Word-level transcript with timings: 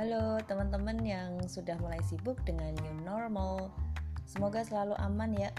Halo 0.00 0.40
teman-teman 0.48 0.96
yang 1.04 1.44
sudah 1.44 1.76
mulai 1.76 2.00
sibuk 2.08 2.40
dengan 2.48 2.72
new 2.72 3.04
normal. 3.04 3.68
Semoga 4.24 4.64
selalu 4.64 4.96
aman 4.96 5.28
ya. 5.36 5.52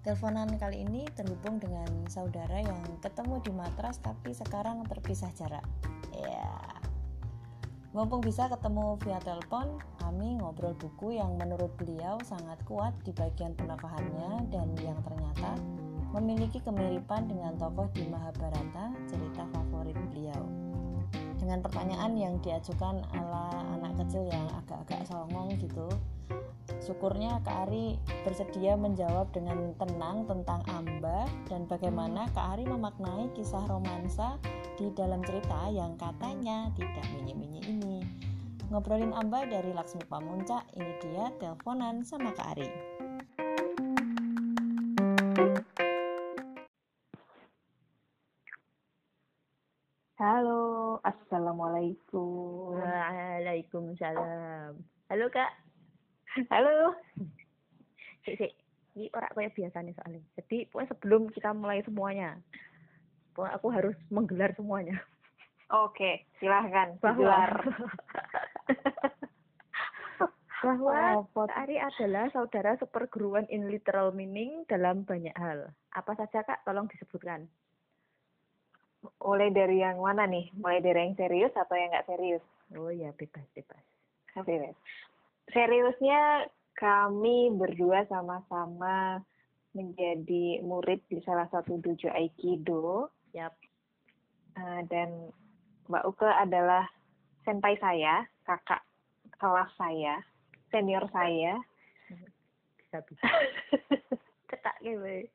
Teleponan 0.00 0.56
kali 0.56 0.88
ini 0.88 1.04
terhubung 1.12 1.60
dengan 1.60 1.84
saudara 2.08 2.64
yang 2.64 2.80
ketemu 3.04 3.44
di 3.44 3.52
matras 3.52 4.00
tapi 4.00 4.32
sekarang 4.32 4.88
terpisah 4.88 5.28
jarak. 5.36 5.68
Ya. 6.16 6.48
Mumpung 7.92 8.24
bisa 8.24 8.48
ketemu 8.48 8.96
via 9.04 9.20
telepon, 9.20 9.76
kami 10.00 10.40
ngobrol 10.40 10.72
buku 10.72 11.20
yang 11.20 11.36
menurut 11.36 11.76
beliau 11.76 12.16
sangat 12.24 12.56
kuat 12.64 12.96
di 13.04 13.12
bagian 13.12 13.52
penekahannya 13.52 14.48
dan 14.48 14.72
yang 14.80 14.96
ternyata 15.04 15.60
memiliki 16.16 16.56
kemiripan 16.64 17.28
dengan 17.28 17.52
tokoh 17.60 17.92
di 17.92 18.08
Mahabharata, 18.08 18.96
cerita 19.12 19.44
favorit 19.52 20.00
beliau. 20.08 20.61
Dengan 21.42 21.58
pertanyaan 21.58 22.14
yang 22.14 22.38
diajukan 22.38 23.02
ala 23.18 23.50
anak 23.74 23.98
kecil 24.06 24.30
yang 24.30 24.46
agak-agak 24.62 25.02
songong 25.10 25.50
gitu, 25.58 25.90
syukurnya 26.78 27.42
Kak 27.42 27.66
Ari 27.66 27.98
bersedia 28.22 28.78
menjawab 28.78 29.34
dengan 29.34 29.74
tenang 29.74 30.22
tentang 30.30 30.62
Amba 30.70 31.26
dan 31.50 31.66
bagaimana 31.66 32.30
Kak 32.30 32.54
Ari 32.54 32.64
memaknai 32.70 33.34
kisah 33.34 33.66
romansa 33.66 34.38
di 34.78 34.94
dalam 34.94 35.18
cerita 35.26 35.66
yang 35.66 35.98
katanya 35.98 36.70
tidak 36.78 37.10
minyi-minyi 37.18 37.66
ini. 37.66 38.06
Ngobrolin 38.70 39.10
Amba 39.10 39.42
dari 39.42 39.74
Laksmi 39.74 40.06
Pamuncak, 40.06 40.62
ini 40.78 40.94
dia 41.02 41.26
teleponan 41.42 42.06
sama 42.06 42.30
Kak 42.38 42.54
Ari. 42.54 42.70
Assalamualaikum. 51.82 52.78
Waalaikumsalam. 52.78 54.70
Halo 55.10 55.26
Kak. 55.34 55.50
Halo. 56.46 56.94
Sik, 58.22 58.38
sik. 58.38 58.54
Ini 58.94 59.10
orang 59.10 59.34
kayak 59.34 59.58
biasa 59.58 59.82
nih 59.82 59.94
soalnya. 59.98 60.22
Jadi 60.38 60.70
pokoknya 60.70 60.90
sebelum 60.94 61.22
kita 61.34 61.50
mulai 61.50 61.82
semuanya, 61.82 62.38
pokoknya 63.34 63.52
aku 63.58 63.66
harus 63.74 63.96
menggelar 64.14 64.54
semuanya. 64.54 64.94
Oke, 65.74 66.22
silahkan. 66.38 66.94
Bahwa 67.02 67.50
bahwa 70.62 71.26
Kak 71.34 71.50
Ari 71.66 71.82
adalah 71.82 72.30
saudara 72.30 72.78
seperguruan 72.78 73.50
in 73.50 73.66
literal 73.66 74.14
meaning 74.14 74.62
dalam 74.70 75.02
banyak 75.02 75.34
hal. 75.34 75.74
Apa 75.98 76.14
saja 76.14 76.46
Kak? 76.46 76.62
Tolong 76.62 76.86
disebutkan. 76.86 77.50
Mulai 79.02 79.50
dari 79.50 79.82
yang 79.82 79.98
mana 79.98 80.26
nih? 80.30 80.50
Mulai 80.54 80.78
dari 80.78 80.98
yang 81.10 81.14
serius 81.18 81.52
atau 81.54 81.74
yang 81.74 81.90
nggak 81.90 82.06
serius? 82.06 82.44
Oh 82.78 82.90
ya, 82.90 83.10
bebas, 83.14 83.46
bebas. 83.54 83.82
Serius. 84.32 84.76
Seriusnya 85.50 86.46
kami 86.78 87.52
berdua 87.52 88.06
sama-sama 88.08 89.20
menjadi 89.72 90.60
murid 90.62 91.00
di 91.08 91.18
salah 91.24 91.48
satu 91.50 91.80
dojo 91.80 92.08
Aikido 92.12 93.10
Yap. 93.32 93.56
Eh, 94.52 94.80
dan 94.92 95.32
Mbak 95.88 96.04
Uke 96.04 96.28
adalah 96.28 96.84
senpai 97.48 97.74
saya, 97.80 98.28
kakak 98.44 98.84
kelas 99.40 99.70
saya, 99.80 100.20
senior 100.68 101.08
saya. 101.10 101.56
Bisa, 102.76 102.98
bisa. 103.08 103.24
Cetak 104.52 104.76
gitu. 104.84 105.26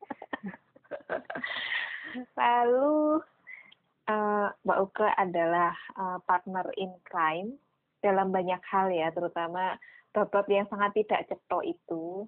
Lalu 2.38 3.20
eh, 4.08 4.48
Mbak 4.64 4.78
Uke 4.80 5.06
adalah 5.06 5.76
eh, 5.94 6.18
partner 6.24 6.66
in 6.80 6.92
crime 7.04 7.60
dalam 8.00 8.32
banyak 8.32 8.62
hal 8.64 8.88
ya, 8.88 9.12
terutama 9.12 9.76
bab-bab 10.16 10.48
yang 10.48 10.66
sangat 10.72 10.96
tidak 10.96 11.28
cetok 11.28 11.64
itu. 11.68 12.24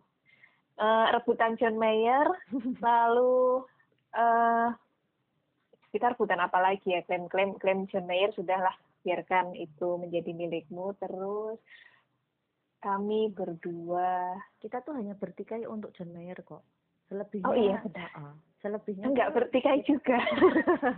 Eh, 0.81 1.06
rebutan 1.12 1.56
John 1.56 1.81
Mayer, 1.81 2.28
lalu 2.84 3.65
eh 4.15 4.69
kita 5.91 6.15
rebutan 6.15 6.38
apa 6.38 6.59
lagi 6.62 6.94
ya? 6.94 7.03
Klaim-klaim 7.03 7.59
klaim 7.59 7.91
John 7.91 8.06
Mayer 8.06 8.31
sudahlah 8.33 8.75
biarkan 9.03 9.59
itu 9.59 9.99
menjadi 9.99 10.31
milikmu. 10.31 10.94
Terus 11.03 11.59
kami 12.81 13.28
berdua 13.28 14.41
Kita 14.56 14.81
tuh 14.81 14.97
hanya 14.97 15.19
bertikai 15.19 15.66
untuk 15.66 15.93
John 15.97 16.15
Mayer 16.15 16.38
kok. 16.47 16.62
Selebihnya 17.10 17.50
Oh 17.50 17.56
iya, 17.59 17.78
benar. 17.83 18.38
Selebihnya 18.60 19.09
enggak 19.09 19.32
tuh- 19.32 19.37
bertikai 19.41 19.81
juga. 19.82 20.21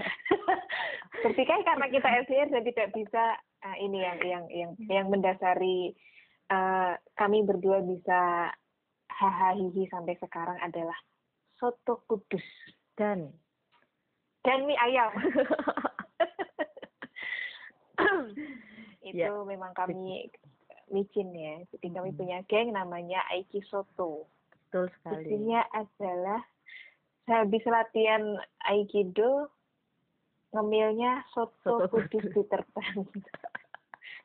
bertikai 1.22 1.62
karena 1.62 1.86
kita 1.88 2.08
LDR 2.26 2.48
dan 2.48 2.62
tidak 2.64 2.88
bisa 2.90 3.22
eh, 3.62 3.76
ini 3.80 3.98
yang 3.98 4.18
yang 4.20 4.44
yang 4.50 4.70
yang 4.90 5.06
mendasari 5.06 5.94
eh, 6.48 6.92
kami 7.14 7.42
berdua 7.42 7.78
bisa 7.80 8.50
hahaha 9.06 9.54
sampai 9.86 10.18
sekarang 10.18 10.58
adalah 10.58 10.98
soto 11.54 12.02
kudus 12.04 12.42
dan 12.96 13.30
dan 14.42 14.66
mie 14.66 14.74
ayam. 14.76 15.14
itu 19.02 19.18
Ya. 19.18 19.30
memang 19.44 19.70
kami 19.72 20.30
micin 20.88 21.30
ya. 21.30 21.62
Jadi 21.70 21.86
kami 21.90 22.10
Hmm. 22.10 22.18
punya 22.18 22.38
geng 22.46 22.72
namanya 22.72 23.22
Aiki 23.30 23.62
Soto. 23.62 24.26
betul 24.50 24.88
sekali. 24.98 25.28
Isinya 25.28 25.62
adalah 25.70 26.40
habis 27.30 27.62
latihan 27.66 28.36
Aikido 28.66 29.48
ngemilnya 30.52 31.24
soto, 31.32 31.80
Soto 31.80 31.88
kudus 31.88 32.28
kudus. 32.28 32.32
Peter 32.34 32.60
Pan. 32.76 33.08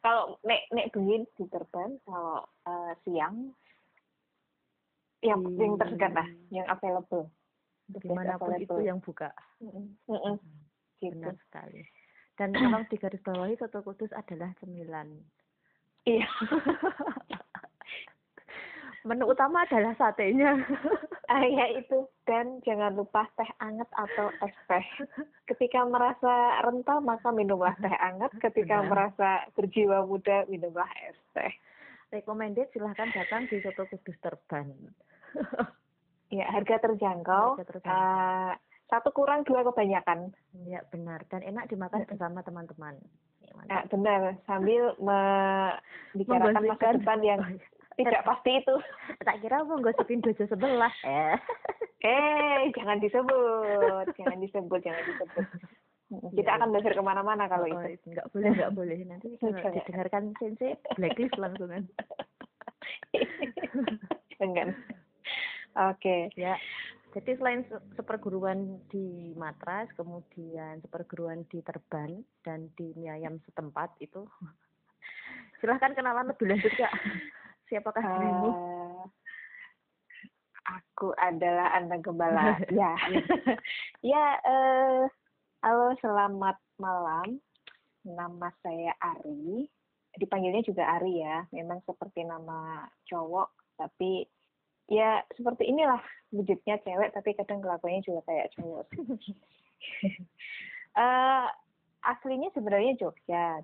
kalau 0.03 0.35
nek 0.44 0.68
nek 0.75 0.91
Peter 1.38 1.63
Pan, 1.72 1.96
kalau 2.03 2.44
eh, 2.68 2.94
siang 3.07 3.56
yang 5.25 5.41
Hmm. 5.41 5.57
yang 5.57 5.74
tersegar 5.81 6.12
lah, 6.13 6.30
yang 6.53 6.68
available. 6.69 7.25
Di 7.88 8.12
mana 8.12 8.36
pun 8.36 8.52
itu 8.59 8.75
yang 8.84 9.00
buka. 9.00 9.31
Mm-mm. 9.63 9.96
Mm-mm. 10.12 10.36
Gitu. 11.00 11.16
Benar 11.16 11.40
sekali. 11.47 11.88
Dan 12.38 12.53
tolong 12.53 12.86
digarisbawahi 12.91 13.57
soto 13.57 13.81
kudus 13.81 14.12
adalah 14.13 14.53
cemilan. 14.62 15.09
Iya. 16.06 16.28
Menu 19.07 19.31
utama 19.31 19.63
adalah 19.63 19.96
satenya. 19.96 20.53
Ah, 21.28 21.44
ya 21.44 21.76
itu 21.76 22.08
dan 22.24 22.64
jangan 22.64 22.96
lupa 22.96 23.28
teh 23.36 23.48
anget 23.60 23.88
atau 24.00 24.32
es 24.48 24.56
teh. 24.72 24.86
Ketika 25.52 25.84
merasa 25.84 26.64
rental 26.64 27.04
maka 27.04 27.36
minumlah 27.36 27.76
teh 27.84 27.92
anget. 28.00 28.32
Ketika 28.40 28.80
Benar. 28.80 28.88
merasa 28.88 29.30
berjiwa 29.52 30.08
muda 30.08 30.48
minumlah 30.48 30.88
es 31.04 31.20
teh. 31.36 31.52
Recommended 32.16 32.72
silahkan 32.72 33.12
datang 33.12 33.52
di 33.52 33.60
soto 33.60 33.84
kudus 33.92 34.16
terban. 34.24 34.72
Ya 36.32 36.48
harga 36.48 36.80
terjangkau. 36.80 37.60
Harga 37.60 37.76
terjangkau. 37.76 37.92
eh, 37.92 38.54
satu 38.88 39.12
kurang 39.12 39.44
dua 39.44 39.68
kebanyakan. 39.68 40.32
Ya 40.64 40.80
benar 40.88 41.28
dan 41.28 41.44
enak 41.44 41.68
dimakan 41.68 42.08
bersama 42.08 42.40
teman-teman. 42.40 42.96
Ya. 43.44 43.52
Nah, 43.68 43.84
benar 43.92 44.40
sambil 44.48 44.96
membicarakan 45.08 46.64
masa 46.64 46.96
depan 46.96 47.20
yang 47.20 47.42
tidak 47.97 48.24
pasti 48.24 48.52
itu. 48.56 48.75
tak 49.19 49.41
kira 49.41 49.62
mau 49.62 49.78
gosipin 49.78 50.22
dojo 50.22 50.46
sebelah. 50.46 50.94
Eh. 51.02 51.35
Eh 52.00 52.69
jangan 52.72 53.02
disebut, 53.02 54.06
jangan 54.13 54.38
disebut, 54.38 54.80
jangan 54.80 55.03
disebut. 55.03 55.46
Kita 56.07 56.47
Ya, 56.47 56.56
akan 56.56 56.72
belajar 56.72 56.96
ke 56.96 57.03
mana-mana 57.03 57.52
kalau 57.52 57.68
Oh, 57.68 57.84
itu. 57.84 58.07
Enggak 58.07 58.31
boleh, 58.31 58.50
enggak 58.50 58.72
boleh. 58.72 58.97
Nanti 59.03 59.28
kalau 59.36 59.59
didengarkan 59.75 60.24
sensei 60.38 60.72
blacklist 60.96 61.36
langsung 61.36 61.68
kan. 61.68 61.84
Jangan. 64.38 64.68
Oke. 65.91 66.31
Ya. 66.34 66.56
Jadi 67.12 67.34
selain 67.36 67.66
se- 67.66 67.84
seperguruan 67.96 68.80
di 68.88 69.34
Matras, 69.34 69.90
kemudian 69.97 70.80
seperguruan 70.80 71.44
di 71.50 71.60
Terban 71.60 72.22
dan 72.39 72.69
di 72.77 72.94
Miayam 72.95 73.42
setempat 73.44 73.98
itu. 74.00 74.24
Silahkan 75.60 75.92
kenalan 75.92 76.30
lebih 76.30 76.45
lanjut 76.48 76.72
kak. 76.72 76.94
Siapakah 77.68 78.00
dirimu? 78.00 78.48
Eh, 78.48 79.04
aku 80.72 81.12
adalah 81.19 81.75
anak 81.75 82.00
gembala. 82.00 82.56
ya. 82.72 82.96
ya, 84.00 84.25
eh 84.40 85.04
halo 85.60 85.92
selamat 86.00 86.56
malam. 86.80 87.44
Nama 88.08 88.48
saya 88.64 88.96
Ari. 89.04 89.68
Dipanggilnya 90.16 90.64
juga 90.64 90.96
Ari 90.96 91.19
ya. 91.19 91.44
Memang 91.52 91.84
seperti 91.84 92.24
nama 92.24 92.88
cowok, 93.12 93.52
tapi 93.75 94.24
ya 94.88 95.20
seperti 95.36 95.68
inilah 95.68 96.00
wujudnya 96.31 96.80
cewek, 96.88 97.12
tapi 97.12 97.36
kadang 97.36 97.60
kelakuannya 97.60 98.00
juga 98.08 98.24
kayak 98.24 98.56
cowok. 98.56 98.88
eh 101.04 101.48
aslinya 102.08 102.48
sebenarnya 102.56 102.96
Jogja. 102.96 103.60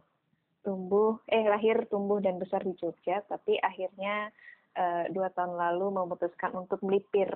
Tumbuh, 0.63 1.19
eh 1.27 1.43
lahir, 1.43 1.85
tumbuh 1.91 2.23
dan 2.23 2.39
besar 2.39 2.63
di 2.63 2.71
Jogja, 2.79 3.19
tapi 3.27 3.59
akhirnya 3.59 4.31
eh, 4.73 5.05
dua 5.11 5.27
tahun 5.35 5.59
lalu 5.59 5.91
memutuskan 5.91 6.55
untuk 6.55 6.79
melipir 6.81 7.29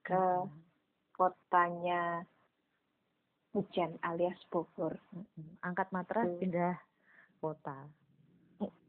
ke 0.00 0.22
kotanya 1.12 2.24
hujan 3.54 3.94
alias 4.02 4.40
Bogor. 4.50 4.98
Mm-mm. 5.14 5.60
Angkat 5.62 5.88
matras 5.94 6.26
Hmm. 6.26 6.40
pindah 6.40 6.74
kota. 7.38 7.86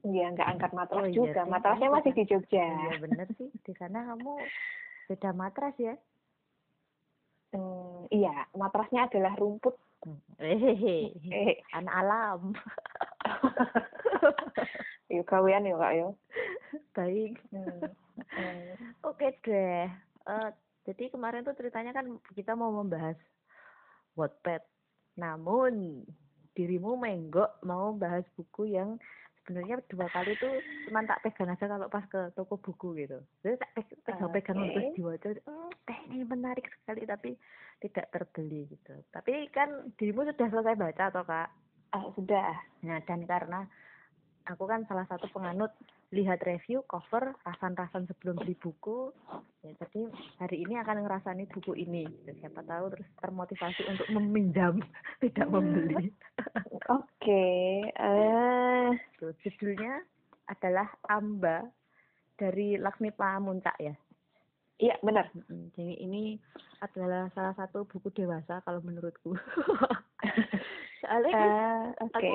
Iya, 0.06 0.32
nggak 0.32 0.50
angkat 0.56 0.72
matras 0.72 1.04
Oh 1.04 1.10
iya 1.10 1.14
juga. 1.14 1.42
sih, 1.44 1.52
Matrasnya 1.52 1.90
masih 1.92 2.12
di 2.16 2.24
Jogja. 2.26 2.66
Iya 2.66 2.94
bener 2.98 3.28
sih. 3.36 3.50
Di 3.62 3.74
sana 3.76 4.08
kamu 4.16 4.34
beda 5.12 5.30
matras 5.36 5.76
ya. 5.76 5.96
Hmm, 7.52 8.08
iya, 8.12 8.48
matrasnya 8.56 9.12
adalah 9.12 9.36
rumput. 9.36 9.76
Hehehe. 10.38 11.10
Eh, 11.34 11.56
Anak 11.74 11.94
alam. 12.06 12.40
yuk 15.14 15.26
gawean 15.28 15.68
yuk 15.68 15.80
kak 15.80 15.96
yo. 15.96 16.08
Baik. 16.96 17.34
Hmm. 17.52 17.92
hmm. 18.36 18.74
Oke 19.04 19.36
deh. 19.44 19.88
Eh, 20.26 20.50
jadi 20.86 21.04
kemarin 21.10 21.46
tuh 21.46 21.58
ceritanya 21.58 21.92
kan 21.94 22.06
kita 22.34 22.54
mau 22.54 22.72
membahas 22.72 23.18
Wattpad. 24.16 24.64
Namun 25.20 26.04
dirimu 26.56 26.96
menggok 26.96 27.60
mau 27.68 27.92
bahas 27.96 28.24
buku 28.40 28.72
yang 28.72 28.96
sebenarnya 29.44 29.78
dua 29.92 30.10
kali 30.10 30.34
tuh 30.42 30.58
cuma 30.90 31.06
tak 31.06 31.22
pegang 31.22 31.54
aja 31.54 31.70
kalau 31.70 31.88
pas 31.92 32.06
ke 32.10 32.34
toko 32.34 32.58
buku 32.58 33.06
gitu. 33.06 33.20
Jadi 33.46 33.56
tak 33.62 33.72
pe- 33.78 34.00
pegang-pegang 34.08 34.58
Oke. 34.58 34.72
terus 34.74 34.90
diwaca, 34.98 35.30
teh 35.86 36.00
ini 36.10 36.24
menarik 36.26 36.66
sekali 36.82 37.06
tapi 37.06 37.32
tidak 37.84 38.10
terbeli 38.10 38.66
gitu. 38.72 38.96
Tapi 39.14 39.52
kan 39.54 39.94
dirimu 40.00 40.26
sudah 40.26 40.48
selesai 40.50 40.76
baca 40.80 41.04
atau 41.12 41.24
kak? 41.28 41.50
Ah, 41.96 42.12
sudah. 42.12 42.52
Nah, 42.84 43.00
dan 43.08 43.24
karena 43.24 43.64
aku 44.52 44.68
kan 44.68 44.84
salah 44.84 45.08
satu 45.08 45.32
penganut 45.32 45.72
lihat 46.12 46.44
review, 46.44 46.84
cover, 46.92 47.32
rasan-rasan 47.48 48.04
sebelum 48.12 48.36
beli 48.36 48.52
buku. 48.60 49.16
Ya, 49.64 49.72
jadi 49.80 50.12
hari 50.44 50.68
ini 50.68 50.76
akan 50.76 51.08
ngerasani 51.08 51.48
buku 51.48 51.72
ini. 51.80 52.04
Siapa 52.28 52.68
tahu 52.68 53.00
terus 53.00 53.08
termotivasi 53.24 53.82
untuk 53.88 54.08
meminjam, 54.12 54.84
tidak 55.24 55.48
membeli. 55.48 56.12
Oke. 57.00 57.48
Eh, 57.88 58.90
Tuh, 59.16 59.32
judulnya 59.40 60.04
adalah 60.52 60.92
Amba 61.08 61.64
dari 62.36 62.76
Laksmi 62.76 63.16
Pamuncak 63.16 63.80
ya. 63.80 63.96
Iya 64.78 64.96
benar. 65.00 65.32
Jadi 65.76 65.96
ini 65.98 66.36
adalah 66.80 67.32
salah 67.32 67.56
satu 67.56 67.88
buku 67.88 68.12
dewasa 68.12 68.60
kalau 68.62 68.80
menurutku. 68.82 69.32
Soalnya 71.02 71.32
kan 71.32 71.50
Eh, 71.50 71.86
Oke. 72.10 72.32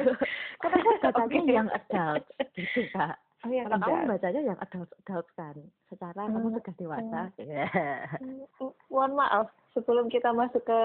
kan 0.62 0.70
aku 0.72 0.90
bacanya 1.00 1.40
Oke. 1.40 1.52
yang 1.52 1.68
adult 1.68 2.24
gitu 2.54 2.82
kak. 2.92 3.16
Oh, 3.42 3.50
yang 3.50 3.66
Kalau 3.66 3.82
kamu 3.82 4.06
bacanya 4.06 4.40
yang 4.54 4.58
adult 4.62 4.90
adult 5.02 5.26
kan, 5.34 5.56
secara 5.90 6.30
kamu 6.30 6.46
Hmm, 6.46 6.54
sudah 6.54 6.74
dewasa. 6.78 7.20
Hmm, 8.22 8.46
Mohon 8.86 9.12
maaf, 9.18 9.46
sebelum 9.74 10.06
kita 10.06 10.30
masuk 10.30 10.62
ke 10.62 10.80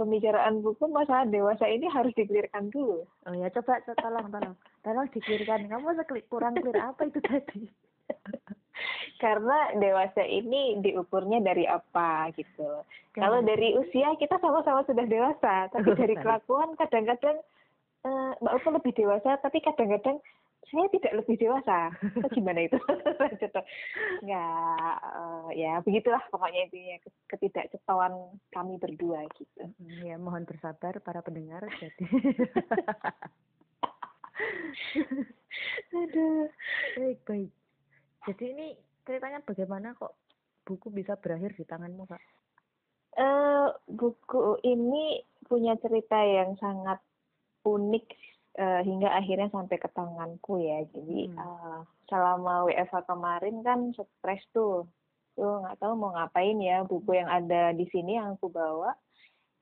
pembicaraan 0.00 0.64
buku, 0.64 0.88
masalah 0.88 1.28
dewasa 1.28 1.68
ini 1.68 1.84
harus 1.92 2.16
dikelirkan 2.16 2.72
dulu. 2.72 3.04
Oh 3.28 3.34
ya 3.36 3.52
coba 3.52 3.84
co- 3.84 3.98
tolong 4.00 4.32
tolong 4.32 4.56
tolong 4.80 5.06
dikirkan 5.12 5.68
kamu 5.68 5.92
kurang 6.32 6.56
clear 6.56 6.80
apa 6.80 7.04
itu 7.04 7.20
tadi? 7.20 7.68
Karena 9.22 9.74
dewasa 9.78 10.22
ini 10.24 10.78
diukurnya 10.82 11.40
dari 11.42 11.64
apa 11.68 12.30
gitu. 12.34 12.82
Kalau 13.14 13.40
dari 13.46 13.78
usia 13.78 14.14
kita 14.18 14.42
sama-sama 14.42 14.82
sudah 14.84 15.06
dewasa, 15.06 15.70
tapi 15.70 15.94
dari 15.94 16.18
kelakuan 16.18 16.74
kadang-kadang 16.74 17.38
eh, 18.04 18.32
Mbak 18.42 18.54
Upa 18.58 18.68
lebih 18.80 18.92
dewasa, 18.98 19.38
tapi 19.38 19.62
kadang-kadang 19.62 20.18
saya 20.74 20.88
tidak 20.90 21.22
lebih 21.22 21.36
dewasa. 21.38 21.92
Oh, 22.24 22.30
gimana 22.32 22.66
itu? 22.66 22.78
Gitu. 23.40 23.60
Nggak, 24.24 24.96
eh, 25.04 25.48
ya 25.60 25.72
begitulah 25.84 26.22
pokoknya 26.32 26.66
intinya 26.66 26.96
ketidakcetauan 27.30 28.12
kami 28.50 28.78
berdua 28.80 29.26
gitu. 29.36 29.70
Ya 30.02 30.16
mohon 30.16 30.48
bersabar 30.48 30.98
para 31.04 31.20
pendengar 31.22 31.62
jadi 31.78 32.04
Aduh. 35.94 36.50
baik 36.98 37.18
baik. 37.26 37.50
Jadi 38.24 38.44
ini 38.56 38.66
ceritanya 39.04 39.44
bagaimana 39.44 39.92
kok 39.92 40.16
buku 40.64 40.88
bisa 40.88 41.14
berakhir 41.20 41.52
di 41.56 41.64
tanganmu 41.68 42.08
kak? 42.08 42.22
Eh, 43.14 43.68
buku 43.86 44.58
ini 44.64 45.20
punya 45.44 45.76
cerita 45.78 46.18
yang 46.18 46.56
sangat 46.58 46.98
unik 47.62 48.06
eh, 48.54 48.80
hingga 48.86 49.10
akhirnya 49.10 49.50
sampai 49.50 49.76
ke 49.76 49.88
tanganku 49.92 50.62
ya. 50.62 50.82
Jadi 50.88 51.30
Hmm. 51.30 51.38
eh, 51.38 51.80
selama 52.08 52.64
WFH 52.70 53.06
kemarin 53.06 53.60
kan 53.60 53.92
stres 53.92 54.42
tuh, 54.54 54.88
tuh 55.36 55.52
nggak 55.62 55.78
tahu 55.82 55.92
mau 55.94 56.14
ngapain 56.16 56.58
ya. 56.62 56.82
Buku 56.86 57.18
yang 57.18 57.28
ada 57.28 57.76
di 57.76 57.84
sini 57.92 58.16
yang 58.16 58.38
aku 58.38 58.48
bawa 58.48 58.96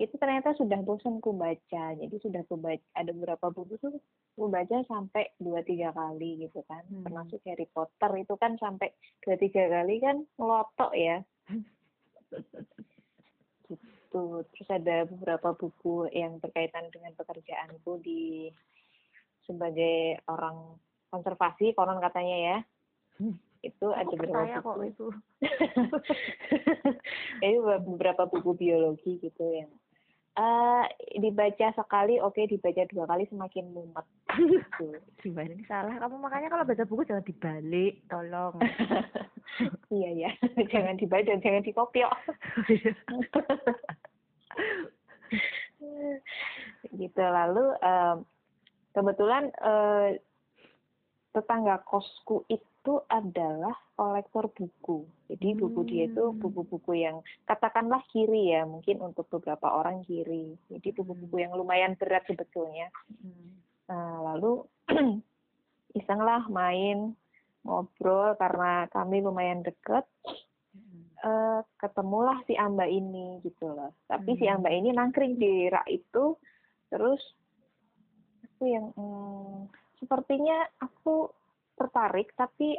itu 0.03 0.19
ternyata 0.19 0.51
sudah 0.59 0.83
bosan 0.83 1.23
ku 1.23 1.31
baca. 1.31 1.95
Jadi 1.95 2.17
sudah 2.19 2.43
ku 2.51 2.59
baca 2.59 2.83
ada 2.99 3.15
beberapa 3.15 3.55
buku 3.55 3.79
tuh 3.79 3.95
ku 4.35 4.51
baca 4.51 4.83
sampai 4.91 5.31
dua 5.39 5.63
tiga 5.63 5.95
kali 5.95 6.43
gitu 6.43 6.59
kan. 6.67 6.83
Hmm. 6.91 7.07
Termasuk 7.07 7.39
Harry 7.47 7.71
Potter 7.71 8.11
itu 8.19 8.35
kan 8.35 8.59
sampai 8.59 8.91
dua 9.23 9.39
tiga 9.39 9.71
kali 9.71 10.03
kan 10.03 10.27
ngelotok 10.35 10.93
ya. 10.99 11.23
gitu. 13.71 14.43
Terus 14.51 14.69
ada 14.69 15.07
beberapa 15.07 15.55
buku 15.55 16.11
yang 16.11 16.43
berkaitan 16.43 16.91
dengan 16.91 17.15
pekerjaanku 17.15 18.03
di 18.03 18.51
sebagai 19.47 20.19
orang 20.27 20.77
konservasi 21.15 21.79
konon 21.79 22.03
katanya 22.03 22.37
ya. 22.37 22.59
Hmm. 23.23 23.39
Itu 23.63 23.95
ada 23.95 24.11
Aku 24.11 24.19
beberapa 24.19 24.43
percaya 24.43 24.59
kok 24.59 24.75
buku. 24.75 24.91
itu. 24.91 25.07
Itu 27.47 27.59
beberapa 27.87 28.23
buku 28.27 28.51
biologi 28.59 29.23
gitu 29.23 29.47
yang 29.47 29.71
eh 30.33 30.85
dibaca 31.21 31.67
sekali 31.77 32.17
oke 32.17 32.49
dibaca 32.49 32.83
dua 32.89 33.05
kali 33.05 33.29
semakin 33.29 33.69
mumet 33.69 34.07
gitu. 34.33 34.97
Gimana 35.23 35.53
ini 35.53 35.65
salah? 35.69 35.93
Kamu 36.01 36.17
makanya 36.17 36.49
kalau 36.49 36.65
baca 36.65 36.85
buku 36.89 37.05
jangan 37.05 37.25
dibalik, 37.27 38.01
tolong. 38.09 38.57
iya 39.93 40.11
ya 40.17 40.31
jangan 40.73 40.97
dibaca 40.97 41.33
jangan 41.37 41.61
dikopiok 41.61 42.13
gitu 46.97 47.23
lalu 47.23 47.65
em, 47.85 48.17
kebetulan 48.97 49.53
eh, 49.61 50.09
tetangga 51.33 51.81
kosku 51.85 52.45
itu 52.49 52.72
adalah 53.07 53.79
kolektor 53.95 54.51
buku 54.51 55.07
jadi 55.31 55.55
buku 55.55 55.81
dia 55.87 56.11
itu 56.11 56.35
Hmm. 56.35 56.39
buku-buku 56.43 56.99
yang 56.99 57.23
katakanlah 57.47 58.03
kiri 58.11 58.51
ya 58.51 58.67
mungkin 58.67 58.99
untuk 58.99 59.31
beberapa 59.31 59.71
orang 59.71 60.03
kiri 60.03 60.59
jadi 60.67 60.89
buku-buku 60.91 61.39
yang 61.39 61.55
lumayan 61.55 61.95
berat 61.95 62.27
sebetulnya 62.27 62.91
Hmm. 63.07 63.63
Nah, 63.83 64.35
lalu 64.35 64.65
isenglah 65.99 66.49
main 66.49 67.13
ngobrol 67.63 68.35
karena 68.41 68.89
kami 68.91 69.23
lumayan 69.23 69.63
deket 69.63 70.07
Hmm. 70.73 71.05
eh 71.21 71.61
ketemulah 71.77 72.41
si 72.49 72.57
Amba 72.57 72.89
ini 72.89 73.37
gitu 73.45 73.69
loh. 73.69 73.93
Tapi 74.09 74.41
si 74.41 74.49
Hmm. 74.49 74.57
Amba 74.57 74.73
ini 74.73 74.89
nangkring 74.91 75.37
di 75.37 75.69
rak 75.69 75.85
itu, 75.85 76.33
terus 76.89 77.21
aku 78.49 78.65
yang 78.65 78.89
hmm, 78.97 79.69
sepertinya 80.01 80.65
aku 80.81 81.29
tertarik 81.83 82.31
tapi 82.39 82.79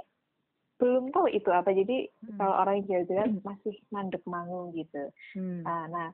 belum 0.79 1.11
tahu 1.11 1.27
itu 1.29 1.49
apa. 1.51 1.69
Jadi 1.71 2.07
Hmm. 2.23 2.37
kalau 2.39 2.55
orang 2.59 2.83
Jawa 2.87 3.03
bilang 3.07 3.31
masih 3.43 3.75
mandek 3.91 4.23
mangu 4.23 4.71
gitu. 4.73 5.03
Hmm. 5.35 5.63
Nah, 5.63 5.83
nah, 5.87 6.09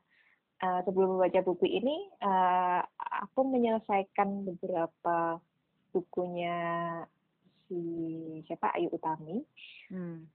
eh, 0.60 0.80
sebelum 0.84 1.16
membaca 1.18 1.40
buku 1.46 1.66
ini, 1.70 2.10
eh, 2.20 2.82
aku 3.24 3.40
menyelesaikan 3.46 4.46
beberapa 4.46 5.40
bukunya 5.90 6.58
si 7.66 7.82
siapa 8.46 8.74
Ayu 8.78 8.90
Utami. 8.94 9.42
Hmm. 9.90 10.30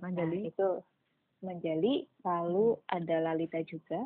Manjali? 0.00 0.44
nah, 0.44 0.50
itu 0.50 0.68
Manjali, 1.40 2.04
lalu 2.20 2.76
ada 2.84 3.16
Lalita 3.32 3.60
juga. 3.64 4.04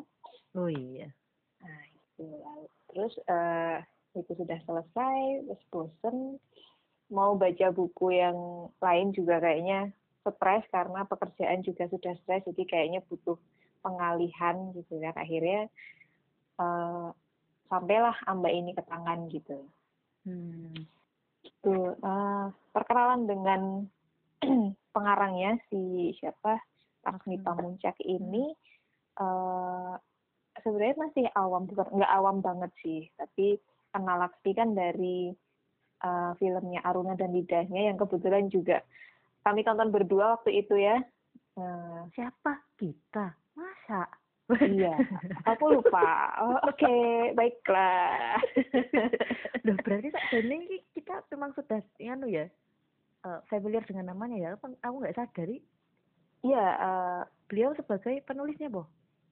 Oh 0.55 0.71
iya. 0.71 1.11
Nah, 1.59 1.81
itu 1.91 2.23
lalu 2.23 2.67
terus 2.91 3.13
eh, 3.27 3.79
itu 4.15 4.31
sudah 4.39 4.55
selesai, 4.63 5.19
terus 5.43 5.63
bosen 5.67 6.39
mau 7.09 7.37
baca 7.37 7.67
buku 7.69 8.17
yang 8.17 8.69
lain 8.81 9.13
juga 9.13 9.37
kayaknya 9.41 9.93
stres 10.25 10.65
karena 10.73 11.05
pekerjaan 11.05 11.61
juga 11.61 11.85
sudah 11.85 12.17
stres, 12.21 12.41
jadi 12.49 12.63
kayaknya 12.65 12.99
butuh 13.05 13.37
pengalihan 13.85 14.73
gitu 14.73 14.97
kan. 14.97 15.13
Akhirnya 15.13 15.69
eh, 16.57 17.07
sampailah 17.69 18.17
Amba 18.25 18.49
ini 18.49 18.73
ke 18.73 18.81
tangan 18.85 19.29
gitu. 19.29 19.69
Hmm. 20.25 20.73
Tuh, 21.61 21.93
eh, 21.93 22.45
perkenalan 22.73 23.29
dengan 23.29 23.61
pengarangnya 24.95 25.61
si 25.69 26.13
siapa 26.17 26.57
Laksmi 27.05 27.37
Hmm. 27.37 27.45
Pamuncak 27.45 27.95
ini 28.01 28.49
eh 29.15 29.93
sebenarnya 30.59 30.95
masih 30.99 31.25
awam 31.35 31.67
bukan 31.67 31.87
nggak 31.99 32.13
awam 32.15 32.37
banget 32.43 32.71
sih 32.83 33.07
tapi 33.19 33.59
kenal 33.91 34.19
kan 34.27 34.75
dari 34.75 35.31
eh, 36.05 36.31
filmnya 36.37 36.85
Aruna 36.85 37.17
dan 37.17 37.33
Lidahnya 37.33 37.89
yang 37.89 37.97
kebetulan 37.97 38.45
juga 38.53 38.85
kami 39.41 39.65
tonton 39.65 39.89
berdua 39.89 40.37
waktu 40.37 40.61
itu 40.61 40.77
ya 40.77 41.01
Eh, 41.55 42.01
Siapa 42.11 42.59
kita? 42.75 43.31
Masa? 43.55 44.11
iya 44.67 44.93
aku 45.49 45.73
lupa 45.73 46.05
oh, 46.43 46.59
oke 46.69 46.95
baiklah 47.33 48.37
Loh 49.65 49.73
berarti 49.81 50.13
tak 50.13 50.21
ini 50.37 50.85
kita 50.93 51.25
memang 51.33 51.55
sudah 51.57 51.81
anu 51.97 52.29
ya 52.29 52.45
uh, 53.25 53.41
familiar 53.49 53.81
dengan 53.89 54.13
namanya 54.13 54.37
ya. 54.37 54.49
Aku 54.85 55.01
nggak 55.01 55.17
sadari 55.17 55.65
Iya, 56.45 56.65
eh, 56.77 57.21
beliau 57.49 57.73
sebagai 57.73 58.21
penulisnya, 58.21 58.69
Boh. 58.69 58.85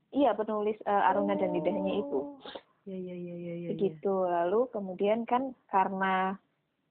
iya 0.10 0.34
penulis 0.34 0.82
eh, 0.82 1.10
Aruna 1.13 1.38
dan 1.38 1.53
Lidahnya 1.53 2.01
itu. 2.01 2.20
Oh. 2.34 2.42
Ya 2.89 2.98
ya 2.98 3.13
ya 3.13 3.36
ya 3.38 3.53
ya. 3.53 3.68
Begitu. 3.77 4.13
Lalu 4.25 4.65
kemudian 4.74 5.30
kan 5.30 5.53
karena 5.70 6.42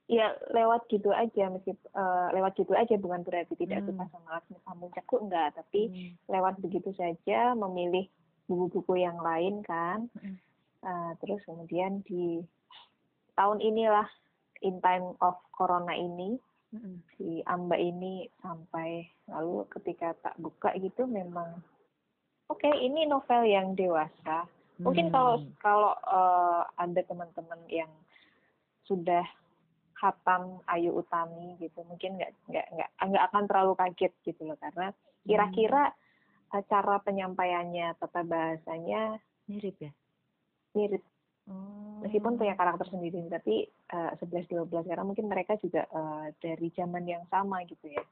ya 0.07 0.35
lewat 0.51 0.87
gitu 0.89 1.09
aja 1.11 1.49
meski 1.49 1.73
eh, 1.73 2.29
lewat 2.35 2.59
gitu 2.59 2.75
aja 2.75 2.95
bukan 2.97 3.23
berarti 3.23 3.55
tidak 3.55 3.83
Hmm. 3.83 3.95
suka 3.95 4.05
sama 4.11 4.29
Laksmi 4.37 4.59
Pamuncakku 4.63 5.17
enggak, 5.21 5.55
tapi 5.55 5.81
Hmm. 5.89 6.13
lewat 6.29 6.55
begitu 6.59 6.91
saja 6.93 7.55
memilih 7.55 8.07
buku-buku 8.47 9.01
yang 9.01 9.17
lain 9.19 9.63
kan. 9.63 10.11
Mm. 10.19 10.37
Eh, 10.83 11.13
terus 11.23 11.41
kemudian 11.47 12.03
di 12.03 12.43
tahun 13.39 13.63
inilah 13.63 14.05
in 14.61 14.83
time 14.83 15.15
of 15.23 15.39
corona 15.55 15.95
ini 15.95 16.37
Mm-mm. 16.75 16.99
si 17.15 17.39
Amba 17.47 17.79
ini 17.79 18.27
sampai 18.43 19.07
lalu 19.31 19.63
ketika 19.71 20.13
tak 20.21 20.35
buka 20.37 20.75
gitu 20.77 21.07
memang 21.07 21.63
oke 22.51 22.67
ini 22.67 23.07
novel 23.07 23.47
yang 23.47 23.73
dewasa 23.73 24.45
mungkin 24.77 25.09
kalau 25.09 25.39
Hmm. 25.39 25.55
kalau 25.63 25.93
eh, 25.95 26.63
ada 26.77 27.01
teman-teman 27.07 27.63
yang 27.71 27.93
sudah 28.83 29.23
hatam 30.03 30.59
Ayu 30.67 30.91
Utami 30.99 31.55
gitu 31.63 31.87
mungkin 31.87 32.19
nggak 32.19 32.33
nggak 32.51 32.67
nggak 32.75 32.91
nggak 32.99 33.25
akan 33.31 33.45
terlalu 33.47 33.73
kaget 33.79 34.13
gitu 34.27 34.43
loh 34.51 34.59
karena 34.59 34.91
kira-kira 35.23 35.95
eh, 36.51 36.65
cara 36.67 36.99
penyampaiannya 36.99 37.95
tata 38.03 38.27
bahasanya 38.27 39.23
mirip 39.47 39.79
ya. 39.79 39.93
mirip 40.75 41.03
Oh. 41.43 41.99
meskipun 42.07 42.39
punya 42.39 42.55
karakter 42.55 42.87
sendiri 42.87 43.19
tapi 43.27 43.67
eh, 43.67 44.13
11 44.15 44.47
12 44.47 44.87
karena 44.87 45.03
mungkin 45.03 45.27
mereka 45.27 45.59
juga 45.59 45.91
eh, 45.91 46.27
dari 46.39 46.71
zaman 46.71 47.03
yang 47.03 47.27
sama 47.27 47.67
gitu 47.67 47.91
ya. 47.91 48.03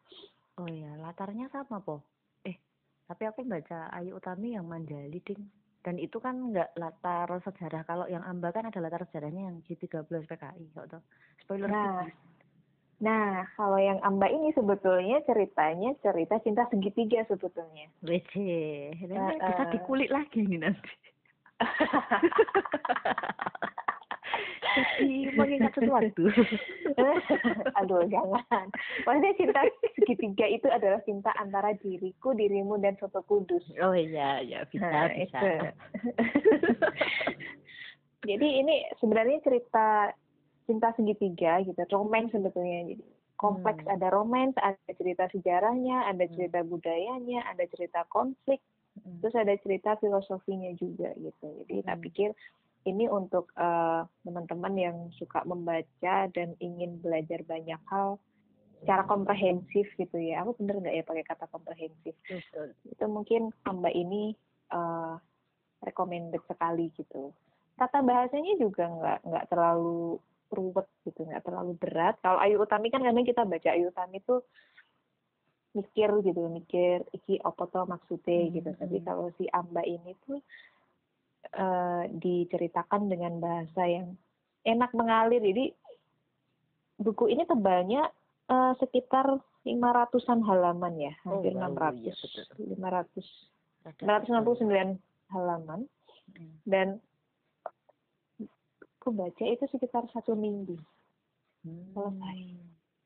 Oh 0.59 0.67
ya, 0.67 0.99
latarnya 0.99 1.47
sama, 1.49 1.79
Po. 1.79 2.03
Eh, 2.43 2.59
tapi 3.07 3.31
aku 3.31 3.47
baca 3.47 3.87
Ayu 3.95 4.19
Utami 4.19 4.59
yang 4.59 4.67
Mandali, 4.67 5.23
Ding. 5.23 5.47
Dan 5.81 5.97
itu 5.97 6.21
kan 6.21 6.37
nggak 6.53 6.77
latar 6.77 7.29
sejarah. 7.41 7.83
Kalau 7.89 8.05
yang 8.05 8.21
Amba 8.25 8.53
kan 8.53 8.69
ada 8.69 8.79
latar 8.85 9.05
sejarahnya 9.09 9.49
yang 9.49 9.57
G13 9.65 10.29
PKI, 10.29 10.65
kok 10.77 10.87
tuh. 10.93 11.03
Spoiler 11.41 11.69
Nah. 11.73 12.05
Nah, 13.01 13.49
kalau 13.57 13.81
yang 13.81 13.97
Amba 14.05 14.29
ini 14.29 14.53
sebetulnya 14.53 15.25
ceritanya 15.25 15.97
cerita 16.05 16.37
cinta 16.45 16.69
segitiga 16.69 17.25
sebetulnya. 17.25 17.89
Ini 18.05 18.21
Eh, 19.09 19.41
bisa 19.41 19.65
eh. 19.65 19.71
dikulik 19.73 20.13
lagi 20.13 20.45
nih 20.45 20.61
nanti. 20.61 20.93
Mengingat 25.35 25.73
sesuatu. 25.75 26.31
Aduh, 27.81 28.07
jangan. 28.11 28.67
Maksudnya 29.07 29.33
cinta 29.39 29.61
segitiga 29.97 30.47
itu 30.47 30.69
adalah 30.69 31.01
cinta 31.05 31.31
antara 31.39 31.75
diriku, 31.81 32.37
dirimu, 32.37 32.79
dan 32.79 32.97
Soto 33.01 33.25
Kudus. 33.25 33.65
Oh 33.81 33.95
iya, 33.97 34.43
ya 34.45 34.65
bisa, 34.69 34.87
Nah, 34.87 35.09
bisa. 35.13 35.41
itu. 35.41 35.69
Jadi 38.29 38.49
ini 38.61 38.85
sebenarnya 39.01 39.41
cerita 39.41 40.13
cinta 40.69 40.93
segitiga 40.95 41.65
gitu, 41.65 41.81
romance 41.91 42.31
sebetulnya. 42.37 42.95
Jadi 42.95 43.05
kompleks 43.41 43.81
Hmm. 43.89 43.97
ada 43.97 44.13
romance, 44.13 44.57
ada 44.61 44.93
cerita 44.93 45.25
sejarahnya, 45.33 46.05
ada 46.13 46.29
Hmm. 46.29 46.35
cerita 46.37 46.61
budayanya, 46.61 47.41
ada 47.49 47.65
cerita 47.73 48.05
konflik, 48.13 48.61
Mm. 49.01 49.19
terus 49.25 49.35
ada 49.37 49.55
cerita 49.61 49.97
filosofinya 49.97 50.71
juga 50.77 51.13
gitu. 51.17 51.49
Jadi 51.65 51.81
tak 51.83 51.97
Hmm. 51.97 52.05
pikir 52.05 52.31
ini 52.89 53.05
untuk 53.09 53.53
eh, 53.57 54.03
teman-teman 54.25 54.75
yang 54.77 54.97
suka 55.17 55.45
membaca 55.45 56.17
dan 56.33 56.57
ingin 56.61 57.01
belajar 57.01 57.45
banyak 57.45 57.81
hal 57.89 58.17
secara 58.81 59.05
komprehensif 59.05 59.85
gitu 60.01 60.17
ya. 60.17 60.41
Aku 60.41 60.57
bener 60.57 60.81
nggak 60.81 60.97
ya 60.97 61.05
pakai 61.05 61.25
kata 61.29 61.45
komprehensif? 61.53 62.17
Betul. 62.25 62.73
Itu 62.89 63.05
mungkin 63.09 63.53
Mbak 63.65 63.95
ini 63.95 64.33
eh, 64.73 65.15
recommended 65.85 66.41
sekali 66.49 66.89
gitu. 66.97 67.33
Tata 67.77 68.05
bahasanya 68.05 68.61
juga 68.61 68.89
nggak 68.89 69.19
nggak 69.25 69.47
terlalu 69.49 70.21
ruwet 70.51 70.89
gitu, 71.07 71.25
nggak 71.25 71.45
terlalu 71.47 71.73
berat. 71.79 72.19
Kalau 72.21 72.41
Ayu 72.43 72.59
Utami 72.61 72.91
kan 72.91 73.01
kadang 73.01 73.25
kita 73.25 73.47
baca 73.47 73.69
Ayu 73.71 73.89
Utami 73.89 74.21
tuh 74.25 74.43
mikir 75.71 76.11
gitu, 76.21 76.51
mikir 76.51 77.07
iki 77.13 77.39
apa 77.39 77.63
to 77.67 77.87
maksudnya 77.87 78.39
Hmm, 78.43 78.53
gitu. 78.53 78.71
Tapi 78.75 78.97
hmm. 78.99 79.07
kalau 79.07 79.27
si 79.39 79.47
Amba 79.49 79.83
ini 79.83 80.13
tuh 80.25 80.43
eh, 81.51 82.03
diceritakan 82.11 83.07
dengan 83.07 83.39
bahasa 83.39 83.87
yang 83.87 84.19
enak 84.63 84.91
mengalir. 84.93 85.39
Jadi 85.39 85.71
buku 86.97 87.31
ini 87.31 87.47
tebalnya 87.47 88.11
eh, 88.47 88.73
sekitar 88.77 89.39
500-an 89.61 90.41
halaman 90.43 90.95
ya, 90.97 91.13
Oh, 91.23 91.39
hampir 91.39 91.53
wow, 91.53 91.69
600. 91.69 92.01
iya, 92.01 92.15
betul. 92.17 92.45
500 92.75 93.25
Ada 93.81 94.25
969 94.27 94.99
halaman 95.31 95.81
Mm. 96.31 96.63
dan 96.63 96.89
aku 98.97 99.11
baca 99.11 99.43
itu 99.43 99.67
sekitar 99.67 100.07
satu 100.15 100.33
minggu. 100.33 100.79
Hmm. 101.61 101.91
selesai. 101.91 102.39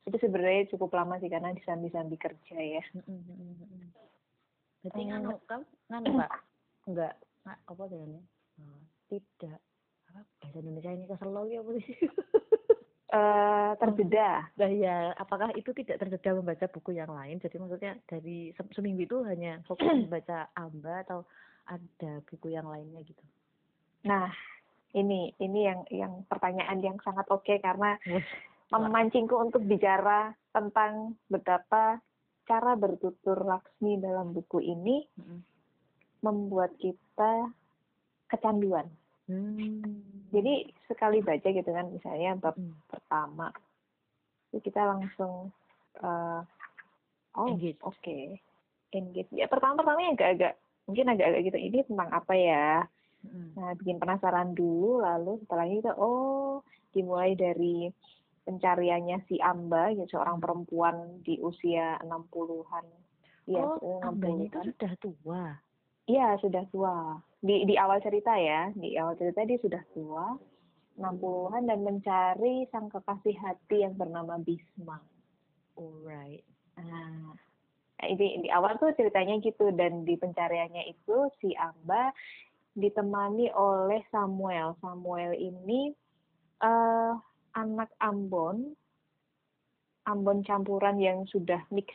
Itu 0.04 0.16
sebenarnya 0.20 0.68
cukup 0.76 0.92
lama 0.92 1.16
sih 1.16 1.32
karena 1.32 1.56
disambi-sambi 1.56 2.16
kerja 2.20 2.56
ya. 2.61 2.82
Berarti 4.84 5.00
Eh, 5.00 5.06
nganu 5.08 5.40
kamu 5.49 5.64
nganu 5.88 6.08
Pak? 6.20 6.30
Enggak, 6.84 7.14
nggak 7.44 7.58
apa 7.64 7.82
namanya? 7.88 8.23
Oh, 8.61 8.80
tidak 9.08 9.58
apa 10.12 10.20
bahasa 10.44 10.58
Indonesia 10.61 10.92
ini 10.92 11.04
kesel 11.08 11.32
ya 11.49 11.58
apa 11.64 11.70
sih? 11.80 11.96
Eh 13.14 13.73
terbeda. 13.78 14.50
Nah 14.58 14.70
ya, 14.75 15.14
apakah 15.14 15.54
itu 15.54 15.70
tidak 15.70 16.02
terjeda 16.02 16.34
membaca 16.34 16.66
buku 16.66 16.99
yang 16.99 17.14
lain? 17.14 17.38
Jadi 17.38 17.62
maksudnya 17.62 17.94
dari 18.11 18.50
se- 18.58 18.75
seminggu 18.75 19.06
itu 19.06 19.23
hanya 19.23 19.62
fokus 19.70 19.87
membaca 20.02 20.50
Amba 20.58 21.06
atau 21.06 21.23
ada 21.70 22.18
buku 22.26 22.50
yang 22.50 22.66
lainnya 22.66 23.06
gitu? 23.06 23.23
Nah, 24.11 24.34
ini 24.99 25.30
ini 25.38 25.61
yang 25.62 25.87
yang 25.94 26.12
pertanyaan 26.26 26.82
yang 26.82 26.99
sangat 27.06 27.23
oke 27.30 27.54
karena 27.62 27.94
Wah. 28.11 28.26
Memancingku 28.73 29.35
untuk 29.37 29.64
bicara 29.64 30.33
tentang 30.54 31.18
betapa 31.28 32.00
cara 32.44 32.73
bertutur 32.76 33.40
Laksmi 33.44 34.00
dalam 34.00 34.33
buku 34.33 34.61
ini 34.61 35.04
membuat 36.21 36.73
kita 36.80 37.49
kecanduan. 38.28 38.88
Hmm. 39.25 40.04
Jadi 40.28 40.68
sekali 40.85 41.25
baca 41.25 41.49
gitu 41.49 41.64
kan 41.68 41.88
misalnya 41.88 42.37
bab 42.37 42.56
Mm. 42.61 42.76
pertama 42.92 43.49
itu 44.52 44.71
kita 44.71 44.85
langsung 44.85 45.49
eh, 46.04 46.40
oh 47.35 47.56
oke 47.88 48.18
engage 48.92 49.33
ya 49.33 49.49
pertama 49.49 49.80
pertamanya 49.80 50.12
agak-agak 50.12 50.54
mungkin 50.85 51.06
agak-agak 51.09 51.42
gitu 51.49 51.59
ini 51.59 51.78
tentang 51.88 52.11
apa 52.12 52.35
ya 52.37 52.68
Mm. 53.25 53.56
nah 53.56 53.73
bikin 53.80 53.97
penasaran 53.97 54.52
dulu 54.52 55.00
lalu 55.00 55.40
setelah 55.40 55.64
itu 55.64 55.88
oh 55.97 56.61
dimulai 56.92 57.33
dari 57.33 57.88
pencariannya 58.44 59.24
si 59.26 59.40
Amba 59.40 59.90
ya 59.92 60.04
seorang 60.08 60.38
perempuan 60.38 61.24
di 61.24 61.40
usia 61.40 61.96
60-an 62.04 62.84
Iya, 63.44 63.60
oh, 63.60 64.00
Ambanya 64.00 64.48
itu 64.48 64.56
60-an. 64.56 64.68
sudah 64.72 64.92
tua. 65.04 65.42
Iya, 66.08 66.28
sudah 66.40 66.64
tua. 66.72 66.96
Di 67.44 67.68
di 67.68 67.74
awal 67.76 68.00
cerita 68.00 68.32
ya, 68.40 68.72
di 68.72 68.96
awal 68.96 69.20
cerita 69.20 69.44
dia 69.44 69.60
sudah 69.60 69.82
tua, 69.92 70.32
60-an 70.96 71.68
dan 71.68 71.80
mencari 71.84 72.64
sang 72.72 72.88
kekasih 72.88 73.36
hati 73.36 73.84
yang 73.84 74.00
bernama 74.00 74.40
Bisma. 74.40 74.96
Alright. 75.76 76.44
Nah, 76.80 77.36
ini 78.08 78.46
di 78.46 78.48
awal 78.48 78.80
tuh 78.80 78.96
ceritanya 78.96 79.36
gitu 79.44 79.68
dan 79.76 80.08
di 80.08 80.16
pencariannya 80.16 80.88
itu 80.88 81.28
si 81.44 81.52
Amba 81.60 82.16
ditemani 82.72 83.52
oleh 83.52 84.00
Samuel. 84.08 84.72
Samuel 84.80 85.36
ini 85.36 85.92
eh 86.64 87.12
anak 87.54 87.90
Ambon, 88.02 88.75
Ambon 90.04 90.44
campuran 90.44 91.00
yang 91.00 91.25
sudah 91.30 91.62
mix 91.73 91.88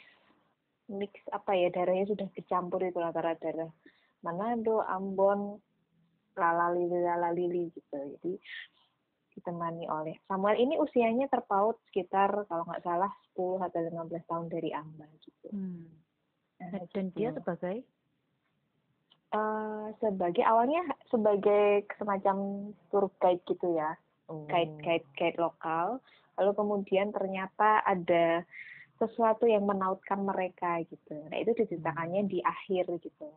mix 0.90 1.14
apa 1.30 1.54
ya 1.54 1.70
darahnya 1.70 2.10
sudah 2.10 2.28
dicampur 2.34 2.82
itu 2.82 2.98
antara 2.98 3.38
darah 3.38 3.70
Manado, 4.26 4.82
Ambon, 4.84 5.62
Lalalili, 6.36 7.00
Lalalili 7.06 7.72
gitu. 7.72 7.96
Jadi 7.96 8.34
ditemani 9.38 9.88
oleh 9.88 10.20
Samuel 10.28 10.60
ini 10.60 10.76
usianya 10.76 11.30
terpaut 11.32 11.80
sekitar 11.88 12.44
kalau 12.50 12.68
nggak 12.68 12.84
salah 12.84 13.12
10 13.38 13.64
atau 13.64 13.80
15 13.80 14.28
tahun 14.28 14.48
dari 14.52 14.74
Amba 14.76 15.08
gitu. 15.24 15.48
Hmm. 15.54 15.88
Nah, 16.60 16.84
Dan 16.92 17.14
dia 17.16 17.32
gitu. 17.32 17.40
sebagai 17.40 17.86
Eh, 19.30 19.88
sebagai 20.02 20.42
awalnya 20.42 20.82
sebagai 21.14 21.86
semacam 22.02 22.70
tour 22.90 23.14
guide 23.22 23.46
gitu 23.46 23.78
ya, 23.78 23.94
oh. 24.30 24.46
guide 24.48 25.38
lokal. 25.42 26.00
Lalu 26.40 26.52
kemudian 26.56 27.12
ternyata 27.12 27.84
ada 27.84 28.48
sesuatu 29.00 29.48
yang 29.48 29.64
menautkan 29.64 30.20
mereka 30.24 30.84
gitu. 30.86 31.16
Nah 31.32 31.40
itu 31.40 31.56
diceritakannya 31.56 32.28
di 32.28 32.40
akhir 32.44 32.92
gitu. 33.00 33.32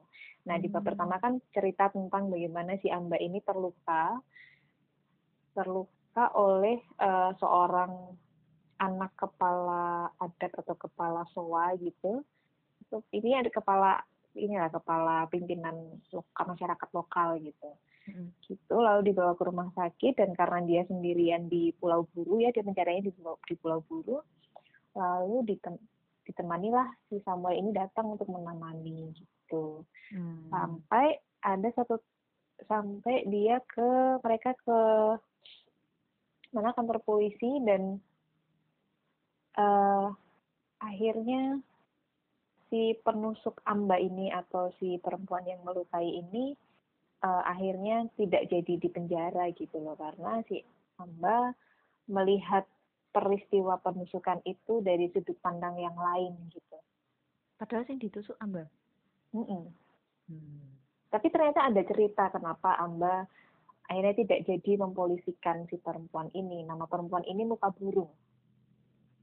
Nah 0.47 0.59
di 0.59 0.67
bab 0.67 0.83
Hmm. 0.83 0.91
pertama 0.93 1.23
kan 1.23 1.39
cerita 1.55 1.87
tentang 1.95 2.29
bagaimana 2.29 2.75
si 2.83 2.91
Amba 2.91 3.15
ini 3.23 3.39
terluka, 3.47 4.19
terluka 5.55 6.35
oleh 6.35 6.83
uh, 6.99 7.31
seorang 7.39 7.95
anak 8.83 9.15
kepala 9.15 10.11
adat 10.19 10.51
atau 10.59 10.75
kepala 10.75 11.23
soa 11.31 11.79
gitu. 11.79 12.27
Ini 13.15 13.47
ada 13.47 13.49
kepala 13.49 14.03
inilah 14.35 14.69
kepala 14.73 15.31
pimpinan 15.31 16.03
lokal 16.11 16.45
masyarakat 16.59 16.89
lokal 16.91 17.39
gitu. 17.39 17.71
Gitu 18.43 18.75
lalu 18.75 19.13
dibawa 19.13 19.39
ke 19.39 19.43
rumah 19.47 19.71
sakit 19.79 20.19
dan 20.19 20.35
karena 20.35 20.61
dia 20.67 20.83
sendirian 20.91 21.47
di 21.47 21.71
Pulau 21.79 22.07
Buru 22.11 22.43
ya 22.43 22.51
dia 22.51 22.67
mencarinya 22.67 23.07
di, 23.07 23.13
di 23.21 23.55
Pulau 23.55 23.81
Buru. 23.87 24.19
Lalu 24.93 25.55
ditem, 25.55 25.79
ditemanilah 26.27 26.89
si 27.09 27.23
Samuel 27.23 27.63
ini 27.63 27.71
datang 27.71 28.19
untuk 28.19 28.29
menemani 28.29 29.15
gitu. 29.15 29.87
Hmm. 30.11 30.51
Sampai 30.51 31.23
ada 31.43 31.69
satu 31.75 31.99
sampai 32.67 33.27
dia 33.27 33.59
ke 33.67 34.19
mereka 34.23 34.55
ke 34.63 34.79
mana 36.53 36.71
kantor 36.77 37.01
polisi 37.03 37.59
dan 37.65 37.99
uh, 39.57 40.13
akhirnya 40.79 41.59
si 42.69 42.97
penusuk 43.05 43.61
amba 43.69 43.97
ini 44.01 44.33
atau 44.33 44.73
si 44.81 44.97
perempuan 45.01 45.45
yang 45.49 45.61
melukai 45.65 46.09
ini 46.09 46.57
uh, 47.23 47.43
akhirnya 47.47 48.11
tidak 48.19 48.51
jadi 48.51 48.75
di 48.77 48.89
penjara 48.91 49.51
gitu 49.55 49.79
loh 49.79 49.95
karena 49.97 50.43
si 50.51 50.61
amba 50.99 51.55
melihat 52.11 52.67
peristiwa 53.15 53.79
penusukan 53.81 54.43
itu 54.45 54.83
dari 54.83 55.09
sudut 55.15 55.37
pandang 55.41 55.79
yang 55.79 55.95
lain 55.95 56.35
gitu. 56.51 56.79
Padahal 57.57 57.87
sih 57.87 57.97
ditusuk 57.97 58.35
amba. 58.43 58.67
Mm 59.33 59.45
-mm. 59.47 59.65
Hmm. 60.29 60.67
Tapi 61.13 61.29
ternyata 61.29 61.69
ada 61.69 61.83
cerita 61.85 62.33
kenapa 62.33 62.77
amba 62.81 63.29
akhirnya 63.87 64.15
tidak 64.25 64.41
jadi 64.49 64.73
mempolisikan 64.81 65.69
si 65.69 65.77
perempuan 65.77 66.33
ini. 66.33 66.65
Nama 66.65 66.89
perempuan 66.89 67.29
ini 67.29 67.45
muka 67.45 67.69
burung. 67.69 68.09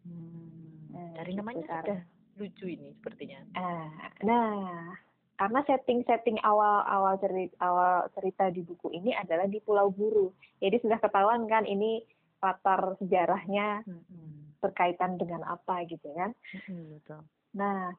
Hmm, 0.06 0.94
nah, 0.94 1.10
dari 1.20 1.34
gitu 1.34 1.39
namanya 1.41 1.65
kan. 1.65 1.82
sudah 1.84 2.01
lucu 2.39 2.65
ini 2.70 2.88
sepertinya. 2.96 3.39
Ah, 3.58 4.13
nah, 4.24 4.96
karena 5.39 5.63
setting-setting 5.63 6.36
awal-awal 6.43 7.15
cerita 7.24 7.55
awal 7.63 8.12
cerita 8.12 8.51
di 8.51 8.60
buku 8.60 8.91
ini 8.91 9.15
adalah 9.15 9.48
di 9.48 9.63
Pulau 9.63 9.88
Buru. 9.88 10.36
Jadi 10.60 10.84
sudah 10.84 11.00
ketahuan 11.00 11.48
kan 11.48 11.63
ini 11.63 12.03
latar 12.43 13.00
sejarahnya 13.00 13.88
hmm. 13.88 14.60
berkaitan 14.60 15.15
dengan 15.15 15.48
apa 15.48 15.88
gitu 15.88 16.12
kan. 16.12 16.36
Hmm, 16.67 16.91
betul. 16.91 17.24
Nah, 17.55 17.96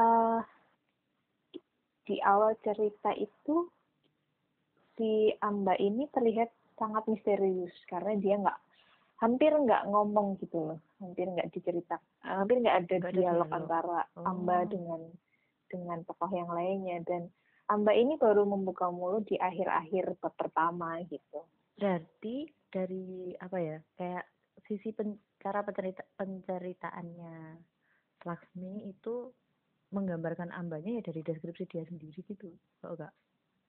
uh, 0.00 0.40
di 2.08 2.16
awal 2.24 2.56
cerita 2.64 3.12
itu 3.20 3.68
si 4.96 5.28
Amba 5.44 5.76
ini 5.76 6.08
terlihat 6.08 6.48
sangat 6.80 7.04
misterius 7.04 7.72
karena 7.84 8.16
dia 8.16 8.40
nggak 8.40 8.58
hampir 9.20 9.52
nggak 9.54 9.86
ngomong 9.86 10.34
gitu 10.42 10.72
loh 10.72 10.80
hampir 10.98 11.30
nggak 11.30 11.54
dicerita 11.54 11.94
hampir 12.26 12.58
nggak 12.58 12.78
ada 12.82 12.94
gak 12.98 13.14
dialog 13.14 13.46
ada 13.46 13.56
antara 13.62 14.00
oh. 14.18 14.26
Amba 14.26 14.66
dengan 14.66 15.00
dengan 15.72 16.04
tokoh 16.04 16.28
yang 16.28 16.52
lainnya 16.52 17.00
dan 17.08 17.32
Amba 17.72 17.96
ini 17.96 18.20
baru 18.20 18.44
membuka 18.44 18.92
mulut 18.92 19.24
di 19.24 19.40
akhir-akhir 19.40 20.20
pertama 20.36 21.00
gitu 21.08 21.40
berarti 21.80 22.52
dari 22.68 23.32
apa 23.40 23.56
ya 23.56 23.76
kayak 23.96 24.28
sisi 24.68 24.92
pen, 24.92 25.16
cara 25.40 25.64
pencerita 25.64 26.04
penceritaannya 26.20 27.56
Laksmi 28.22 28.92
itu 28.92 29.32
menggambarkan 29.90 30.52
ambanya 30.52 31.00
ya 31.00 31.02
dari 31.02 31.24
deskripsi 31.24 31.64
dia 31.66 31.84
sendiri 31.88 32.20
gitu 32.22 32.52
kok 32.84 32.92
enggak 32.92 33.12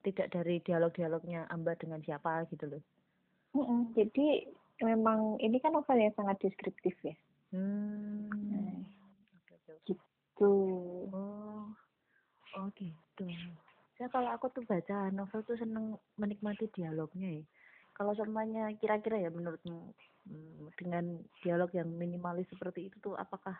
tidak 0.04 0.28
dari 0.36 0.60
dialog-dialognya 0.60 1.48
Amba 1.48 1.80
dengan 1.80 2.04
siapa 2.04 2.44
gitu 2.52 2.68
loh. 2.68 2.84
Mm 3.56 3.64
-mm, 3.64 3.82
jadi 3.96 4.28
memang 4.84 5.40
ini 5.40 5.58
kan 5.64 5.72
novel 5.72 5.96
yang 5.96 6.14
sangat 6.20 6.44
deskriptif 6.44 6.94
ya. 7.02 7.16
Hmm. 7.56 8.28
Nah, 8.28 8.84
gitu. 9.88 10.54
Oh, 11.14 11.72
oh 12.58 12.68
gitu. 12.78 13.26
Saya 13.98 14.10
kalau 14.10 14.30
aku 14.34 14.50
tuh 14.52 14.66
baca 14.66 15.10
novel 15.14 15.42
tuh 15.46 15.58
seneng 15.58 15.98
menikmati 16.18 16.70
dialognya 16.74 17.42
ya. 17.42 17.44
Kalau 17.94 18.18
semuanya 18.18 18.74
kira-kira 18.82 19.22
ya 19.22 19.30
menurutmu 19.30 19.94
hmm, 20.26 20.74
dengan 20.82 21.22
dialog 21.46 21.70
yang 21.78 21.94
minimalis 21.94 22.50
seperti 22.50 22.90
itu 22.90 22.98
tuh 22.98 23.14
apakah 23.14 23.54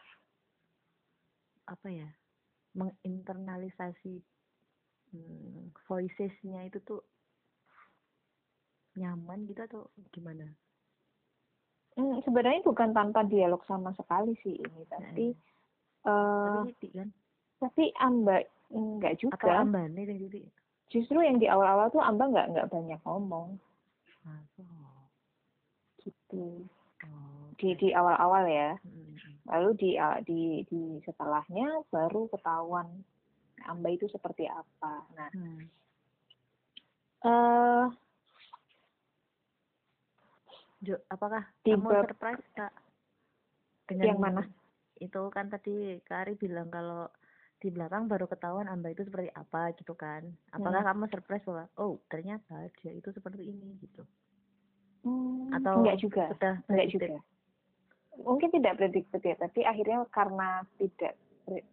apa 1.70 1.88
ya 1.88 2.10
menginternalisasi 2.74 4.20
hmm, 5.14 5.70
voicesnya 5.86 6.66
itu 6.66 6.82
tuh 6.82 7.02
nyaman 8.98 9.46
gitu 9.46 9.62
atau 9.66 9.82
gimana? 10.10 10.50
Hmm, 11.94 12.26
sebenarnya 12.26 12.66
bukan 12.66 12.90
tanpa 12.90 13.22
dialog 13.30 13.62
sama 13.70 13.94
sekali 13.94 14.34
sih 14.42 14.58
ini, 14.58 14.82
tapi 14.90 15.38
nah, 16.02 16.10
uh, 16.10 16.66
tapi, 16.66 16.90
kan? 16.90 17.10
tapi 17.62 17.94
Amba 18.02 18.42
enggak 18.74 19.22
juga. 19.22 19.38
Atau 19.38 19.54
Amba 19.54 19.86
nih. 19.88 20.50
Justru 20.90 21.18
yang 21.22 21.38
di 21.38 21.48
awal-awal 21.48 21.94
tuh 21.94 22.02
Amba 22.02 22.28
enggak 22.28 22.48
enggak 22.50 22.70
banyak 22.74 23.00
ngomong. 23.06 23.56
Oh. 24.26 25.06
Gitu. 26.02 26.66
Oh, 27.04 27.46
di 27.62 27.78
di 27.78 27.94
awal-awal 27.94 28.44
ya. 28.50 28.76
Hmm. 28.82 29.16
Lalu 29.48 29.70
di 29.78 29.90
di 30.26 30.40
di 30.68 30.82
setelahnya 31.06 31.86
baru 31.94 32.28
ketahuan 32.32 32.88
amba 33.64 33.88
itu 33.92 34.10
seperti 34.12 34.44
apa. 34.50 34.94
Nah, 35.16 35.30
hmm. 35.32 35.64
uh, 37.24 37.86
Jo, 40.84 41.00
apakah 41.08 41.48
kamu 41.64 41.88
surprise 41.96 42.48
kak 42.60 42.74
dengan 43.88 44.04
yang 44.04 44.20
mana? 44.20 44.44
Itu 45.00 45.32
kan 45.32 45.48
tadi 45.48 45.96
Kak 46.04 46.28
Ari 46.28 46.34
bilang 46.36 46.68
kalau 46.68 47.08
di 47.64 47.72
belakang 47.72 48.12
baru 48.12 48.28
ketahuan 48.28 48.68
amba 48.68 48.92
itu 48.92 49.08
seperti 49.08 49.32
apa 49.32 49.72
gitu 49.80 49.96
kan. 49.96 50.28
Apakah 50.52 50.84
hmm. 50.84 50.90
kamu 50.92 51.04
surprise 51.08 51.48
bahwa 51.48 51.64
oh 51.80 51.96
ternyata 52.12 52.68
dia 52.84 52.92
itu 52.92 53.08
seperti 53.16 53.56
ini 53.56 53.80
gitu? 53.80 54.04
Hmm, 55.08 55.48
Atau 55.56 55.80
enggak 55.80 55.98
juga? 56.04 56.28
Sudah 56.36 56.60
enggak 56.68 56.88
juga. 56.92 57.08
Mungkin 58.20 58.52
tidak 58.52 58.76
prediktif 58.84 59.22
ya, 59.24 59.40
tapi 59.40 59.64
akhirnya 59.64 60.04
karena 60.12 60.68
tidak 60.76 61.16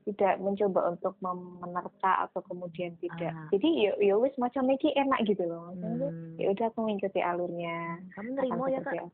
tidak 0.07 0.35
mencoba 0.43 0.95
untuk 0.95 1.15
menerka 1.23 2.31
atau 2.31 2.43
kemudian 2.47 2.95
tidak. 3.03 3.35
Ah. 3.35 3.51
Jadi 3.51 3.91
ya 3.91 3.93
ya 3.99 4.15
wis 4.15 4.35
macam 4.39 4.71
iki 4.71 4.95
enak 4.95 5.27
gitu 5.27 5.43
loh. 5.43 5.75
hmm. 5.75 6.39
ya 6.39 6.55
udah 6.55 6.71
aku 6.71 6.87
mengikuti 6.87 7.19
alurnya. 7.19 7.99
Kamu 8.15 8.31
nerima 8.39 8.65
ya 8.71 8.81
kak? 8.83 9.11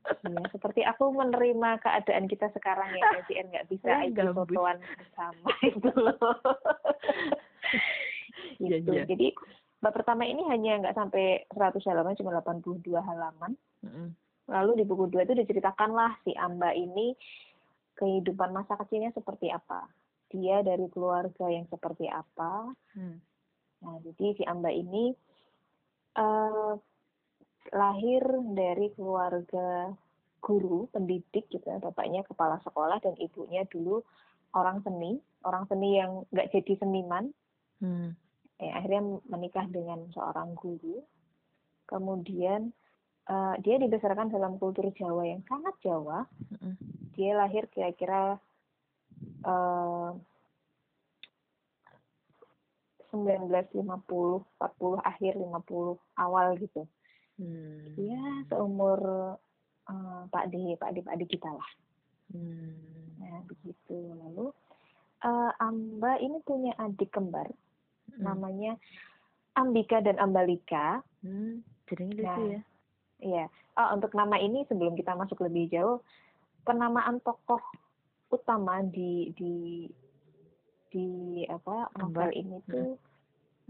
Iya, 0.00 0.42
seperti 0.50 0.80
aku 0.82 1.12
menerima 1.12 1.80
keadaan 1.84 2.24
kita 2.26 2.48
sekarang 2.56 2.88
ya, 2.96 3.02
KCN 3.20 3.46
nggak 3.52 3.68
bisa 3.68 3.92
itu 4.08 4.20
fotoan 4.32 4.78
bersama 4.80 5.50
itu 5.70 5.90
loh. 5.94 6.16
Iya, 8.60 8.80
gitu. 8.80 8.92
Ya, 8.92 9.04
ya. 9.04 9.08
Jadi 9.08 9.32
bab 9.80 9.96
pertama 9.96 10.28
ini 10.28 10.44
hanya 10.52 10.84
nggak 10.84 10.96
sampai 10.96 11.48
100 11.48 11.80
halaman, 11.88 12.18
cuma 12.18 12.36
82 12.36 13.00
halaman. 13.00 13.56
Mm 13.80 13.88
-hmm. 13.88 14.06
Lalu 14.52 14.70
di 14.80 14.84
buku 14.84 15.08
dua 15.08 15.24
itu 15.24 15.32
diceritakanlah 15.32 16.20
si 16.24 16.36
Amba 16.36 16.76
ini 16.76 17.16
kehidupan 18.00 18.52
masa 18.52 18.80
kecilnya 18.80 19.12
seperti 19.12 19.52
apa 19.52 19.84
dia 20.30 20.62
dari 20.62 20.86
keluarga 20.88 21.50
yang 21.50 21.66
seperti 21.66 22.06
apa 22.06 22.70
hmm. 22.94 23.18
nah 23.82 23.96
jadi 24.06 24.26
si 24.38 24.42
Amba 24.46 24.70
ini 24.70 25.10
uh, 26.16 26.78
lahir 27.70 28.22
dari 28.56 28.88
keluarga 28.96 29.92
guru 30.40 30.88
pendidik 30.90 31.52
gitu 31.52 31.62
ya 31.62 31.76
bapaknya 31.76 32.24
kepala 32.24 32.56
sekolah 32.64 32.98
dan 33.04 33.12
ibunya 33.20 33.68
dulu 33.68 34.00
orang 34.56 34.80
seni 34.80 35.20
orang 35.44 35.68
seni 35.68 36.00
yang 36.00 36.24
nggak 36.32 36.48
jadi 36.50 36.72
seniman 36.80 37.28
hmm. 37.84 38.16
ya, 38.56 38.72
akhirnya 38.80 39.20
menikah 39.28 39.68
dengan 39.68 40.08
seorang 40.16 40.56
guru 40.56 41.04
kemudian 41.84 42.72
uh, 43.30 43.54
dia 43.62 43.76
dibesarkan 43.78 44.30
dalam 44.30 44.58
kultur 44.58 44.90
Jawa 44.94 45.26
yang 45.26 45.42
sangat 45.46 45.74
Jawa. 45.82 46.26
Mm-hmm. 46.54 46.74
Dia 47.18 47.30
lahir 47.38 47.66
kira-kira 47.70 48.38
uh, 49.46 50.10
1950, 53.10 53.82
40 53.82 55.02
akhir 55.02 55.32
50 55.34 55.98
awal 56.22 56.46
gitu. 56.62 56.86
Hmm. 57.40 57.96
Ya 57.96 58.44
seumur 58.52 59.00
uh, 59.88 60.22
Pak 60.28 60.52
D, 60.52 60.76
Pak 60.76 60.92
D, 60.92 61.00
Pak 61.00 61.16
D 61.16 61.24
kita 61.24 61.48
lah. 61.48 61.70
Hmm. 62.28 62.76
Nah 63.16 63.40
begitu. 63.48 63.96
Lalu 63.96 64.52
uh, 65.24 65.50
Amba 65.56 66.20
ini 66.20 66.44
punya 66.44 66.76
adik 66.76 67.16
kembar, 67.16 67.48
hmm. 68.12 68.20
namanya 68.20 68.76
Ambika 69.56 70.04
dan 70.04 70.20
Ambalika. 70.20 71.00
Hmm. 71.24 71.64
Jadi 71.88 72.04
lucu 72.12 72.22
nah, 72.22 72.38
ya. 72.38 72.60
Iya. 73.20 73.44
Oh, 73.80 73.88
untuk 73.96 74.12
nama 74.12 74.36
ini 74.36 74.68
sebelum 74.68 74.94
kita 74.94 75.16
masuk 75.16 75.40
lebih 75.48 75.72
jauh, 75.72 76.04
penamaan 76.68 77.18
tokoh 77.24 77.60
utama 78.30 78.84
di 78.84 79.34
di 79.34 79.86
di 80.90 81.08
apa 81.46 81.90
novel 81.98 82.30
ini 82.34 82.58
tuh 82.66 82.98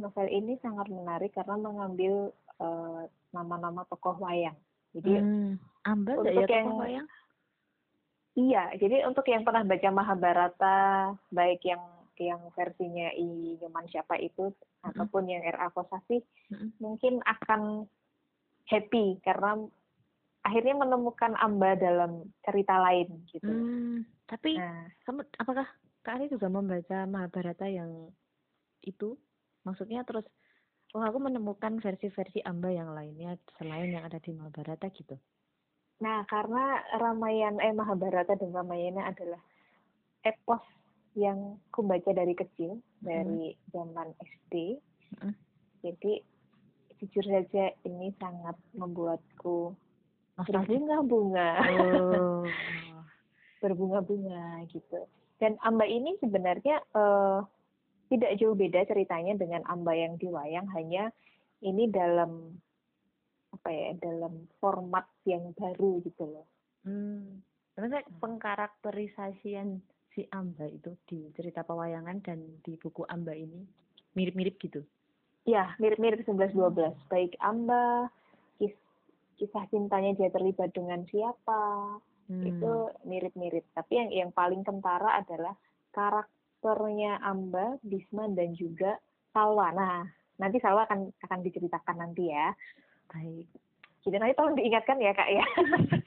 novel 0.01 0.29
ini 0.29 0.57
sangat 0.65 0.89
menarik 0.89 1.33
karena 1.37 1.57
mengambil 1.61 2.33
eh, 2.61 3.03
nama-nama 3.31 3.87
tokoh 3.87 4.19
wayang. 4.19 4.57
Jadi 4.91 5.13
Hmm. 5.19 5.55
Amba 5.83 6.13
nggak 6.13 6.23
untuk 6.27 6.35
ya 6.43 6.47
yang- 6.51 6.67
tokoh 6.67 6.83
wayang? 6.83 7.09
iya, 8.33 8.63
jadi 8.75 8.97
untuk 9.05 9.27
yang 9.27 9.43
pernah 9.43 9.63
baca 9.63 9.89
Mahabharata, 9.91 10.79
baik 11.31 11.63
yang 11.65 11.83
yang 12.21 12.41
versinya 12.53 13.09
I 13.11 13.57
Nyoman 13.57 13.89
siapa 13.89 14.21
itu 14.21 14.53
ataupun 14.85 15.25
yang 15.25 15.41
R.A. 15.43 15.73
Kosasi, 15.73 16.21
Mm-mm. 16.53 16.77
mungkin 16.77 17.25
akan 17.25 17.89
happy 18.67 19.17
karena 19.21 19.57
akhirnya 20.43 20.77
menemukan 20.77 21.33
Amba 21.35 21.75
dalam 21.75 22.29
cerita 22.45 22.77
lain 22.77 23.25
gitu. 23.27 23.49
Hmm. 23.49 24.05
Tapi 24.29 24.53
Nah, 24.53 24.85
kamu 25.03 25.21
apakah 25.35 25.65
Kak 26.01 26.17
Ari 26.17 26.29
juga 26.29 26.49
membaca 26.49 27.05
Mahabharata 27.05 27.65
yang 27.67 28.13
itu? 28.83 29.17
Maksudnya 29.65 30.05
terus 30.05 30.25
oh 30.95 31.03
aku 31.07 31.19
menemukan 31.23 31.79
versi-versi 31.79 32.43
Amba 32.43 32.75
yang 32.75 32.91
lainnya 32.95 33.39
selain 33.59 33.95
yang 33.95 34.05
ada 34.07 34.19
di 34.19 34.35
Mahabharata 34.35 34.91
gitu. 34.91 35.15
Nah, 36.01 36.25
karena 36.27 36.81
Ramayana 36.97 37.61
eh 37.61 37.77
Mahabharata 37.77 38.35
dan 38.35 38.51
Ramayana 38.51 39.13
adalah 39.13 39.41
epos 40.25 40.65
yang 41.15 41.61
ku 41.75 41.85
baca 41.85 42.11
dari 42.15 42.33
kecil, 42.33 42.81
dari 43.03 43.53
zaman 43.75 44.15
SD. 44.19 44.81
Mm. 45.21 45.35
Jadi 45.85 46.13
jujur 47.01 47.25
saja 47.25 47.73
ini 47.85 48.13
sangat 48.21 48.57
membuatku 48.77 49.73
berbunga-bunga, 50.41 51.51
Oh. 51.77 52.45
berbunga-bunga 53.63 54.65
gitu. 54.73 55.05
Dan 55.41 55.57
Amba 55.65 55.85
ini 55.85 56.17
sebenarnya 56.21 56.81
eh, 56.97 57.41
tidak 58.11 58.35
jauh 58.43 58.59
beda 58.59 58.83
ceritanya 58.85 59.39
dengan 59.39 59.63
Amba 59.71 59.95
yang 59.95 60.19
di 60.19 60.27
wayang, 60.27 60.67
hanya 60.75 61.15
ini 61.63 61.87
dalam 61.87 62.59
apa 63.55 63.71
ya, 63.71 63.95
dalam 64.03 64.51
format 64.59 65.07
yang 65.23 65.55
baru 65.55 66.03
gitu 66.03 66.27
loh. 66.27 66.47
Hmm. 66.83 67.39
Sebenarnya 67.75 68.03
pengkarakterisasian 68.19 69.79
si 70.11 70.27
Amba 70.35 70.67
itu 70.67 70.91
di 71.07 71.31
cerita 71.39 71.63
pewayangan 71.63 72.19
dan 72.27 72.43
di 72.67 72.75
buku 72.75 73.07
Amba 73.07 73.31
ini 73.33 73.63
mirip-mirip 74.19 74.59
gitu. 74.59 74.83
Ya, 75.47 75.79
mirip-mirip 75.79 76.27
11-12. 76.27 76.99
Baik 77.07 77.39
Amba, 77.39 78.11
kis- 78.59 78.83
kisah 79.39 79.71
cintanya 79.71 80.19
dia 80.19 80.29
terlibat 80.35 80.75
dengan 80.75 81.07
siapa, 81.07 81.97
Hmm. 82.27 82.47
itu 82.47 82.73
mirip-mirip. 83.07 83.67
Tapi 83.75 83.93
yang 83.99 84.11
yang 84.11 84.31
paling 84.31 84.63
kentara 84.63 85.19
adalah 85.19 85.55
karakternya 86.61 87.25
Amba, 87.25 87.81
Bisma, 87.81 88.29
dan 88.37 88.53
juga 88.53 89.01
Salwa. 89.33 89.73
Nah, 89.73 90.05
nanti 90.37 90.61
Salwa 90.61 90.85
akan 90.85 91.09
akan 91.25 91.41
diceritakan 91.41 91.97
nanti 91.97 92.29
ya. 92.29 92.53
baik. 93.11 93.49
Jadi 94.05 94.17
nanti 94.21 94.37
tolong 94.37 94.57
diingatkan 94.57 95.01
ya, 95.01 95.13
Kak 95.17 95.31
ya. 95.33 95.45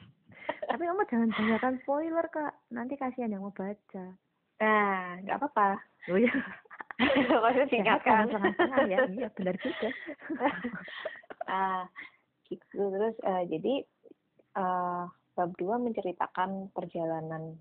Tapi 0.70 0.82
kamu 0.88 1.04
jangan 1.12 1.30
banyakkan 1.36 1.76
spoiler 1.84 2.26
kak, 2.32 2.56
nanti 2.72 2.96
kasihan 2.96 3.30
yang 3.30 3.44
mau 3.44 3.52
baca. 3.54 4.16
Nah, 4.64 5.20
nggak 5.22 5.38
apa-apa. 5.38 5.76
Oh 6.08 6.18
ya, 6.18 6.32
Maksudnya 7.44 7.68
diingatkan. 7.68 8.32
ya, 8.88 9.04
iya 9.12 9.28
benar 9.36 9.56
juga. 9.60 9.90
Ah, 11.44 11.84
gitu. 12.48 12.80
Terus 12.80 13.16
eh, 13.20 13.44
jadi 13.52 13.74
eh, 14.56 15.04
bab 15.36 15.52
dua 15.60 15.76
menceritakan 15.76 16.72
perjalanan 16.72 17.60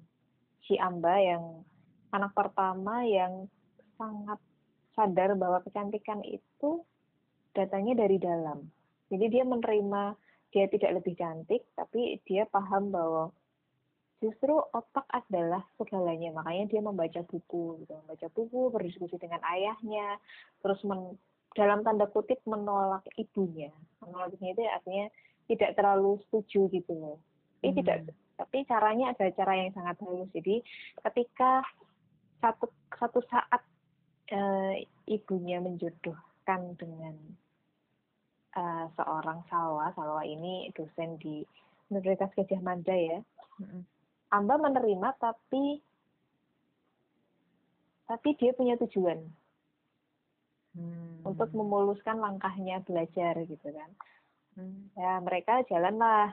si 0.62 0.78
Amba 0.78 1.18
yang 1.18 1.66
anak 2.12 2.33
pertama 2.37 3.03
yang 3.09 3.48
sangat 3.96 4.38
sadar 4.92 5.33
bahwa 5.35 5.64
kecantikan 5.64 6.20
itu 6.25 6.85
datangnya 7.57 8.05
dari 8.05 8.20
dalam. 8.20 8.68
Jadi 9.09 9.29
dia 9.29 9.44
menerima 9.44 10.16
dia 10.53 10.68
tidak 10.68 11.01
lebih 11.01 11.16
cantik, 11.16 11.64
tapi 11.72 12.20
dia 12.29 12.44
paham 12.44 12.92
bahwa 12.92 13.33
justru 14.20 14.53
otak 14.77 15.09
adalah 15.09 15.64
segalanya. 15.81 16.37
Makanya 16.37 16.64
dia 16.68 16.81
membaca 16.85 17.20
buku, 17.25 17.81
gitu. 17.83 17.92
membaca 18.05 18.29
buku, 18.37 18.61
berdiskusi 18.68 19.16
dengan 19.16 19.40
ayahnya, 19.48 20.20
terus 20.61 20.81
men- 20.85 21.16
dalam 21.57 21.85
tanda 21.85 22.05
kutip 22.09 22.40
menolak 22.44 23.05
ibunya. 23.16 23.72
Menolak 24.05 24.37
ibunya 24.37 24.53
itu 24.53 24.62
artinya 24.68 25.07
tidak 25.48 25.70
terlalu 25.77 26.20
setuju 26.29 26.68
gitu 26.72 26.92
loh. 26.96 27.16
Tapi 27.61 27.68
Hmm. 27.72 27.79
tidak, 27.81 27.96
tapi 28.37 28.59
caranya 28.68 29.12
ada 29.12 29.27
cara 29.33 29.53
yang 29.57 29.72
sangat 29.72 29.96
halus. 30.05 30.29
Jadi 30.37 30.64
ketika 31.01 31.64
satu 32.42 32.66
satu 32.98 33.22
saat 33.31 33.62
eh, 34.28 34.85
ibunya 35.07 35.62
menjodohkan 35.62 36.74
dengan 36.74 37.14
eh, 38.59 38.87
seorang 38.98 39.46
Salwa, 39.46 39.94
Salwa 39.94 40.26
ini 40.26 40.68
dosen 40.74 41.16
di 41.22 41.46
Universitas 41.88 42.35
Gajah 42.35 42.61
Mada 42.61 42.92
ya. 42.92 43.22
Amba 44.35 44.59
menerima 44.59 45.09
tapi 45.22 45.78
tapi 48.11 48.28
dia 48.37 48.50
punya 48.52 48.74
tujuan 48.83 49.22
Hmm. 50.72 51.20
untuk 51.28 51.52
memuluskan 51.52 52.16
langkahnya 52.16 52.81
belajar 52.81 53.37
gitu 53.44 53.68
kan. 53.76 53.90
Hmm. 54.57 54.88
Ya 54.96 55.20
mereka 55.20 55.61
jalan 55.68 56.00
lah. 56.00 56.33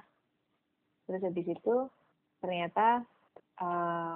Terus 1.03 1.27
habis 1.27 1.47
itu 1.51 1.75
ternyata 2.39 3.03
eh, 3.59 4.15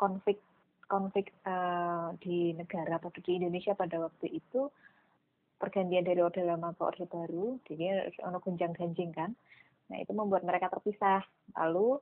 konflik 0.00 0.40
konflik 0.88 1.30
eh, 1.44 2.08
di 2.24 2.56
negara 2.56 2.96
pada 2.96 3.20
di 3.20 3.36
Indonesia 3.36 3.76
pada 3.76 4.00
waktu 4.00 4.40
itu 4.40 4.72
pergantian 5.60 6.08
dari 6.08 6.24
orde 6.24 6.40
lama 6.40 6.72
ke 6.72 6.82
orde 6.82 7.04
baru, 7.04 7.60
jadi 7.68 8.08
ono 8.24 8.40
gunjang 8.40 8.72
ganjing 8.72 9.12
kan. 9.12 9.36
Nah 9.92 10.00
itu 10.00 10.16
membuat 10.16 10.40
mereka 10.48 10.72
terpisah. 10.72 11.20
Lalu 11.60 12.00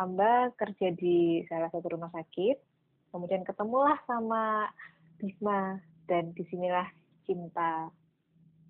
Amba 0.00 0.50
kerja 0.58 0.90
di 0.90 1.44
salah 1.46 1.70
satu 1.70 1.94
rumah 1.94 2.10
sakit, 2.10 2.56
kemudian 3.14 3.44
ketemulah 3.46 3.94
sama 4.08 4.66
Bisma 5.20 5.78
dan 6.10 6.34
di 6.34 6.42
sinilah 6.50 6.88
cinta 7.28 7.92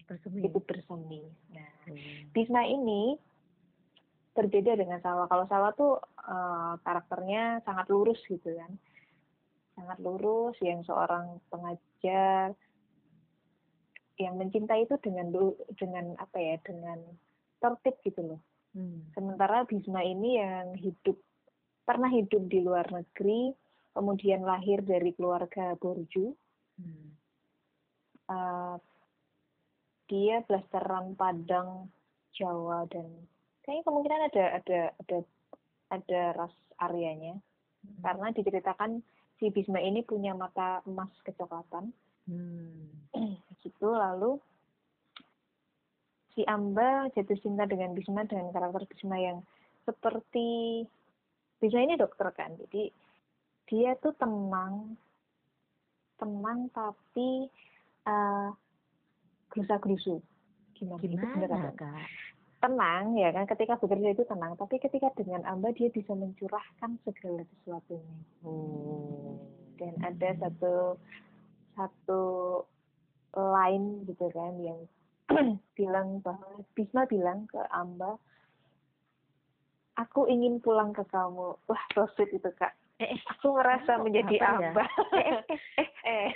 Bersemi. 0.05 0.45
itu 0.45 0.61
bersemi. 0.61 1.25
Nah, 1.57 1.71
Hmm. 1.89 2.29
Bisma 2.37 2.65
ini 2.69 3.17
berbeda 4.35 4.75
dengan 4.75 4.99
Salwa. 5.01 5.31
Kalau 5.31 5.47
Salwa 5.47 5.71
tuh 5.79 5.95
eh, 6.19 6.75
karakternya 6.83 7.63
sangat 7.63 7.87
lurus 7.89 8.19
gitu 8.27 8.51
kan, 8.59 8.75
sangat 9.79 9.99
lurus, 10.03 10.59
yang 10.61 10.83
seorang 10.83 11.39
pengajar 11.49 12.53
yang 14.15 14.39
mencintai 14.39 14.87
itu 14.87 14.95
dengan 15.03 15.31
dengan 15.75 16.15
apa 16.19 16.39
ya, 16.39 16.57
dengan 16.63 16.99
tertib 17.59 17.99
gitu 18.07 18.35
loh. 18.35 18.41
Hmm. 18.75 19.07
Sementara 19.15 19.63
Bisma 19.67 20.03
ini 20.03 20.39
yang 20.39 20.75
hidup 20.79 21.19
pernah 21.87 22.11
hidup 22.11 22.43
di 22.51 22.59
luar 22.63 22.91
negeri, 22.91 23.55
kemudian 23.95 24.43
lahir 24.43 24.83
dari 24.83 25.15
keluarga 25.15 25.79
borju, 25.79 26.35
Hmm. 26.75 27.15
eh, 28.35 28.77
dia 30.11 30.43
blasteran 30.43 31.15
Padang, 31.15 31.87
Jawa 32.35 32.83
dan 32.91 33.07
kayaknya 33.65 33.83
kemungkinan 33.83 34.21
ada 34.29 34.45
ada 34.61 34.81
ada 35.01 35.19
ada 35.91 36.21
ras 36.37 36.55
areanya 36.79 37.41
Hmm. 37.85 38.01
karena 38.01 38.33
diceritakan 38.33 39.05
si 39.37 39.53
Bisma 39.53 39.77
ini 39.77 40.01
punya 40.01 40.33
mata 40.33 40.81
emas 40.89 41.13
kecoklatan 41.21 41.93
Hmm. 42.25 42.89
gitu 43.61 43.93
lalu 43.93 44.41
si 46.33 46.41
Amba 46.49 47.13
jatuh 47.13 47.37
cinta 47.45 47.69
dengan 47.69 47.93
Bisma 47.93 48.25
dengan 48.25 48.49
karakter 48.51 48.89
Bisma 48.89 49.21
yang 49.21 49.45
seperti 49.85 50.81
Bisma 51.61 51.85
ini 51.85 52.01
dokter 52.01 52.33
kan 52.33 52.57
jadi 52.57 52.89
dia 53.69 53.93
tuh 54.01 54.17
tenang 54.17 54.97
tenang 56.17 56.73
tapi 56.73 57.53
eh 58.05 58.49
gerusa 59.53 59.77
gerusu 59.77 60.25
gimana, 60.73 61.05
itu 61.05 61.13
Gimana 61.15 61.45
apa? 61.45 61.71
kak? 61.77 62.09
Tenang 62.65 63.13
ya 63.13 63.29
kan 63.29 63.45
ketika 63.45 63.77
bekerja 63.77 64.17
itu 64.17 64.25
tenang 64.25 64.57
tapi 64.57 64.81
ketika 64.81 65.13
dengan 65.13 65.45
Amba 65.45 65.69
dia 65.71 65.93
bisa 65.93 66.17
mencurahkan 66.17 66.97
segala 67.05 67.45
sesuatunya 67.45 68.17
Oh. 68.41 69.37
dan 69.77 69.93
ada 70.01 70.33
satu 70.41 70.97
satu 71.77 72.23
line 73.37 74.09
gitu 74.09 74.33
kan 74.33 74.57
yang 74.57 74.81
bilang 75.77 76.25
bahwa 76.25 76.65
Bisma 76.73 77.05
bilang 77.05 77.45
ke 77.45 77.61
Amba 77.69 78.17
aku 79.95 80.25
ingin 80.27 80.59
pulang 80.59 80.91
ke 80.91 81.05
kamu 81.07 81.61
wah 81.61 81.85
so 81.93 82.09
sweet 82.17 82.33
itu 82.33 82.49
kak 82.57 82.73
Eh, 82.95 83.11
eh. 83.11 83.19
aku 83.27 83.59
merasa 83.59 83.99
Kamu 83.99 84.07
menjadi 84.07 84.39
apa 84.39 84.47
ya? 84.47 84.71
Amba 84.71 84.85
eh 86.15 86.31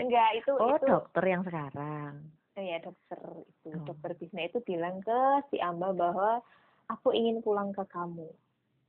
enggak 0.00 0.30
itu 0.40 0.52
Oh 0.56 0.72
itu 0.72 0.88
dokter 0.88 1.24
yang 1.28 1.44
sekarang. 1.44 2.32
Ya 2.60 2.78
dokter 2.84 3.20
itu 3.48 3.68
Oh. 3.72 3.84
dokter 3.88 4.12
Bisma 4.18 4.44
itu 4.44 4.60
bilang 4.60 5.00
ke 5.00 5.18
si 5.48 5.56
Amba 5.56 5.96
bahwa 5.96 6.44
aku 6.92 7.16
ingin 7.16 7.40
pulang 7.40 7.72
ke 7.72 7.80
kamu 7.88 8.28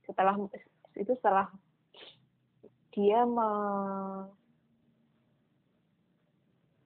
setelah 0.04 0.36
itu 0.92 1.12
setelah 1.16 1.48
dia 2.92 3.24
me- 3.24 4.28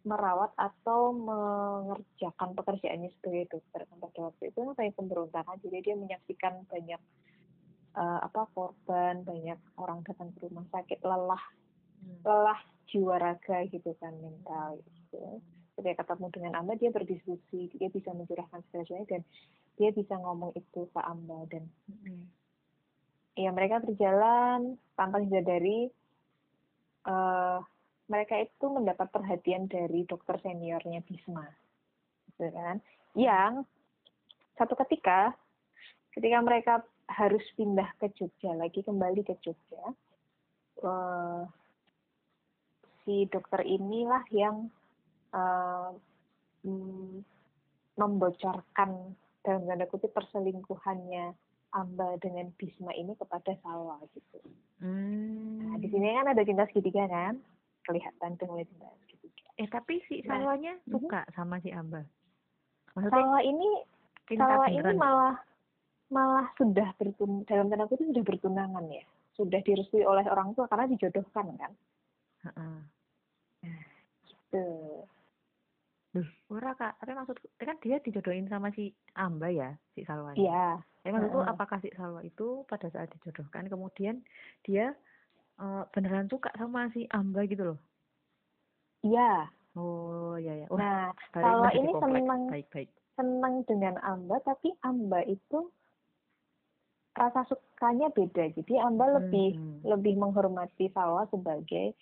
merawat 0.07 0.55
atau 0.57 1.13
mengerjakan 1.13 2.57
pekerjaannya 2.57 3.13
sebagai 3.19 3.59
dokter 3.59 3.85
pada 3.85 4.21
waktu 4.31 4.43
itu 4.49 4.61
banyak 4.73 4.95
pemberontakan 4.97 5.61
jadi 5.61 5.85
dia 5.85 5.97
menyaksikan 6.01 6.65
banyak 6.65 7.03
uh, 7.93 8.19
apa 8.25 8.49
korban 8.57 9.21
banyak 9.27 9.61
orang 9.77 10.01
datang 10.07 10.33
ke 10.33 10.49
rumah 10.49 10.65
sakit 10.73 11.03
lelah 11.05 11.43
hmm. 12.01 12.25
lelah 12.25 12.61
jiwa 12.89 13.21
raga 13.21 13.69
gitu 13.69 13.93
kan 14.01 14.17
mental 14.17 14.81
gitu 14.81 15.43
ketika 15.79 16.03
ketemu 16.03 16.27
dengan 16.35 16.53
Amba 16.59 16.75
dia 16.75 16.91
berdiskusi 16.91 17.71
dia 17.79 17.89
bisa 17.89 18.11
mencurahkan 18.11 18.67
segala 18.69 19.07
dan 19.07 19.23
dia 19.79 19.95
bisa 19.95 20.19
ngomong 20.19 20.51
itu 20.59 20.91
ke 20.91 21.01
Amba 21.01 21.47
dan 21.47 21.71
hmm. 21.87 22.27
ya 23.39 23.55
mereka 23.55 23.79
berjalan 23.79 24.75
tanpa 24.99 25.23
disadari 25.23 25.87
uh, 27.07 27.63
mereka 28.11 28.43
itu 28.43 28.67
mendapat 28.67 29.07
perhatian 29.15 29.71
dari 29.71 30.03
dokter 30.03 30.43
seniornya 30.43 31.07
Bisma 31.07 31.47
gitu 32.35 32.51
kan 32.51 32.83
yang 33.15 33.63
satu 34.59 34.75
ketika 34.83 35.39
ketika 36.19 36.39
mereka 36.43 36.75
harus 37.07 37.47
pindah 37.55 37.87
ke 38.03 38.11
Jogja 38.19 38.53
lagi 38.59 38.83
kembali 38.83 39.23
ke 39.23 39.39
Jogja 39.47 39.95
uh, 40.83 41.47
si 43.07 43.31
dokter 43.31 43.63
inilah 43.63 44.27
yang 44.35 44.69
uh, 45.33 45.91
membocorkan 47.99 48.91
dalam 49.43 49.63
tanda 49.67 49.87
kutip 49.89 50.13
perselingkuhannya 50.15 51.35
Amba 51.77 52.17
dengan 52.25 52.49
Bisma 52.57 52.97
ini 52.97 53.13
kepada 53.17 53.53
Salwa 53.61 54.01
gitu. 54.17 54.41
Hmm. 54.81 55.61
Nah, 55.61 55.77
di 55.77 55.89
sini 55.93 56.17
kan 56.17 56.33
ada 56.33 56.41
cinta 56.41 56.65
segitiga 56.73 57.05
kan, 57.11 57.37
kelihatan 57.85 58.41
tuh 58.41 58.49
mulai 58.49 58.65
cinta 58.65 58.89
segitiga. 59.05 59.49
Eh 59.61 59.69
tapi 59.69 60.01
si 60.09 60.25
nah, 60.25 60.41
Salwanya 60.41 60.81
nah, 60.89 60.97
suka 60.97 61.21
uh 61.29 61.33
sama 61.37 61.61
si 61.61 61.69
Amba. 61.69 62.09
Maksudnya, 62.97 63.13
Salwa 63.13 63.41
ini 63.45 63.69
Salwa 64.33 64.67
ini 64.73 64.93
malah 64.97 65.37
malah 66.09 66.49
sudah 66.57 66.89
bertun 66.97 67.45
dalam 67.45 67.69
tanda 67.69 67.85
kutip 67.85 68.09
sudah 68.09 68.25
bertunangan 68.25 68.85
ya, 68.89 69.05
sudah 69.37 69.61
direstui 69.61 70.09
oleh 70.09 70.25
orang 70.25 70.57
tua 70.57 70.65
karena 70.73 70.89
dijodohkan 70.89 71.53
kan. 71.61 71.73
Uh 72.45 72.49
-uh. 72.49 72.79
Nah, 73.67 73.83
gitu. 74.25 74.65
Duh, 76.09 76.25
ora 76.49 76.73
kak, 76.73 76.97
tapi 77.05 77.13
maksud 77.13 77.37
kan 77.61 77.77
dia 77.85 78.01
dijodohin 78.01 78.49
sama 78.49 78.73
si 78.73 78.97
Amba 79.13 79.53
ya, 79.53 79.77
si 79.93 80.09
Salwa. 80.09 80.33
Iya. 80.33 80.81
Tapi 81.05 81.13
maksudku 81.13 81.45
uh. 81.45 81.53
apakah 81.53 81.79
si 81.85 81.93
Salwa 81.93 82.25
itu 82.25 82.65
pada 82.65 82.89
saat 82.89 83.13
dijodohkan 83.13 83.69
kemudian 83.69 84.25
dia 84.65 84.97
uh, 85.61 85.85
beneran 85.93 86.25
suka 86.33 86.49
sama 86.57 86.89
si 86.97 87.05
Amba 87.13 87.45
gitu 87.45 87.75
loh? 87.75 87.79
Iya. 89.05 89.53
Oh 89.77 90.41
iya 90.41 90.65
ya. 90.65 90.67
Wah, 90.73 90.81
nah, 90.81 91.09
Salwa 91.37 91.69
ini 91.77 91.93
senang 91.93 92.49
baik-baik. 92.49 92.89
Senang 93.13 93.55
dengan 93.69 94.01
Amba, 94.01 94.41
tapi 94.49 94.73
Amba 94.81 95.21
itu 95.29 95.69
rasa 97.13 97.45
sukanya 97.53 98.09
beda. 98.17 98.49
Jadi 98.57 98.81
Amba 98.81 99.13
hmm. 99.13 99.17
lebih 99.21 99.51
lebih 99.85 100.15
menghormati 100.17 100.89
Salwa 100.97 101.29
sebagai 101.29 101.93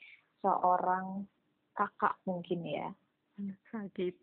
seorang 0.47 1.27
kakak 1.75 2.15
mungkin 2.23 2.63
ya 2.63 2.95
sakit. 3.71 4.15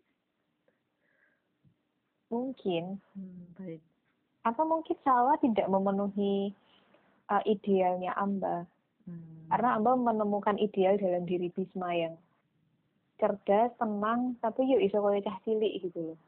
Mungkin. 2.30 2.98
Hmm, 3.14 3.44
baik. 3.58 3.82
Atau 4.44 4.64
mungkin 4.66 4.96
Salwa 5.06 5.38
tidak 5.40 5.70
memenuhi 5.70 6.52
uh, 7.30 7.42
idealnya 7.46 8.12
Amba? 8.18 8.66
Hmm. 9.04 9.52
karena 9.52 9.76
Amba 9.76 10.00
menemukan 10.00 10.56
ideal 10.56 10.96
dalam 10.96 11.28
diri 11.28 11.52
Bisma 11.52 11.92
yang 11.92 12.16
cerdas 13.20 13.68
tenang 13.76 14.32
tapi 14.40 14.64
yuk 14.64 14.80
iso 14.80 15.04
kaya 15.04 15.20
cah 15.20 15.38
cilik 15.44 15.72
gitu 15.84 16.12
loh. 16.12 16.18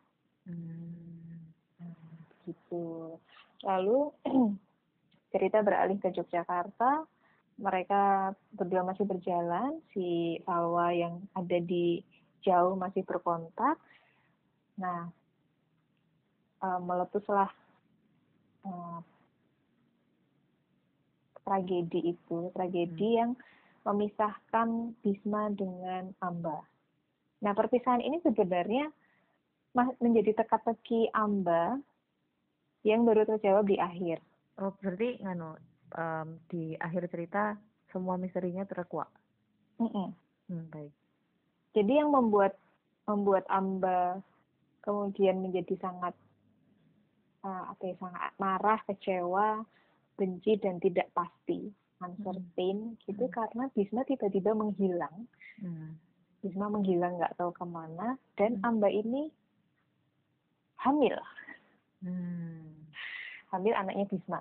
Hmm. 0.44 1.50
gitu. 2.46 3.16
Lalu 3.66 4.12
cerita 5.34 5.64
beralih 5.64 5.98
ke 5.98 6.14
Yogyakarta. 6.14 7.08
Mereka 7.56 8.36
berdua 8.52 8.84
masih 8.84 9.08
berjalan 9.08 9.80
si 9.96 10.36
Salwa 10.44 10.92
yang 10.92 11.24
ada 11.32 11.56
di 11.56 12.04
jauh 12.46 12.78
masih 12.78 13.02
berkontak. 13.02 13.74
Nah, 14.78 15.10
uh, 16.62 16.80
meletuslah 16.80 17.50
uh, 18.62 19.02
tragedi 21.42 22.14
itu, 22.14 22.54
tragedi 22.54 23.10
hmm. 23.14 23.18
yang 23.18 23.30
memisahkan 23.86 24.94
Bisma 25.02 25.50
dengan 25.54 26.10
Amba. 26.18 26.62
Nah, 27.42 27.52
perpisahan 27.54 28.02
ini 28.02 28.18
sebenarnya 28.22 28.90
menjadi 30.02 30.42
teka-teki 30.42 31.12
Amba 31.14 31.78
yang 32.82 33.06
baru 33.06 33.26
terjawab 33.26 33.66
di 33.66 33.76
akhir. 33.78 34.18
Oh, 34.56 34.72
berarti 34.80 35.20
ngano 35.20 35.58
um, 35.94 36.28
di 36.48 36.74
akhir 36.78 37.12
cerita 37.12 37.54
semua 37.92 38.16
misterinya 38.16 38.64
terkuak. 38.64 39.10
Mm 39.78 39.90
-mm. 39.90 40.08
Hmm, 40.48 40.64
baik. 40.72 40.94
Jadi 41.76 41.92
yang 42.00 42.08
membuat 42.08 42.56
membuat 43.04 43.44
Amba 43.52 44.24
kemudian 44.80 45.44
menjadi 45.44 45.76
sangat 45.76 46.16
uh, 47.44 47.76
apa 47.76 47.82
ya 47.84 47.94
sangat 48.00 48.32
marah, 48.40 48.80
kecewa, 48.88 49.60
benci 50.16 50.56
dan 50.56 50.80
tidak 50.80 51.12
pasti, 51.12 51.68
uncertain 52.00 52.96
hmm. 52.96 52.98
gitu 53.04 53.28
hmm. 53.28 53.34
karena 53.34 53.64
Bisma 53.76 54.02
tiba-tiba 54.08 54.56
menghilang. 54.56 55.28
Hmm. 55.60 56.00
Bisma 56.40 56.72
menghilang 56.72 57.20
nggak 57.20 57.36
tahu 57.36 57.52
ke 57.52 57.64
mana 57.68 58.16
dan 58.40 58.56
hmm. 58.56 58.66
Amba 58.66 58.88
ini 58.88 59.28
hamil. 60.80 61.16
Hmm. 62.00 62.72
Hamil 63.52 63.74
anaknya 63.76 64.08
Bisma. 64.08 64.40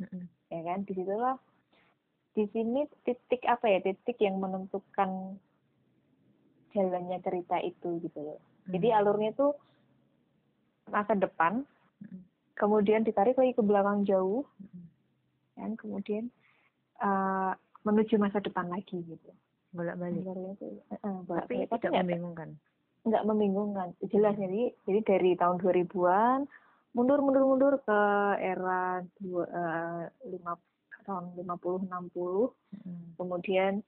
Hmm. 0.00 0.26
Ya 0.48 0.60
kan, 0.64 0.88
di 0.88 0.92
situlah 0.96 1.36
di 2.34 2.50
sini 2.50 2.88
titik 3.06 3.46
apa 3.46 3.68
ya 3.70 3.78
titik 3.78 4.18
yang 4.18 4.42
menentukan 4.42 5.38
jalannya 6.74 7.18
cerita 7.22 7.56
itu 7.62 8.02
gitu 8.02 8.18
loh. 8.18 8.38
Hmm. 8.66 8.72
Jadi 8.76 8.88
alurnya 8.90 9.30
itu 9.32 9.48
masa 10.90 11.14
depan, 11.14 11.62
hmm. 12.02 12.20
kemudian 12.58 13.06
ditarik 13.06 13.38
lagi 13.38 13.54
ke 13.54 13.62
belakang 13.62 14.04
jauh, 14.04 14.44
hmm. 14.60 14.84
dan 15.56 15.70
kemudian 15.78 16.28
uh, 17.00 17.54
menuju 17.86 18.18
masa 18.18 18.42
depan 18.42 18.68
lagi 18.68 19.00
gitu. 19.06 19.30
Bolak-balik. 19.70 20.22
Uh, 20.26 21.22
bolak 21.24 21.46
Tapi 21.46 21.66
tidak 21.70 21.80
Tapi 21.80 21.98
membingungkan. 22.02 22.50
Enggak 23.04 23.22
membingungkan. 23.24 23.88
Jelas 24.10 24.34
jadi 24.36 24.74
jadi 24.84 25.00
dari 25.06 25.30
tahun 25.38 25.62
2000-an 25.62 26.50
mundur 26.94 27.18
mundur 27.20 27.42
mundur 27.42 27.74
ke 27.82 28.00
era 28.38 29.02
dua, 29.18 29.44
uh, 29.50 30.02
lima 30.30 30.54
tahun 31.04 31.36
50 31.36 31.90
60 31.90 31.90
hmm. 31.90 33.18
kemudian 33.18 33.82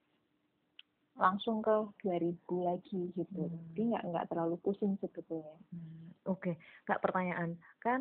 langsung 1.16 1.64
ke 1.64 1.72
2000 2.04 2.68
lagi 2.68 3.02
gitu. 3.16 3.42
Hmm. 3.48 3.60
Jadi 3.72 3.82
nggak 3.92 4.04
nggak 4.12 4.26
terlalu 4.28 4.56
pusing 4.60 5.00
sebetulnya. 5.00 5.56
Hmm. 5.72 6.12
Oke, 6.28 6.52
okay. 6.52 6.54
nggak 6.88 7.02
pertanyaan. 7.02 7.50
Kan 7.80 8.00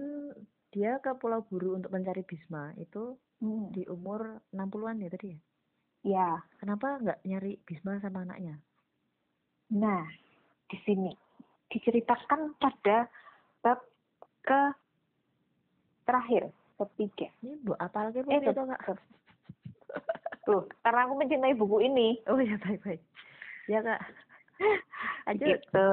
dia 0.76 1.00
ke 1.00 1.16
Pulau 1.16 1.48
Buru 1.48 1.80
untuk 1.80 1.96
mencari 1.96 2.28
Bisma 2.28 2.76
itu 2.76 3.16
hmm. 3.40 3.72
di 3.72 3.84
umur 3.88 4.44
60-an 4.52 5.00
ya 5.00 5.10
tadi 5.10 5.28
ya? 5.32 5.40
Ya. 6.06 6.30
Kenapa 6.60 7.00
nggak 7.00 7.24
nyari 7.24 7.56
Bisma 7.64 7.98
sama 8.04 8.28
anaknya? 8.28 8.60
Nah, 9.72 10.06
di 10.70 10.78
sini 10.84 11.12
diceritakan 11.72 12.60
pada 12.62 13.10
bab 13.64 13.80
ke 14.46 14.62
terakhir 16.06 16.52
ketiga. 16.78 17.32
Ini 17.42 17.64
bu 17.66 17.74
apa 17.80 18.12
lagi 18.12 18.22
bu 18.22 18.30
eh, 18.30 18.44
itu 18.44 18.62
Tuh, 20.46 20.70
karena 20.86 21.10
aku 21.10 21.14
mencintai 21.18 21.58
buku 21.58 21.78
ini. 21.82 22.22
Oh 22.30 22.38
ya 22.38 22.56
baik 22.62 22.80
baik. 22.86 23.02
Ya 23.66 23.82
kak. 23.82 24.02
Aja 25.30 25.44
Gitu. 25.58 25.90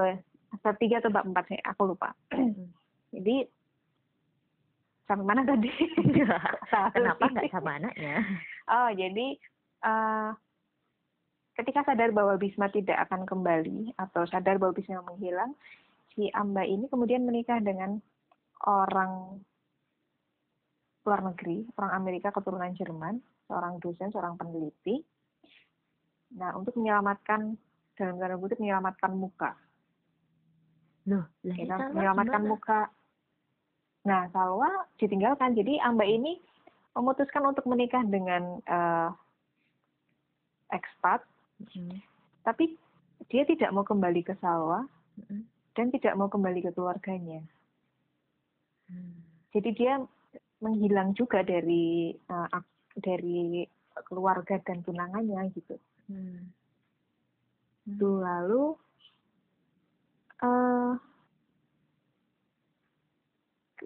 Bab 0.60 0.76
tiga 0.76 1.00
atau 1.00 1.08
bab 1.08 1.24
empat 1.24 1.48
sih, 1.48 1.60
aku 1.64 1.96
lupa. 1.96 2.12
Hmm. 2.28 2.68
Jadi 3.16 3.48
sampai 5.08 5.24
mana 5.28 5.42
tadi? 5.44 5.68
Kenapa 6.96 7.24
nggak 7.28 7.52
sama 7.52 7.76
anaknya? 7.80 8.20
Oh 8.62 8.88
jadi 8.94 9.34
uh, 9.82 10.30
ketika 11.58 11.82
sadar 11.82 12.14
bahwa 12.14 12.38
Bisma 12.38 12.70
tidak 12.70 12.94
akan 13.10 13.26
kembali 13.26 13.90
atau 13.98 14.22
sadar 14.30 14.62
bahwa 14.62 14.70
Bisma 14.70 15.02
menghilang, 15.02 15.58
si 16.14 16.30
Amba 16.30 16.62
ini 16.62 16.86
kemudian 16.86 17.26
menikah 17.26 17.58
dengan 17.58 17.98
orang 18.62 19.42
luar 21.02 21.20
negeri, 21.26 21.66
orang 21.74 21.92
Amerika 21.98 22.30
keturunan 22.30 22.70
Jerman 22.78 23.18
seorang 23.52 23.76
dosen, 23.84 24.08
seorang 24.08 24.40
peneliti. 24.40 25.04
Nah, 26.40 26.56
untuk 26.56 26.72
menyelamatkan 26.80 27.60
dalam 27.92 28.16
tanda 28.16 28.40
kutip 28.40 28.56
menyelamatkan 28.56 29.12
muka. 29.12 29.52
Loh, 31.04 31.28
kita 31.44 31.92
menyelamatkan 31.92 32.40
gimana? 32.40 32.52
muka. 32.56 32.80
Nah, 34.08 34.32
Salwa 34.32 34.88
ditinggalkan. 34.96 35.52
Jadi 35.52 35.76
Amba 35.84 36.08
ini 36.08 36.40
memutuskan 36.96 37.44
untuk 37.44 37.68
menikah 37.68 38.00
dengan 38.08 38.64
uh, 38.64 39.12
ekspat. 40.72 41.20
Hmm. 41.76 42.00
Tapi 42.48 42.80
dia 43.28 43.44
tidak 43.44 43.70
mau 43.70 43.84
kembali 43.86 44.24
ke 44.24 44.34
sawah 44.42 44.82
Mm-mm. 45.20 45.46
dan 45.76 45.92
tidak 45.92 46.16
mau 46.16 46.26
kembali 46.26 46.64
ke 46.64 46.70
keluarganya. 46.74 47.44
Hmm. 48.88 49.20
Jadi 49.52 49.70
dia 49.76 50.00
menghilang 50.62 51.12
juga 51.12 51.44
dari 51.44 52.16
uh, 52.30 52.48
dari 52.96 53.64
keluarga 54.09 54.61
dan 54.64 54.81
tunangannya 54.85 55.52
gitu. 55.52 55.76
Hmm. 56.09 56.52
Hmm. 57.88 57.98
Lalu 57.98 58.64
eh 60.42 60.94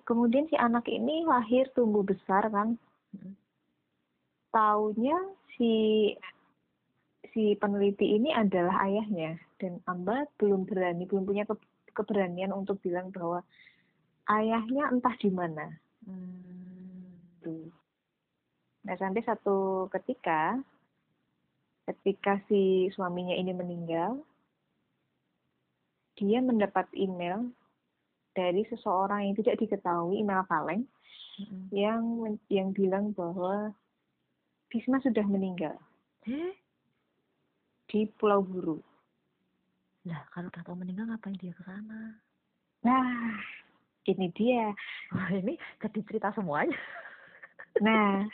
kemudian 0.06 0.46
si 0.46 0.56
anak 0.56 0.86
ini 0.86 1.26
lahir 1.26 1.66
tumbuh 1.74 2.06
besar 2.06 2.46
kan. 2.52 2.78
Mm. 3.16 3.34
Taunya 4.54 5.18
si 5.56 5.72
si 7.34 7.52
peneliti 7.58 8.16
ini 8.16 8.32
adalah 8.32 8.86
ayahnya 8.88 9.36
dan 9.60 9.82
Amba 9.84 10.24
belum 10.40 10.64
berani, 10.64 11.04
belum 11.04 11.28
punya 11.28 11.44
ke- 11.44 11.92
keberanian 11.92 12.52
untuk 12.52 12.80
bilang 12.80 13.12
bahwa 13.12 13.44
ayahnya 14.30 14.88
entah 14.88 15.12
di 15.20 15.28
mana. 15.28 15.66
Hmm. 16.06 17.12
Tuh. 17.44 17.68
Nah, 18.86 18.94
sampai 18.94 19.22
satu 19.26 19.90
ketika 19.90 20.62
ketika 21.86 22.38
si 22.46 22.86
suaminya 22.94 23.34
ini 23.34 23.50
meninggal, 23.50 24.22
dia 26.14 26.38
mendapat 26.38 26.86
email 26.94 27.50
dari 28.32 28.62
seseorang 28.70 29.26
yang 29.26 29.34
tidak 29.34 29.58
diketahui, 29.58 30.22
email 30.22 30.46
kaleng, 30.46 30.86
Mm-mm. 31.42 31.66
yang 31.74 32.02
yang 32.46 32.70
bilang 32.70 33.10
bahwa 33.10 33.74
Bisma 34.66 34.98
sudah 34.98 35.22
meninggal 35.26 35.78
Eh, 36.26 36.54
di 37.86 38.02
Pulau 38.18 38.42
Buru. 38.42 38.78
lah 40.06 40.22
kalau 40.30 40.46
udah 40.50 40.62
tahu 40.62 40.74
meninggal 40.78 41.06
ngapain 41.06 41.38
dia 41.38 41.54
ke 41.54 41.62
sana? 41.62 42.18
Nah, 42.82 43.38
ini 44.06 44.26
dia. 44.34 44.70
Wah, 45.10 45.30
ini 45.30 45.54
jadi 45.78 45.98
cerita 46.02 46.30
semuanya. 46.34 46.74
Nah, 47.78 48.26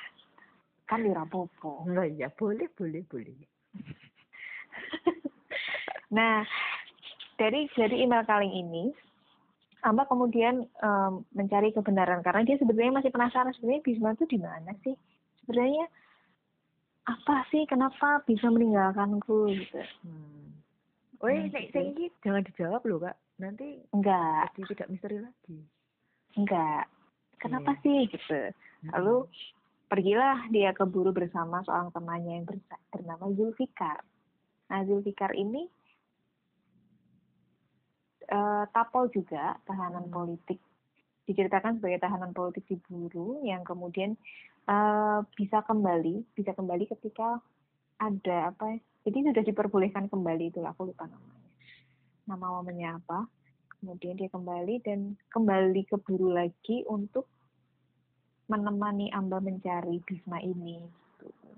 kan 0.93 1.01
di 1.01 1.11
Rapopo. 1.11 1.89
Oh 1.89 2.05
iya, 2.05 2.29
boleh, 2.29 2.69
boleh, 2.77 3.03
boleh. 3.09 3.35
Nah, 6.13 6.45
dari 7.41 7.73
dari 7.73 8.05
email 8.05 8.29
kaleng 8.29 8.53
ini, 8.53 8.93
Amba 9.81 10.05
kemudian 10.05 10.61
em, 10.61 11.13
mencari 11.33 11.73
kebenaran 11.73 12.21
karena 12.21 12.45
dia 12.45 12.61
sebenarnya 12.61 13.01
masih 13.01 13.09
penasaran 13.09 13.57
sebenarnya 13.57 13.81
Bisma 13.81 14.13
itu 14.13 14.29
di 14.29 14.37
mana 14.37 14.77
sih? 14.85 14.93
Sebenarnya 15.41 15.89
apa 17.09 17.49
sih 17.49 17.65
kenapa 17.65 18.21
bisa 18.29 18.47
meninggalkanku 18.47 19.57
gitu? 19.57 19.81
Hmm. 20.05 20.53
Woi, 21.19 21.35
Hmm, 21.35 21.51
nek 21.51 21.73
gitu. 21.73 21.81
sing 21.81 21.87
iki 21.97 22.07
jangan 22.21 22.45
dijawab 22.45 22.83
loh, 22.85 22.99
Kak. 23.03 23.17
Nanti 23.41 23.81
Enggak, 23.91 24.53
jadi 24.53 24.63
tidak 24.77 24.89
misteri 24.93 25.17
lagi. 25.19 25.59
enggak. 26.37 26.85
Kenapa 27.41 27.73
Iya. 27.73 27.81
sih 27.81 27.99
gitu? 28.13 28.41
Lalu 28.93 29.17
pergilah 29.93 30.49
dia 30.49 30.73
ke 30.73 30.89
buru 30.89 31.13
bersama 31.13 31.61
seorang 31.69 31.93
temannya 31.93 32.41
yang 32.41 32.47
bernama 32.89 33.29
Zulfikar. 33.37 34.01
Nah, 34.73 34.89
Zulfikar 34.89 35.37
ini 35.37 35.69
eh, 38.33 38.65
tapol 38.73 39.13
juga 39.13 39.61
tahanan 39.69 40.09
Hmm. 40.09 40.15
politik. 40.17 40.57
Diceritakan 41.29 41.77
sebagai 41.77 42.01
tahanan 42.01 42.33
politik 42.33 42.65
di 42.65 42.81
buru 42.81 43.45
yang 43.45 43.61
kemudian 43.69 44.17
eh, 44.65 45.21
bisa 45.37 45.61
kembali, 45.61 46.25
bisa 46.33 46.57
kembali 46.57 46.89
ketika 46.89 47.45
ada 48.01 48.49
apa? 48.49 48.81
Jadi 49.05 49.29
sudah 49.29 49.45
diperbolehkan 49.45 50.09
kembali 50.09 50.57
itu 50.57 50.65
aku 50.65 50.89
lupa 50.89 51.05
namanya. 51.05 51.53
Nama 52.25 52.47
mamanya 52.49 52.89
apa? 52.97 53.29
Kemudian 53.77 54.17
dia 54.17 54.33
kembali 54.33 54.81
dan 54.81 55.21
kembali 55.29 55.85
ke 55.85 56.01
buru 56.01 56.33
lagi 56.33 56.81
untuk 56.89 57.29
menemani 58.53 59.09
Amba 59.11 59.41
mencari 59.41 59.97
Bisma 60.05 60.37
ini. 60.45 60.85
Gitu. 61.17 61.49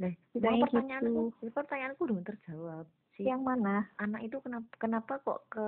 Nah, 0.00 0.12
mau 0.40 0.64
pertanyaanku, 0.64 1.22
gitu. 1.40 1.52
pertanyaanku 1.52 2.00
belum 2.08 2.20
terjawab. 2.24 2.86
Si 3.14 3.28
Yang 3.28 3.42
mana? 3.44 3.86
anak 4.00 4.26
itu 4.26 4.40
kenapa 4.40 4.66
kenapa 4.80 5.12
kok 5.22 5.40
ke 5.52 5.66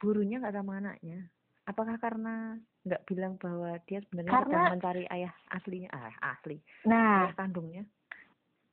burunya 0.00 0.40
nggak 0.40 0.56
sama 0.56 0.80
anaknya? 0.80 1.28
Apakah 1.64 1.96
karena 1.96 2.58
nggak 2.84 3.04
bilang 3.08 3.40
bahwa 3.40 3.72
dia 3.88 4.04
sebenarnya 4.04 4.32
Karena- 4.32 4.52
sedang 4.52 4.74
mencari 4.76 5.04
ayah 5.08 5.32
aslinya, 5.48 5.88
ah, 5.96 6.12
asli, 6.36 6.60
Nah, 6.84 7.30
ayah 7.30 7.36
kandungnya? 7.38 7.82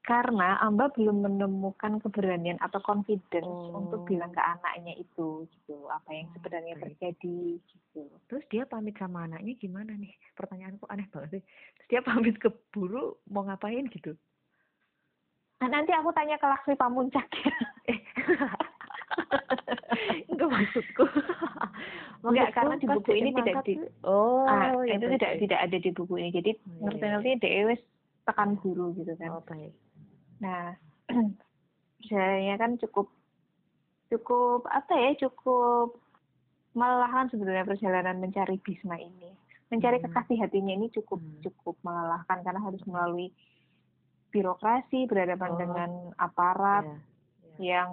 Karena 0.01 0.57
Amba 0.57 0.89
belum 0.89 1.21
menemukan 1.21 1.99
keberanian 1.99 2.57
atau 2.57 2.79
confidence 2.79 3.45
Oh. 3.45 3.77
untuk 3.77 4.03
bilang 4.03 4.29
ke 4.29 4.39
anaknya 4.39 4.95
itu 4.95 5.45
gitu 5.47 5.87
apa 5.87 6.09
yang 6.09 6.27
Oh, 6.27 6.31
sebenarnya 6.35 6.73
baik. 6.73 6.97
terjadi 6.97 7.61
gitu. 7.61 8.09
Terus 8.25 8.43
dia 8.47 8.65
pamit 8.65 8.95
sama 8.95 9.23
anaknya 9.23 9.55
gimana 9.55 9.93
nih? 9.93 10.11
Pertanyaanku 10.33 10.83
aneh 10.87 11.07
banget 11.07 11.29
sih. 11.31 11.41
Terus 11.77 11.87
dia 11.87 12.01
pamit 12.01 12.35
ke 12.35 12.49
buru 12.69 13.15
mau 13.27 13.43
ngapain 13.43 13.87
gitu? 13.87 14.15
Nah, 15.61 15.69
nanti 15.69 15.93
aku 15.93 16.09
tanya 16.09 16.35
ke 16.35 16.43
Laksmi 16.43 16.73
Pamuncak 16.73 17.27
ya. 17.31 17.53
Eh, 17.85 17.99
enggak 20.25 20.49
maksudku. 20.49 21.03
Enggak, 22.21 22.53
karena 22.53 22.75
di 22.75 22.85
buku 22.87 23.11
ini 23.13 23.29
tidak 23.35 23.63
di- 23.63 23.77
Oh, 24.01 24.45
Ah, 24.45 24.73
ya 24.81 24.97
itu 24.97 25.05
baik, 25.05 25.13
tidak 25.15 25.31
tidak 25.39 25.59
ada 25.61 25.77
di 25.77 25.89
buku 25.91 26.13
ini. 26.17 26.29
Jadi 26.31 26.51
Oh, 26.53 26.57
iya, 26.65 26.81
ngerti-ngerti 26.81 27.29
dia 27.39 27.63
wis 27.69 27.81
tekan 28.25 28.55
guru 28.57 28.93
gitu 28.95 29.13
kan. 29.17 29.29
Oh, 29.31 29.43
baik. 29.43 29.73
Nah, 30.41 30.73
saya 32.09 32.53
kan 32.57 32.81
cukup 32.81 33.13
cukup 34.11 34.67
apa 34.67 34.91
ya 34.91 35.11
cukup 35.23 35.95
melelahkan 36.75 37.31
sebenarnya 37.31 37.63
perjalanan 37.63 38.17
mencari 38.19 38.57
Bisma 38.59 38.97
ini. 38.99 39.31
Mencari 39.71 40.01
Hmm. 40.01 40.05
kekasih 40.09 40.37
hatinya 40.41 40.73
ini 40.75 40.91
cukup 40.91 41.21
Hmm. 41.21 41.39
cukup 41.45 41.75
melelahkan 41.85 42.43
karena 42.43 42.59
harus 42.59 42.83
melalui 42.83 43.31
birokrasi 44.31 45.07
berhadapan 45.07 45.51
Oh. 45.55 45.59
dengan 45.59 45.89
aparat 46.17 46.83
Ya, 46.87 46.97
ya. 47.59 47.79
yang 47.79 47.91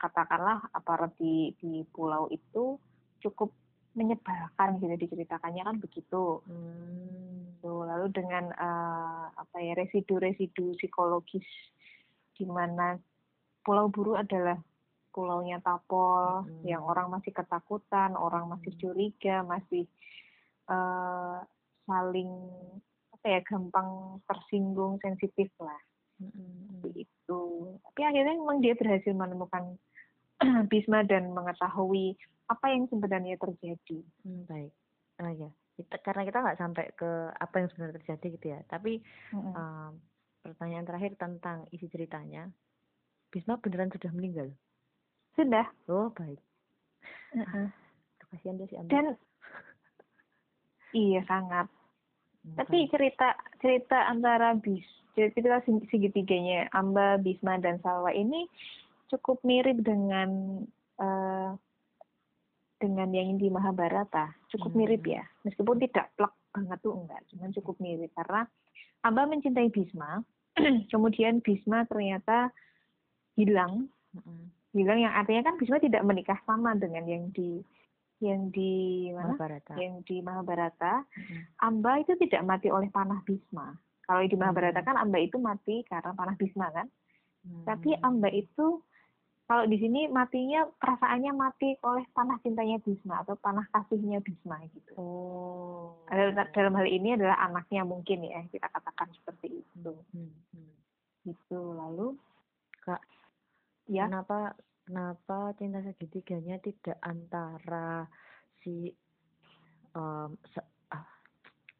katakanlah 0.00 0.68
aparat 0.72 1.12
di 1.16 1.52
di 1.60 1.84
pulau 1.92 2.28
itu 2.28 2.76
cukup 3.20 3.52
menyebalkan 3.96 4.78
gitu 4.78 4.94
diceritakannya 4.94 5.62
kan 5.64 5.76
begitu. 5.80 6.40
Hmm. 6.44 7.47
Tuh, 7.58 7.82
lalu 7.84 8.06
dengan 8.14 8.50
eh, 8.54 9.24
apa 9.34 9.56
ya 9.58 9.74
residu-residu 9.78 10.78
psikologis 10.78 11.46
di 12.38 12.46
mana 12.46 12.94
Pulau 13.66 13.90
Buru 13.90 14.14
adalah 14.14 14.56
pulaunya 15.10 15.58
tapol 15.58 16.46
Mm-mm. 16.46 16.62
yang 16.62 16.86
orang 16.86 17.10
masih 17.10 17.34
ketakutan, 17.34 18.14
orang 18.14 18.46
masih 18.46 18.70
Mm. 18.70 18.80
curiga, 18.80 19.36
masih 19.42 19.84
eh, 20.70 21.38
saling 21.88 22.30
apa 23.18 23.26
ya 23.26 23.40
gampang 23.42 24.22
tersinggung, 24.30 25.02
sensitif 25.02 25.50
lah 25.58 25.80
Mm-mm. 26.22 26.78
seperti 26.78 27.10
itu. 27.10 27.42
Tapi 27.82 28.00
akhirnya 28.06 28.38
memang 28.38 28.62
dia 28.62 28.78
berhasil 28.78 29.10
menemukan 29.10 29.74
Bisma 30.70 31.02
dan 31.02 31.34
mengetahui 31.34 32.14
apa 32.46 32.66
yang 32.70 32.86
sebenarnya 32.86 33.34
terjadi. 33.42 33.98
Hmm, 34.22 34.46
baik. 34.46 34.72
Oh 35.18 35.32
ya, 35.34 35.50
kita, 35.78 36.02
karena 36.02 36.26
kita 36.26 36.42
nggak 36.42 36.58
sampai 36.58 36.90
ke 36.98 37.10
apa 37.30 37.54
yang 37.62 37.68
sebenarnya 37.70 37.96
terjadi 38.02 38.26
gitu 38.34 38.46
ya. 38.50 38.60
Tapi 38.66 38.98
Mm-mm. 39.30 39.54
em, 39.54 39.92
pertanyaan 40.42 40.86
terakhir 40.90 41.14
tentang 41.14 41.70
isi 41.70 41.86
ceritanya, 41.86 42.50
Bisma 43.30 43.62
beneran 43.62 43.94
sudah 43.94 44.10
meninggal. 44.10 44.50
Sudah. 45.38 45.70
Oh 45.86 46.10
baik. 46.10 46.42
Mm-mm. 47.30 47.70
Kasihan 48.28 48.58
dia 48.58 48.66
si 48.66 48.74
Amber. 48.74 48.90
Dan 48.90 49.06
iya 50.90 51.22
sangat. 51.24 51.70
Hmm, 52.42 52.56
Tapi 52.58 52.90
cerita 52.90 53.38
cerita 53.62 54.10
antara 54.10 54.58
bis 54.58 54.84
cerita 55.14 55.62
seg- 55.66 55.86
segitiganya 55.90 56.70
Amba, 56.74 57.18
Bisma 57.18 57.58
dan 57.58 57.78
Salwa 57.82 58.10
ini 58.10 58.46
cukup 59.10 59.42
mirip 59.42 59.82
dengan 59.82 60.62
eh, 60.98 61.50
dengan 62.78 63.10
yang 63.10 63.36
di 63.36 63.50
Mahabharata. 63.50 64.32
Cukup 64.50 64.72
Hmm. 64.72 64.78
mirip 64.82 65.02
ya. 65.04 65.22
Meskipun 65.42 65.82
tidak 65.82 66.14
plek 66.14 66.32
banget 66.54 66.78
tuh 66.80 66.94
enggak, 66.96 67.20
cuman 67.30 67.50
cukup 67.52 67.76
mirip 67.78 68.10
karena 68.14 68.46
Amba 69.06 69.30
mencintai 69.30 69.70
Bisma, 69.70 70.26
kemudian 70.92 71.38
Bisma 71.38 71.86
ternyata 71.86 72.50
hilang, 73.38 73.86
Mm-mm. 74.10 74.50
hilang 74.74 74.98
yang 74.98 75.14
artinya 75.14 75.46
kan 75.46 75.54
Bisma 75.54 75.78
tidak 75.78 76.02
menikah 76.02 76.38
sama 76.42 76.74
dengan 76.74 77.06
yang 77.06 77.30
di 77.30 77.62
yang 78.18 78.50
di 78.50 79.06
mana? 79.14 79.38
Mahabharata. 79.38 79.74
Yang 79.78 79.94
di 80.10 80.16
Mahabharata. 80.18 80.94
Mm-mm. 81.14 81.40
Amba 81.62 82.02
itu 82.02 82.18
tidak 82.18 82.42
mati 82.42 82.66
oleh 82.66 82.90
panah 82.90 83.22
Bisma. 83.22 83.78
Kalau 84.02 84.26
di 84.26 84.34
Mahabharata 84.34 84.82
Hmm. 84.82 84.88
kan 84.90 84.96
Amba 84.98 85.18
itu 85.22 85.36
mati 85.38 85.86
karena 85.86 86.10
panah 86.16 86.34
Bisma 86.34 86.66
kan. 86.74 86.90
Tapi 87.62 87.94
Hmm. 87.94 88.02
Amba 88.02 88.34
itu 88.34 88.82
kalau 89.48 89.64
di 89.64 89.80
sini 89.80 90.12
matinya 90.12 90.68
perasaannya 90.76 91.32
mati 91.32 91.72
oleh 91.80 92.04
panah 92.12 92.36
cintanya 92.44 92.76
Bisma 92.84 93.24
atau 93.24 93.32
panah 93.40 93.64
kasihnya 93.72 94.20
Bisma 94.20 94.60
gitu. 94.76 94.92
Oh. 95.00 95.96
Dalam 96.52 96.76
hal 96.76 96.84
ini 96.84 97.16
adalah 97.16 97.40
anaknya 97.48 97.80
mungkin 97.88 98.28
ya 98.28 98.44
kita 98.52 98.68
katakan 98.68 99.08
seperti 99.16 99.64
itu. 99.64 99.92
Hmm, 100.12 100.36
hmm. 100.52 100.72
Gitu 101.24 101.60
lalu 101.72 102.20
Kak, 102.84 103.00
Ya. 103.88 104.04
Kenapa 104.04 104.52
kenapa 104.84 105.56
cinta 105.56 105.80
segitiganya 105.80 106.60
tidak 106.60 107.00
antara 107.00 108.04
si 108.60 108.92
um, 109.96 110.36
se- 110.52 110.72
ah, 110.92 111.08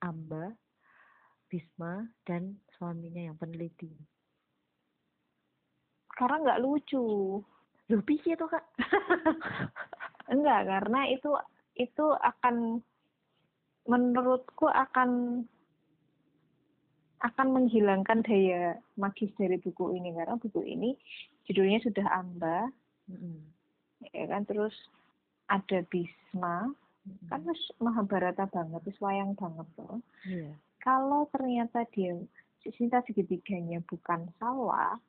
Amba, 0.09 0.57
Bisma 1.53 2.09
dan 2.25 2.57
suaminya 2.81 3.29
yang 3.29 3.37
peneliti? 3.37 3.93
Karena 6.17 6.41
nggak 6.49 6.63
lucu. 6.65 7.05
Loh 7.89 8.03
piye 8.05 8.37
tuh 8.37 8.49
kak? 8.49 8.65
Enggak, 10.33 10.61
karena 10.69 11.09
itu 11.09 11.33
itu 11.75 12.05
akan 12.13 12.85
menurutku 13.89 14.69
akan 14.69 15.43
akan 17.19 17.47
menghilangkan 17.51 18.23
daya 18.23 18.79
magis 18.95 19.33
dari 19.35 19.59
buku 19.59 19.99
ini 19.99 20.15
karena 20.15 20.39
buku 20.39 20.63
ini 20.63 20.95
judulnya 21.49 21.83
sudah 21.83 22.07
Amba 22.15 22.71
Mm-mm. 23.11 23.43
ya 24.15 24.25
kan 24.31 24.47
terus 24.47 24.77
ada 25.51 25.83
Bisma 25.91 26.71
Mm-mm. 27.03 27.27
kan 27.27 27.43
wis 27.43 27.59
Mahabharata 27.83 28.47
banget 28.47 28.85
wis 28.87 29.01
wayang 29.03 29.35
banget 29.35 29.67
loh 29.83 29.99
Iya. 30.29 30.53
kalau 30.79 31.27
ternyata 31.35 31.83
dia 31.91 32.15
cinta 32.63 33.01
segitiganya 33.03 33.81
bukan 33.89 34.29
Salwa 34.39 35.01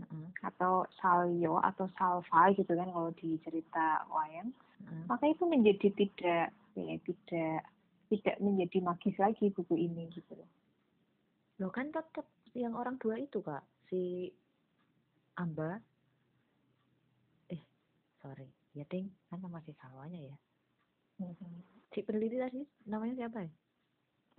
Mm-mm. 0.00 0.32
atau 0.40 0.88
Salyo 0.96 1.60
atau 1.60 1.86
Salva 1.96 2.48
gitu 2.56 2.72
kan 2.72 2.88
kalau 2.88 3.12
di 3.20 3.36
cerita 3.44 4.08
wayang 4.08 4.50
Mm-mm. 4.80 5.04
maka 5.06 5.28
itu 5.28 5.44
menjadi 5.44 5.88
tidak 5.92 6.56
ya 6.76 6.96
tidak 7.04 7.60
tidak 8.08 8.36
menjadi 8.42 8.78
magis 8.82 9.16
lagi 9.20 9.54
buku 9.54 9.76
ini 9.76 10.10
gitu 10.10 10.34
loh. 10.34 10.48
Kan 11.70 11.92
tetap 11.92 12.26
yang 12.56 12.74
orang 12.74 12.98
dua 12.98 13.20
itu 13.20 13.38
kak 13.44 13.62
si 13.86 14.32
Amba 15.38 15.78
eh 17.52 17.62
sorry 18.18 18.48
ya 18.74 18.82
ding 18.90 19.12
kan 19.30 19.38
nama 19.38 19.62
si 19.62 19.70
Salwanya 19.78 20.18
ya 20.18 20.36
si 21.94 22.00
peneliti 22.02 22.40
tadi 22.40 22.60
namanya 22.90 23.14
siapa 23.22 23.46
ya 23.46 23.52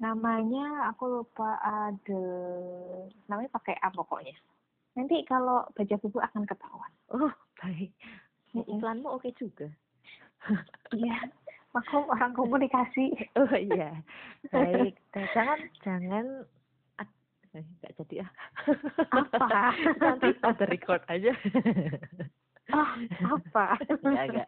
Namanya 0.02 0.90
aku 0.90 1.22
lupa 1.22 1.62
ada 1.62 2.26
namanya 3.30 3.54
pakai 3.54 3.78
A 3.78 3.94
pokoknya. 3.94 4.34
Nanti 4.92 5.24
kalau 5.24 5.64
baca 5.72 5.96
buku 5.98 6.20
akan 6.20 6.44
ketahuan. 6.44 6.92
oh 7.10 7.32
baik 7.58 7.92
Mm-mm. 8.52 8.80
iklanmu 8.80 9.08
oke 9.08 9.32
juga 9.34 9.72
Iya, 10.92 11.32
maklum 11.72 12.12
orang 12.12 12.36
komunikasi. 12.36 13.16
oh 13.40 13.54
iya 13.56 13.96
baik 14.52 15.00
Eh, 15.16 15.28
jangan 15.32 15.60
jangan 15.80 16.26
eh, 17.56 17.64
nggak 17.80 17.94
jadi 18.04 18.28
ah 18.28 18.32
Apa? 19.12 19.72
nanti 19.96 20.36
ada 20.42 20.66
record 20.68 21.00
aja 21.08 21.32
Ah, 22.72 22.96
apa? 23.22 23.76
ya 24.02 24.22
enggak 24.28 24.48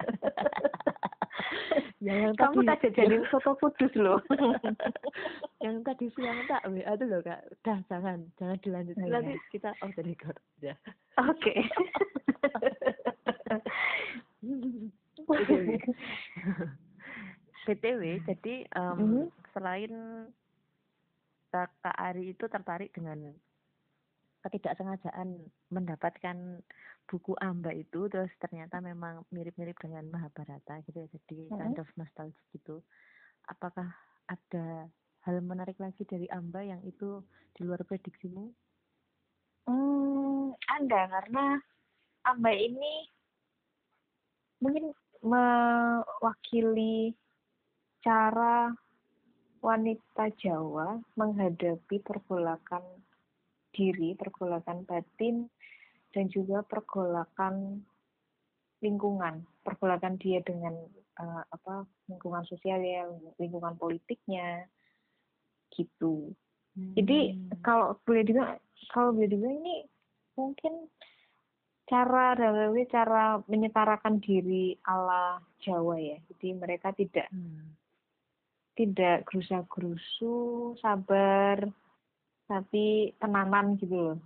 ya 2.05 2.13
yang 2.19 2.35
Kamu 2.35 2.61
tadi 2.61 2.89
tak 2.89 2.93
jadi 2.95 3.15
soto 3.27 3.55
kudus 3.57 3.93
loh. 3.95 4.19
yang 5.63 5.79
tadi 5.81 6.11
siang 6.13 6.43
tak 6.45 6.63
WA 6.67 6.93
tuh 6.93 7.07
loh 7.07 7.21
kak 7.21 7.41
dah 7.61 7.79
jangan 7.87 8.27
jangan 8.35 8.57
dilanjut 8.59 8.95
Oh, 8.97 9.07
nanti 9.07 9.33
iya. 9.33 9.47
kita 9.49 9.69
off 9.79 9.93
the 9.93 10.03
record 10.03 10.37
aja 10.59 10.73
Oke. 11.21 11.53
BTW. 15.23 15.67
BTW, 17.63 18.01
jadi 18.27 18.55
em, 18.67 18.97
Mhm. 18.99 19.23
selain 19.53 19.93
kakak 21.47 21.95
Ari 21.95 22.33
itu 22.33 22.45
tertarik 22.45 22.91
dengan 22.91 23.31
ketidaksengajaan 24.43 25.39
mendapatkan 25.69 26.59
buku 27.07 27.35
Amba 27.39 27.75
itu, 27.75 28.07
terus 28.09 28.31
ternyata 28.39 28.79
memang 28.79 29.27
mirip-mirip 29.29 29.75
dengan 29.77 30.07
Mahabharata 30.09 30.81
gitu 30.87 30.97
ya, 31.03 31.07
jadi 31.11 31.39
Mhm. 31.51 31.57
kind 31.59 31.77
of 31.79 31.89
nostalgia 31.99 32.43
gitu. 32.55 32.81
Apakah 33.47 33.91
ada 34.31 34.87
hal 35.23 35.35
menarik 35.43 35.77
lagi 35.79 36.03
dari 36.07 36.27
Amba 36.31 36.63
yang 36.63 36.81
itu 36.83 37.23
di 37.55 37.61
luar 37.63 37.83
prediksimu? 37.83 38.51
Hmm, 39.67 40.51
ada 40.67 41.01
karena 41.07 41.59
Amba 42.27 42.51
ini 42.51 43.07
mungkin 44.63 44.95
mewakili 45.23 47.15
cara 48.03 48.71
wanita 49.63 50.27
Jawa 50.39 50.99
menghadapi 51.15 52.03
pergolakan 52.03 52.83
diri, 53.71 54.11
pergolakan 54.19 54.83
batin, 54.83 55.47
dan 56.13 56.29
juga 56.29 56.61
pergolakan 56.63 57.81
lingkungan, 58.79 59.43
pergolakan 59.65 60.15
dia 60.21 60.39
dengan 60.45 60.77
eh, 61.13 61.43
apa 61.45 61.85
lingkungan 62.09 62.41
sosialnya, 62.49 63.05
lingkungan 63.37 63.77
politiknya, 63.77 64.65
gitu. 65.73 66.33
Jadi 66.73 67.37
Hmm. 67.37 67.61
kalau 67.61 67.93
boleh 68.01 68.25
dibilang 68.25 68.57
kalau 68.89 69.13
boleh 69.13 69.29
dibilang 69.29 69.61
ini 69.61 69.85
mungkin 70.33 70.89
cara 71.85 72.33
dalam 72.33 72.73
cara 72.89 73.37
menyetarakan 73.45 74.17
diri 74.17 74.73
ala 74.89 75.37
Jawa 75.61 76.01
ya. 76.01 76.17
Jadi 76.33 76.47
mereka 76.57 76.89
tidak 76.97 77.29
Hmm. 77.29 77.77
tidak 78.73 79.29
gerusa-gerusu, 79.29 80.73
sabar, 80.81 81.61
tapi 82.49 83.13
tenanan 83.21 83.77
gitu 83.77 83.93
loh. 83.93 84.17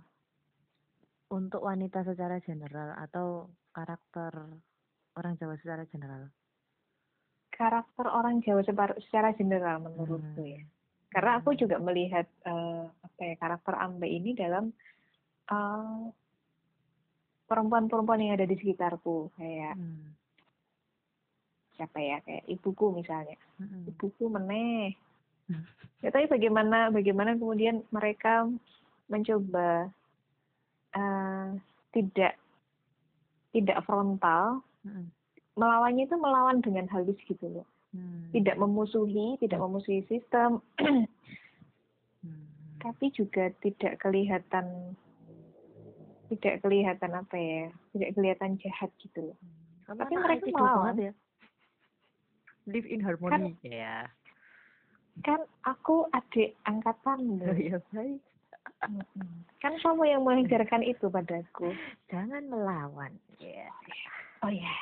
Untuk 1.28 1.60
wanita 1.60 2.04
secara 2.04 2.40
general 2.40 2.96
atau 2.96 3.52
karakter 3.72 4.32
orang 5.14 5.34
Jawa 5.36 5.54
secara 5.60 5.84
general? 5.88 6.32
Karakter 7.52 8.06
orang 8.08 8.40
Jawa 8.40 8.64
secara 9.02 9.34
general 9.36 9.82
menurutku 9.82 10.40
Hmm. 10.40 10.52
ya. 10.56 10.62
Karena 11.08 11.40
aku 11.40 11.56
juga 11.56 11.80
melihat 11.80 12.28
eh, 12.44 12.84
apa 12.84 13.20
ya 13.20 13.34
karakter 13.36 13.74
Ambe 13.76 14.08
ini 14.08 14.36
dalam 14.36 14.72
eh, 15.48 16.04
perempuan-perempuan 17.48 18.20
yang 18.20 18.36
ada 18.36 18.44
di 18.44 18.56
sekitarku 18.56 19.32
kayak 19.36 19.76
Hmm. 19.76 20.12
siapa 21.76 21.98
ya 22.02 22.18
kayak 22.26 22.44
ibuku 22.50 22.90
misalnya 22.90 23.38
Mm-mm. 23.56 23.86
ibuku 23.88 24.28
meneh 24.28 24.92
Hmm. 25.48 25.64
ya 26.04 26.12
tapi 26.12 26.28
bagaimana 26.28 26.92
bagaimana 26.92 27.32
kemudian 27.40 27.80
mereka 27.88 28.44
mencoba 29.08 29.88
eh, 30.98 31.46
tidak 31.92 32.34
tidak 33.50 33.78
frontal 33.82 34.60
Mm-mm. 34.82 35.06
melawannya 35.54 36.04
itu 36.04 36.16
melawan 36.16 36.58
dengan 36.58 36.90
halus 36.90 37.16
gitu 37.24 37.46
loh 37.48 37.66
Hmm. 37.88 38.28
tidak 38.36 38.60
memusuhi 38.60 39.40
tidak 39.40 39.58
memusuhi 39.58 40.04
sistem 40.04 40.60
Hmm. 40.76 42.44
tapi 42.78 43.08
juga 43.08 43.48
tidak 43.64 43.96
kelihatan 43.96 44.92
tidak 46.28 46.60
kelihatan 46.60 47.10
apa 47.14 47.32
ya 47.32 47.64
tidak 47.96 48.12
kelihatan 48.12 48.60
jahat 48.60 48.92
gitu 49.00 49.32
loh 49.32 49.38
Kamu 49.88 50.04
Tapi 50.04 50.14
mereka 50.20 50.44
melawan. 50.52 51.00
ya. 51.00 51.12
Live 52.68 52.84
in 52.84 53.00
harmony. 53.00 53.56
Ya. 53.64 54.12
kan 55.24 55.40
aku 55.64 56.04
adik 56.12 56.52
angkatan 56.62 57.40
Oh, 57.40 57.56
ya 57.56 57.80
baik. 57.88 58.20
Kan 59.58 59.74
kamu 59.76 60.02
yang 60.06 60.22
mengajarkan 60.22 60.82
itu 60.82 61.06
padaku 61.06 61.74
Jangan 62.06 62.46
melawan. 62.46 63.10
Ya. 63.36 63.66
oh 64.40 64.50
ya 64.50 64.74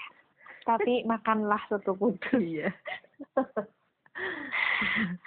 tapi 0.62 1.00
makanlah 1.02 1.60
soto 1.66 1.92
kudus 1.92 2.36
Iya. 2.36 2.68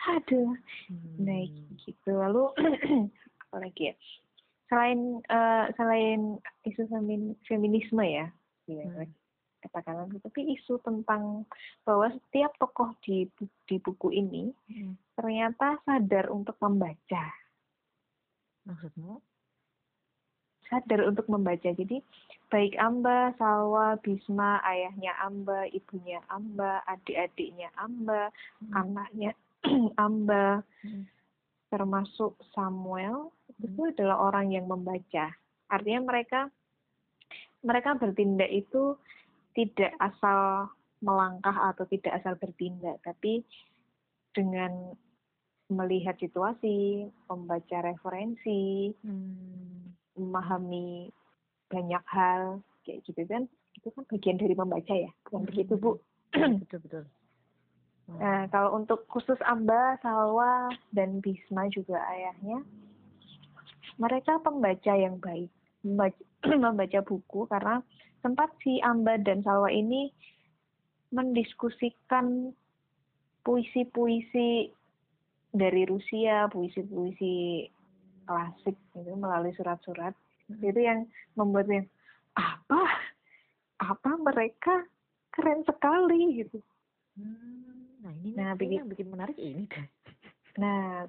aduh 0.09 0.53
Hmm. 0.89 1.17
naik 1.21 1.53
gitu 1.79 2.09
lalu 2.11 2.49
apa 3.45 3.55
lagi 3.59 3.89
ya 3.89 3.95
selain 4.65 4.99
eh, 5.23 5.65
selain 5.75 6.21
isu 6.63 6.85
femin- 6.87 7.37
feminisme 7.45 8.01
ya 8.01 8.29
ya 8.65 8.85
Hmm. 8.85 9.09
katakanlah 9.61 10.05
tapi 10.21 10.53
isu 10.53 10.81
tentang 10.81 11.45
bahwa 11.83 12.09
setiap 12.09 12.53
tokoh 12.57 12.93
di 13.01 13.29
di 13.65 13.75
buku 13.77 14.09
ini 14.11 14.49
Hmm. 14.65 14.93
ternyata 15.13 15.77
sadar 15.83 16.29
untuk 16.29 16.57
membaca 16.59 17.29
Maksudmu? 18.67 19.21
sadar 20.69 21.01
untuk 21.09 21.25
membaca 21.27 21.73
jadi 21.73 21.99
baik 22.53 22.77
Amba, 22.77 23.33
Salwa, 23.41 23.97
Bisma, 23.99 24.61
ayahnya 24.61 25.17
Amba, 25.17 25.65
ibunya 25.73 26.21
Amba, 26.29 26.85
adik-adiknya 26.85 27.73
Amba, 27.75 28.29
Hmm. 28.61 28.73
anaknya 28.77 29.33
Amba, 30.05 30.61
Hmm. 30.85 31.09
termasuk 31.73 32.37
Samuel 32.53 33.33
Hmm. 33.57 33.65
itu 33.65 33.81
adalah 33.97 34.29
orang 34.29 34.53
yang 34.53 34.69
membaca. 34.69 35.33
Artinya 35.69 36.05
mereka 36.05 36.49
mereka 37.59 37.97
bertindak 37.99 38.49
itu 38.49 38.95
tidak 39.57 39.91
asal 39.99 40.71
melangkah 41.03 41.73
atau 41.73 41.83
tidak 41.89 42.21
asal 42.21 42.37
bertindak, 42.39 43.01
tapi 43.03 43.43
dengan 44.31 44.95
melihat 45.69 46.17
situasi, 46.17 47.07
membaca 47.29 47.77
referensi, 47.85 48.91
Hmm. 49.05 49.93
memahami 50.17 51.13
banyak 51.69 52.03
hal 52.09 52.59
kayak 52.83 53.05
gitu 53.05 53.21
kan. 53.29 53.45
Itu 53.77 53.93
kan 53.93 54.03
bagian 54.09 54.41
dari 54.41 54.57
membaca 54.57 54.91
ya 54.91 55.13
bukan 55.23 55.45
begitu 55.45 55.77
bu. 55.77 56.01
Betul 56.33 56.81
betul. 56.83 57.05
Nah 58.09 58.49
kalau 58.49 58.73
untuk 58.73 59.05
khusus 59.05 59.37
Amba 59.45 60.01
Salwa 60.01 60.73
dan 60.89 61.21
Bisma 61.21 61.69
juga 61.69 62.01
ayahnya 62.09 62.65
mereka 64.01 64.41
pembaca 64.41 64.93
yang 64.97 65.21
baik. 65.21 65.53
Membaca, 65.85 66.17
membaca 66.65 66.99
buku 67.05 67.45
karena 67.45 67.85
sempat 68.25 68.49
si 68.65 68.81
Amba 68.81 69.21
dan 69.21 69.45
Salwa 69.45 69.69
ini 69.69 70.09
mendiskusikan 71.13 72.49
puisi-puisi 73.45 74.73
dari 75.49 75.83
Rusia, 75.85 76.45
puisi-puisi 76.49 77.65
klasik 78.29 78.77
itu 78.93 79.13
melalui 79.17 79.53
surat-surat. 79.57 80.13
Hmm. 80.49 80.61
Itu 80.61 80.79
yang 80.79 81.09
membuatnya 81.33 81.85
apa? 82.37 82.81
Apa 83.79 84.11
mereka 84.21 84.85
keren 85.33 85.65
sekali 85.65 86.43
gitu. 86.43 86.59
Hmm, 87.17 88.03
nah 88.05 88.13
ini 88.21 88.29
nah, 88.35 88.53
bikin, 88.53 88.77
yang 88.85 88.89
bikin 88.89 89.07
menarik 89.09 89.37
ini. 89.37 89.65
Nah, 90.59 91.07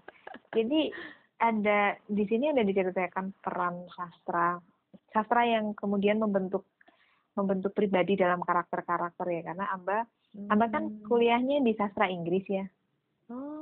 jadi 0.55 0.95
ada 1.43 1.99
di 2.07 2.22
sini 2.28 2.55
ada 2.55 2.62
diceritakan 2.62 3.34
peran 3.43 3.82
sastra 3.91 4.62
sastra 5.11 5.43
yang 5.43 5.74
kemudian 5.74 6.22
membentuk 6.22 6.68
membentuk 7.34 7.74
pribadi 7.74 8.14
dalam 8.14 8.45
karakter-karakter 8.45 9.26
ya 9.26 9.43
karena 9.51 9.66
Amba 9.74 10.07
hmm. 10.36 10.49
Amba 10.55 10.66
kan 10.70 10.84
hmm. 10.86 11.03
kuliahnya 11.09 11.64
di 11.66 11.72
sastra 11.74 12.07
Inggris 12.07 12.47
ya. 12.47 12.62
Oh, 13.30 13.59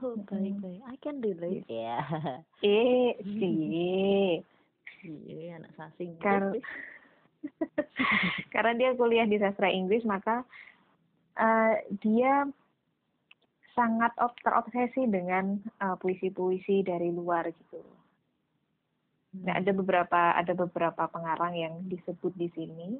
baik 0.00 0.56
baik. 0.60 0.80
I 0.86 0.96
can 0.98 1.18
relate 1.22 1.66
ya. 1.68 1.98
Eh, 2.64 3.14
sih. 3.22 4.40
Iya, 5.04 5.60
anak 5.60 5.72
sasing. 5.76 6.16
Kar 6.18 6.56
karena 8.54 8.72
dia 8.72 8.90
kuliah 8.96 9.28
di 9.28 9.36
sastra 9.36 9.68
Inggris 9.68 10.00
maka 10.08 10.44
uh, 11.36 11.74
dia 12.00 12.48
sangat 13.74 14.14
terobsesi 14.40 15.04
dengan 15.10 15.58
uh, 15.82 15.98
puisi-puisi 15.98 16.86
dari 16.86 17.10
luar 17.10 17.50
gitu. 17.50 17.82
Nah, 19.34 19.58
ada 19.58 19.74
beberapa 19.74 20.38
ada 20.38 20.54
beberapa 20.54 21.10
pengarang 21.10 21.58
yang 21.58 21.74
disebut 21.90 22.32
di 22.38 22.48
sini 22.54 22.90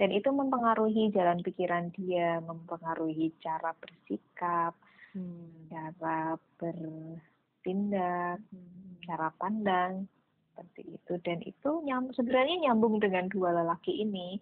dan 0.00 0.08
itu 0.16 0.32
mempengaruhi 0.32 1.12
jalan 1.12 1.44
pikiran 1.44 1.92
dia, 1.92 2.40
mempengaruhi 2.40 3.36
cara 3.44 3.76
bersikap, 3.76 4.72
hmm. 5.14 5.70
cara 5.70 6.34
bertindak, 6.58 8.38
hmm. 8.50 9.02
cara 9.06 9.28
pandang 9.38 10.06
seperti 10.50 10.82
itu 10.92 11.12
dan 11.24 11.38
itu 11.40 11.70
nyam, 11.88 12.12
sebenarnya 12.12 12.68
nyambung 12.68 13.00
dengan 13.00 13.30
dua 13.32 13.54
lelaki 13.56 14.04
ini 14.04 14.36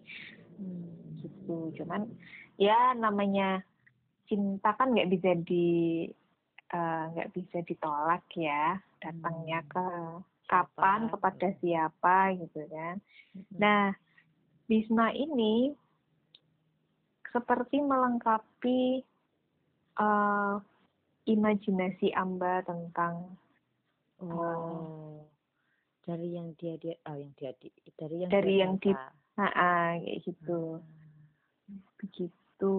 hmm. 0.59 1.23
gitu. 1.23 1.71
Cuman 1.79 2.09
ya 2.59 2.91
namanya 2.97 3.63
cinta 4.27 4.75
kan 4.75 4.91
nggak 4.91 5.09
bisa 5.09 5.31
di 5.41 6.05
eh, 6.69 7.03
nggak 7.15 7.29
uh, 7.29 7.33
bisa 7.33 7.57
ditolak 7.65 8.27
ya 8.35 8.77
datangnya 8.99 9.63
hmm. 9.63 9.69
ke 9.71 9.85
kapan 10.49 11.07
Apa? 11.07 11.11
kepada 11.15 11.47
siapa 11.61 12.17
gitu 12.35 12.61
kan. 12.67 12.95
Hmm. 13.33 13.57
Nah, 13.57 13.83
Bisma 14.69 15.09
ini 15.17 15.73
seperti 17.29 17.81
melengkapi 17.81 19.01
uh, 19.99 20.57
imajinasi 21.29 22.15
Amba 22.15 22.63
tentang 22.65 23.35
oh 24.23 24.31
uh, 24.33 25.15
dari 26.07 26.33
yang 26.33 26.55
dia 26.57 26.79
dia 26.81 26.97
oh 27.05 27.15
yang 27.19 27.31
dia 27.37 27.53
dari 27.99 28.15
yang 28.25 28.29
dari 28.31 28.53
yang 28.57 28.73
di 28.81 28.91
ah 29.39 29.95
kayak 29.95 30.19
gitu 30.27 30.81
hmm. 30.83 31.79
begitu 32.01 32.75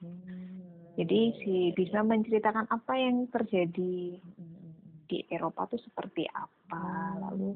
hmm. 0.00 0.96
jadi 0.98 1.20
si 1.38 1.54
bisa 1.76 2.02
menceritakan 2.02 2.66
apa 2.66 2.94
yang 2.98 3.30
terjadi 3.30 4.18
hmm 4.18 4.60
di 5.10 5.26
Eropa 5.26 5.66
tuh 5.66 5.82
seperti 5.82 6.22
apa, 6.30 6.78
hmm. 6.78 7.18
lalu 7.26 7.50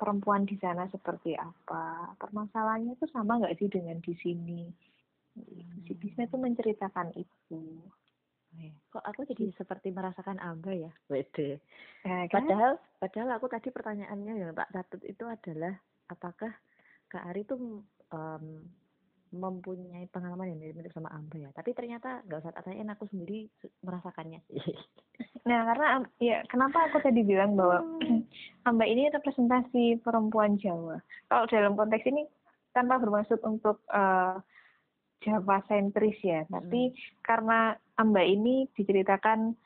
perempuan 0.00 0.48
di 0.48 0.56
sana 0.56 0.88
seperti 0.88 1.36
apa, 1.36 2.16
permasalahannya 2.16 2.96
tuh 2.96 3.12
sama 3.12 3.36
nggak 3.44 3.60
sih 3.60 3.68
dengan 3.68 4.00
di 4.00 4.16
sini? 4.16 4.64
Hmm. 5.36 5.84
Si 5.84 5.92
Bisma 5.94 6.24
itu 6.24 6.36
menceritakan 6.40 7.12
itu. 7.14 7.60
Kok 8.88 9.04
aku 9.04 9.28
jadi 9.28 9.52
seperti 9.52 9.92
merasakan 9.92 10.40
Amba 10.40 10.72
ya? 10.72 10.92
Wede. 11.12 11.60
Ya, 12.00 12.24
kan? 12.32 12.48
Padahal, 12.48 12.72
padahal 12.96 13.30
aku 13.36 13.46
tadi 13.52 13.68
pertanyaannya 13.68 14.32
yang 14.40 14.52
tak 14.56 14.72
catat 14.72 15.02
itu 15.04 15.24
adalah 15.28 15.76
apakah 16.08 16.52
Kak 17.12 17.24
Ari 17.28 17.44
tuh 17.44 17.84
um, 18.10 18.44
mempunyai 19.34 20.08
pengalaman 20.08 20.54
yang 20.54 20.58
mirip-mirip 20.62 20.94
sama 20.96 21.12
Amba 21.12 21.36
ya. 21.36 21.50
Tapi 21.52 21.76
ternyata 21.76 22.24
nggak 22.24 22.40
usah 22.40 22.54
tanyain 22.56 22.88
aku 22.88 23.04
sendiri 23.12 23.50
merasakannya. 23.84 24.40
nah 25.48 25.62
karena 25.62 25.86
ya 26.18 26.42
kenapa 26.50 26.90
aku 26.90 26.98
tadi 27.04 27.22
bilang 27.22 27.54
bahwa 27.54 27.84
hmm. 27.84 28.24
Amba 28.64 28.88
ini 28.88 29.12
representasi 29.12 30.00
perempuan 30.00 30.56
Jawa. 30.56 30.96
Kalau 31.28 31.44
dalam 31.50 31.76
konteks 31.76 32.08
ini 32.08 32.24
tanpa 32.72 32.96
bermaksud 32.96 33.40
untuk 33.44 33.84
uh, 33.92 34.40
Jawa 35.24 35.64
sentris 35.66 36.18
ya, 36.20 36.44
tapi 36.46 36.92
hmm. 36.92 36.96
karena 37.24 37.74
Amba 37.96 38.20
ini 38.20 38.68
diceritakan 38.76 39.56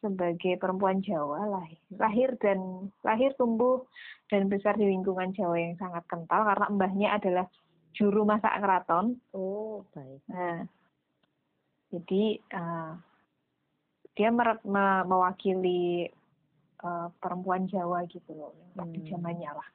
sebagai 0.00 0.56
perempuan 0.56 1.04
Jawa 1.04 1.44
hmm. 1.46 2.00
lahir 2.00 2.34
dan 2.40 2.90
lahir 3.04 3.36
tumbuh 3.36 3.84
dan 4.32 4.48
besar 4.48 4.74
di 4.74 4.88
lingkungan 4.88 5.30
Jawa 5.36 5.56
yang 5.60 5.76
sangat 5.78 6.04
kental 6.08 6.42
karena 6.42 6.66
mbahnya 6.72 7.08
adalah 7.20 7.46
juru 7.94 8.22
masak 8.24 8.54
keraton. 8.58 9.18
Oh, 9.34 9.82
baik. 9.94 10.22
Nah, 10.30 10.64
jadi 11.90 12.38
uh, 12.54 12.92
dia 14.14 14.30
me- 14.30 14.64
mewakili 15.06 16.06
uh, 16.82 17.10
perempuan 17.18 17.66
Jawa 17.66 18.06
gitu 18.10 18.30
loh, 18.34 18.54
waktu 18.78 19.04
hmm. 19.04 19.10
zamannya 19.10 19.50
lah, 19.52 19.68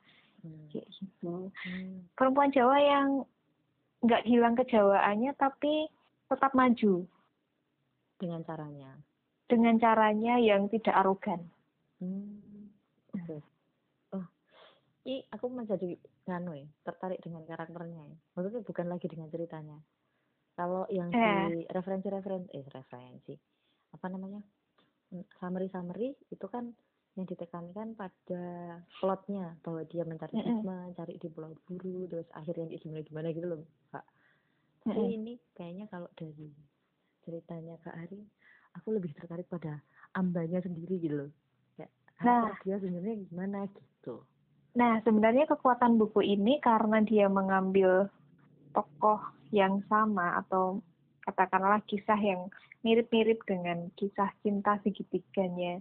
hmm. 0.43 0.71
kayak 0.71 0.87
gitu. 0.95 1.51
Hmm. 1.51 2.07
Perempuan 2.15 2.51
Jawa 2.55 2.77
yang 2.81 3.07
nggak 4.03 4.25
hilang 4.27 4.55
kejawaannya 4.57 5.31
tapi 5.37 5.87
tetap 6.27 6.51
maju. 6.57 7.05
Dengan 8.19 8.41
caranya. 8.43 8.91
Dengan 9.45 9.75
caranya 9.77 10.41
yang 10.41 10.67
tidak 10.71 10.95
arogan. 10.95 11.45
Hmm. 12.01 12.71
Okay. 13.15 13.39
Oh, 14.11 14.25
ini 15.05 15.23
aku 15.31 15.47
menjadi 15.47 15.95
nganu 16.25 16.57
ya 16.57 16.67
tertarik 16.81 17.21
dengan 17.21 17.45
karakternya 17.45 18.01
ya 18.01 18.17
maksudnya 18.33 18.61
bukan 18.65 18.87
lagi 18.89 19.05
dengan 19.05 19.29
ceritanya 19.29 19.77
kalau 20.57 20.89
yang 20.89 21.13
eh. 21.13 21.21
di 21.53 21.61
referensi-referensi 21.69 22.49
eh 22.49 22.65
referensi 22.65 23.33
apa 23.93 24.05
namanya 24.09 24.41
hmm, 25.13 25.23
summary 25.37 25.69
summary 25.69 26.17
itu 26.33 26.45
kan 26.49 26.73
yang 27.15 27.25
ditekankan 27.31 27.95
pada 27.95 28.43
plotnya 28.99 29.55
bahwa 29.63 29.81
dia 29.87 30.03
mencari 30.03 30.35
mm 30.35 30.67
mencari 30.67 31.15
di 31.15 31.27
Pulau 31.31 31.55
Buru, 31.63 32.11
terus 32.11 32.27
akhirnya 32.35 32.75
dia 32.75 32.79
gimana 32.83 33.01
gimana 33.07 33.27
gitu 33.31 33.47
loh, 33.47 33.59
Kak. 33.95 34.05
Tapi 34.83 34.99
mm 34.99 35.15
ini 35.15 35.33
kayaknya 35.55 35.85
kalau 35.87 36.11
dari 36.19 36.51
ceritanya 37.23 37.79
Kak 37.81 37.95
Ari, 37.95 38.19
aku 38.75 38.87
lebih 38.91 39.15
tertarik 39.15 39.47
pada 39.47 39.79
ambanya 40.11 40.59
sendiri 40.59 40.99
gitu 40.99 41.15
loh. 41.23 41.31
Kayak 41.79 41.91
nah. 42.19 42.51
dia 42.67 42.75
sebenarnya 42.83 43.15
gimana 43.31 43.59
gitu. 43.71 44.21
Nah, 44.75 44.99
sebenarnya 45.07 45.47
kekuatan 45.47 45.95
buku 45.95 46.19
ini 46.19 46.59
karena 46.59 46.99
dia 46.99 47.31
mengambil 47.31 48.11
tokoh 48.75 49.23
yang 49.55 49.79
sama 49.87 50.35
atau 50.43 50.83
katakanlah 51.23 51.79
kisah 51.87 52.19
yang 52.19 52.51
mirip-mirip 52.83 53.39
dengan 53.47 53.87
kisah 53.95 54.29
cinta 54.43 54.75
segitiganya 54.83 55.79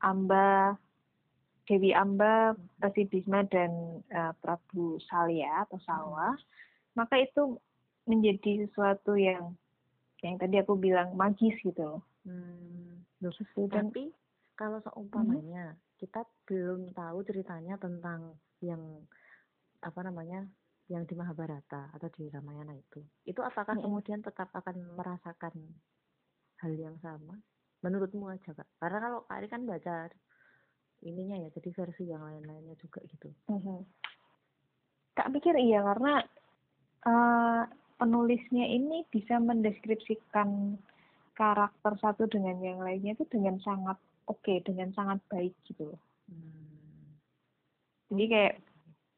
Amba, 0.00 0.76
Dewi 1.66 1.90
Amba, 1.90 2.54
Resi 2.78 3.08
Bisma 3.10 3.42
dan 3.48 4.02
uh, 4.14 4.32
Prabu 4.38 5.02
Salya 5.10 5.66
atau 5.66 5.78
Salwa, 5.82 6.36
maka 6.94 7.18
itu 7.18 7.58
menjadi 8.06 8.66
sesuatu 8.66 9.18
yang 9.18 9.58
yang 10.22 10.38
tadi 10.38 10.62
aku 10.62 10.78
bilang 10.78 11.12
magis 11.18 11.54
gitu 11.60 11.82
loh. 11.82 12.02
Hmm, 12.26 13.02
tapi 13.70 14.10
kalau 14.56 14.78
seumpamanya 14.82 15.74
hmm. 15.74 15.80
kita 16.00 16.22
belum 16.46 16.90
tahu 16.94 17.18
ceritanya 17.26 17.76
tentang 17.76 18.34
yang 18.64 18.80
apa 19.82 20.00
namanya 20.02 20.46
yang 20.86 21.02
di 21.02 21.18
Mahabharata 21.18 21.90
atau 21.92 22.08
di 22.14 22.30
Ramayana 22.30 22.74
itu. 22.78 23.02
Itu 23.26 23.42
apakah 23.42 23.74
hmm. 23.74 23.84
kemudian 23.84 24.20
tetap 24.22 24.48
akan 24.54 24.96
merasakan 24.96 25.54
hal 26.62 26.72
yang 26.72 26.96
sama 27.02 27.36
menurutmu 27.84 28.32
aja 28.32 28.50
kak 28.56 28.68
karena 28.80 28.98
kalau 29.02 29.18
Kak 29.28 29.36
Ari 29.36 29.48
kan 29.52 29.62
baca 29.68 30.08
ininya 31.04 31.36
ya 31.36 31.48
jadi 31.52 31.68
versi 31.76 32.08
yang 32.08 32.24
lain-lainnya 32.24 32.76
juga 32.80 33.04
gitu 33.04 33.28
hmm. 33.52 33.80
Kak 35.16 35.32
pikir 35.32 35.56
iya 35.56 35.80
karena 35.80 36.20
uh, 37.08 37.64
penulisnya 37.96 38.68
ini 38.68 39.08
bisa 39.08 39.40
mendeskripsikan 39.40 40.76
karakter 41.36 41.92
satu 42.00 42.28
dengan 42.28 42.60
yang 42.60 42.80
lainnya 42.80 43.16
itu 43.16 43.24
dengan 43.28 43.56
sangat 43.64 43.96
oke 44.28 44.40
okay, 44.44 44.60
dengan 44.64 44.92
sangat 44.92 45.20
baik 45.32 45.56
gitu 45.68 45.92
loh. 45.92 46.00
Hmm. 46.28 47.16
Jadi 48.12 48.24
kayak 48.28 48.54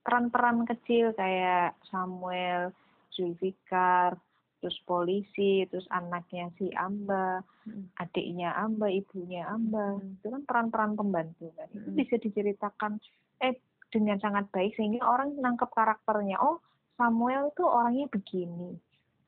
peran-peran 0.07 0.65
kecil 0.67 1.13
kayak 1.15 1.79
Samuel, 1.91 2.75
Zulfikar, 3.15 4.19
terus 4.59 4.79
polisi, 4.85 5.63
terus 5.71 5.87
anaknya 5.95 6.51
si 6.59 6.67
Amba, 6.75 7.43
hmm. 7.67 7.95
adiknya 8.03 8.51
Amba, 8.59 8.91
ibunya 8.91 9.47
Amba, 9.47 9.99
hmm. 9.99 10.19
itu 10.19 10.27
kan 10.27 10.43
peran-peran 10.45 10.93
pembantu 10.99 11.55
kan. 11.55 11.71
Itu 11.71 11.89
hmm. 11.95 11.99
bisa 11.99 12.15
diceritakan 12.19 12.99
eh 13.39 13.55
dengan 13.89 14.19
sangat 14.21 14.51
baik 14.51 14.75
sehingga 14.75 15.01
orang 15.07 15.39
nangkep 15.39 15.71
karakternya. 15.71 16.37
Oh, 16.43 16.59
Samuel 16.99 17.55
itu 17.55 17.63
orangnya 17.63 18.07
begini. 18.11 18.71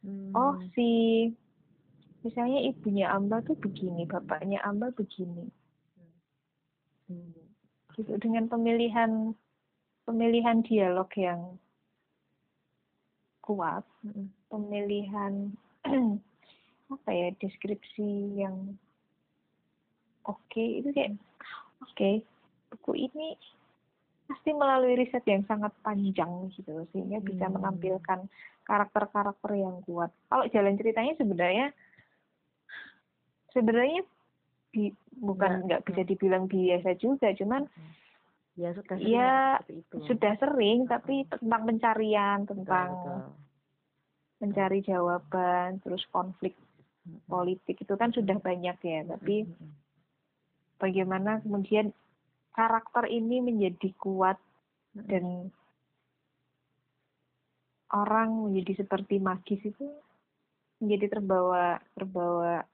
Hmm. 0.02 0.34
Oh, 0.34 0.58
si 0.74 0.88
misalnya 2.26 2.60
ibunya 2.66 3.14
Amba 3.14 3.40
tuh 3.46 3.56
begini, 3.56 4.04
bapaknya 4.10 4.58
Amba 4.66 4.90
begini. 4.90 5.46
Hmm. 7.06 7.38
Gitu 7.94 8.12
dengan 8.18 8.50
pemilihan 8.50 9.32
pemilihan 10.04 10.58
dialog 10.66 11.06
yang 11.14 11.54
kuat, 13.46 13.86
pemilihan 14.50 15.54
apa 16.94 17.10
ya 17.14 17.30
deskripsi 17.38 18.42
yang 18.42 18.74
oke 20.26 20.36
okay, 20.50 20.82
itu 20.82 20.90
kayak 20.90 21.14
oke 21.80 21.94
okay, 21.94 22.14
buku 22.74 23.08
ini 23.08 23.38
pasti 24.26 24.54
melalui 24.54 24.94
riset 24.98 25.22
yang 25.26 25.42
sangat 25.46 25.74
panjang 25.82 26.50
gitu 26.54 26.86
sehingga 26.94 27.18
bisa 27.22 27.50
hmm. 27.50 27.58
menampilkan 27.58 28.30
karakter-karakter 28.62 29.58
yang 29.58 29.82
kuat. 29.82 30.14
Kalau 30.30 30.46
jalan 30.54 30.78
ceritanya 30.78 31.18
sebenarnya 31.18 31.66
sebenarnya 33.50 34.06
bi, 34.70 34.94
bukan 35.18 35.66
nggak 35.66 35.82
bisa 35.82 36.06
dibilang 36.06 36.46
biasa 36.46 36.94
juga, 36.94 37.34
cuman 37.34 37.66
hmm 37.66 38.00
ya 38.60 38.70
sudah 38.76 38.96
sering 39.00 39.14
ya, 39.14 39.56
itu. 39.72 39.96
sudah 40.04 40.32
sering 40.36 40.78
tapi 40.84 41.24
tentang 41.32 41.62
pencarian 41.64 42.38
tentang 42.44 42.88
betul, 42.92 43.18
mencari 44.40 44.80
jawaban 44.80 45.78
terus 45.84 46.02
konflik 46.08 46.56
politik 47.28 47.80
itu 47.80 47.94
kan 47.94 48.10
sudah 48.10 48.40
banyak 48.40 48.76
ya. 48.80 49.00
Tapi 49.04 49.44
bagaimana 50.80 51.44
kemudian 51.44 51.92
karakter 52.56 53.06
ini 53.06 53.44
menjadi 53.44 53.92
kuat 54.00 54.40
dan 54.96 55.52
orang 57.90 58.50
menjadi 58.50 58.82
seperti 58.82 59.22
magis 59.22 59.60
itu 59.62 59.86
menjadi 60.80 61.20
terbawa 61.20 61.78
terbawa 61.92 62.64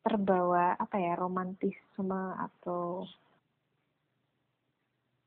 terbawa 0.00 0.64
apa 0.76 0.96
ya 0.96 1.12
romantisme 1.16 2.22
atau 2.36 3.04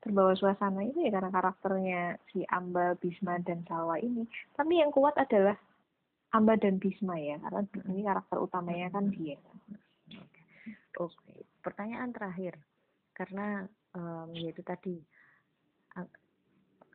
terbawa 0.04 0.36
suasana 0.36 0.84
itu 0.84 1.08
ya 1.08 1.10
karena 1.16 1.32
karakternya 1.32 2.02
si 2.28 2.44
Amba, 2.52 2.92
Bisma 3.00 3.40
dan 3.40 3.64
Salwa 3.64 3.96
ini. 3.96 4.28
Tapi 4.52 4.84
yang 4.84 4.92
kuat 4.92 5.16
adalah 5.16 5.56
Amba 6.36 6.60
dan 6.60 6.76
Bisma 6.76 7.16
ya, 7.16 7.40
karena 7.40 7.64
ini 7.88 8.04
karakter 8.04 8.36
utamanya 8.36 8.92
kan 8.92 9.08
dia. 9.08 9.40
Oke, 9.40 11.16
okay. 11.16 11.40
pertanyaan 11.64 12.12
terakhir, 12.12 12.54
karena 13.16 13.64
um, 13.96 14.28
yaitu 14.36 14.60
tadi 14.60 15.00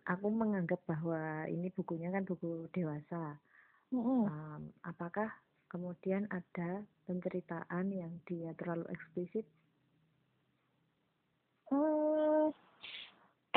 aku 0.10 0.28
menganggap 0.34 0.82
bahwa 0.90 1.46
ini 1.50 1.70
bukunya 1.74 2.14
kan 2.14 2.26
buku 2.26 2.70
dewasa. 2.74 3.38
Mm 3.90 4.02
-hmm. 4.02 4.22
um, 4.30 4.62
apakah 4.86 5.34
kemudian 5.70 6.30
ada 6.30 6.86
penceritaan 7.10 7.90
yang 7.90 8.14
dia 8.26 8.54
terlalu 8.58 8.86
eksplisit? 8.90 9.46
Hmm, 11.70 12.50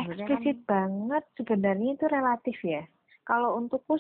eksplisit 0.09 0.59
kan, 0.65 0.69
banget 0.69 1.25
sebenarnya 1.39 1.91
itu 1.95 2.07
relatif 2.11 2.57
ya. 2.65 2.83
Kalau 3.23 3.55
untukku 3.59 3.99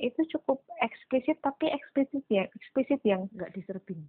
itu 0.00 0.20
cukup 0.36 0.64
eksplisit 0.80 1.42
tapi 1.44 1.68
eksplisit 1.68 2.24
ya 2.32 2.48
eksplisit 2.56 3.00
yang 3.04 3.28
nggak 3.34 3.52
diserbin. 3.52 4.00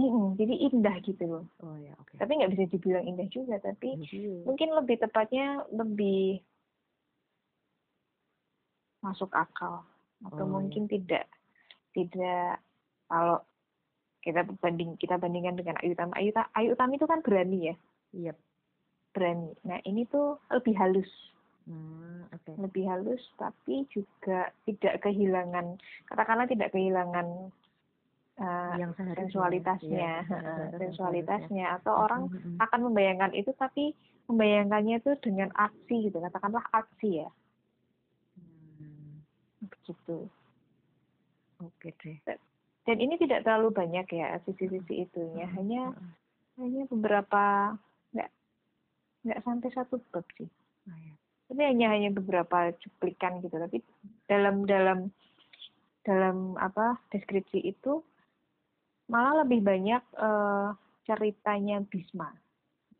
Mm 0.00 0.40
jadi 0.40 0.54
indah 0.72 0.96
gitu 1.04 1.24
loh. 1.28 1.44
Oh 1.62 1.76
ya, 1.78 1.94
oke. 2.00 2.10
Okay. 2.10 2.16
Tapi 2.18 2.32
nggak 2.40 2.52
bisa 2.56 2.64
dibilang 2.72 3.04
indah 3.06 3.28
juga, 3.28 3.60
tapi 3.62 3.98
mm 4.00 4.48
mungkin 4.48 4.68
lebih 4.74 4.96
tepatnya 4.98 5.62
lebih 5.70 6.42
masuk 9.02 9.34
akal 9.34 9.82
atau 10.22 10.46
oh, 10.46 10.46
iya. 10.46 10.54
mungkin 10.54 10.86
tidak 10.86 11.26
tidak 11.90 12.62
kalau 13.10 13.42
kita 14.22 14.46
banding 14.62 14.94
kita 14.94 15.18
bandingkan 15.18 15.58
dengan 15.58 15.74
Ayu 15.82 15.98
Utami 15.98 16.14
Ayu, 16.14 16.30
Ayu 16.54 16.68
Utami 16.78 16.94
itu 16.94 17.06
kan 17.10 17.20
berani 17.26 17.74
ya. 17.74 17.76
Iya. 18.14 18.32
Yep 18.32 18.38
berani. 19.12 19.52
Nah 19.68 19.78
ini 19.84 20.08
tuh 20.08 20.40
lebih 20.48 20.74
halus, 20.76 21.08
hmm, 21.68 22.32
okay. 22.32 22.56
lebih 22.58 22.84
halus, 22.88 23.22
tapi 23.36 23.84
juga 23.92 24.50
tidak 24.64 25.04
kehilangan, 25.04 25.76
katakanlah 26.08 26.48
tidak 26.48 26.72
kehilangan 26.72 27.52
uh, 28.40 28.74
yang 28.80 28.92
sensualitasnya, 28.96 30.24
ya, 30.24 30.72
sensualitasnya, 30.80 31.78
atau 31.80 31.92
orang 32.08 32.32
hmm, 32.32 32.58
akan 32.58 32.80
membayangkan 32.90 33.32
itu, 33.36 33.52
tapi 33.54 33.92
membayangkannya 34.26 35.04
itu 35.04 35.12
dengan 35.20 35.52
aksi 35.54 36.08
gitu, 36.08 36.18
katakanlah 36.18 36.64
aksi 36.72 37.22
ya, 37.22 37.28
hmm. 38.40 39.22
begitu. 39.68 40.26
Oke 41.62 41.94
deh. 42.02 42.18
Dan 42.82 42.98
ini 42.98 43.14
tidak 43.22 43.46
terlalu 43.46 43.70
banyak 43.70 44.10
ya 44.10 44.42
sisi-sisi 44.42 45.06
itunya, 45.06 45.46
hanya 45.54 45.94
hanya 46.58 46.82
beberapa 46.90 47.78
nggak 49.22 49.42
sampai 49.46 49.70
satu 49.70 50.02
bab 50.10 50.26
sih 50.38 50.50
oh, 50.90 50.98
ya. 50.98 51.14
tapi 51.50 51.62
hanya 51.62 51.86
hanya 51.94 52.10
beberapa 52.10 52.74
cuplikan 52.82 53.38
gitu 53.42 53.54
tapi 53.54 53.78
dalam 54.26 54.66
dalam 54.66 55.10
dalam 56.02 56.58
apa 56.58 56.98
deskripsi 57.14 57.62
itu 57.62 58.02
malah 59.06 59.46
lebih 59.46 59.62
banyak 59.62 60.02
uh, 60.18 60.74
ceritanya 61.06 61.82
Bisma 61.86 62.34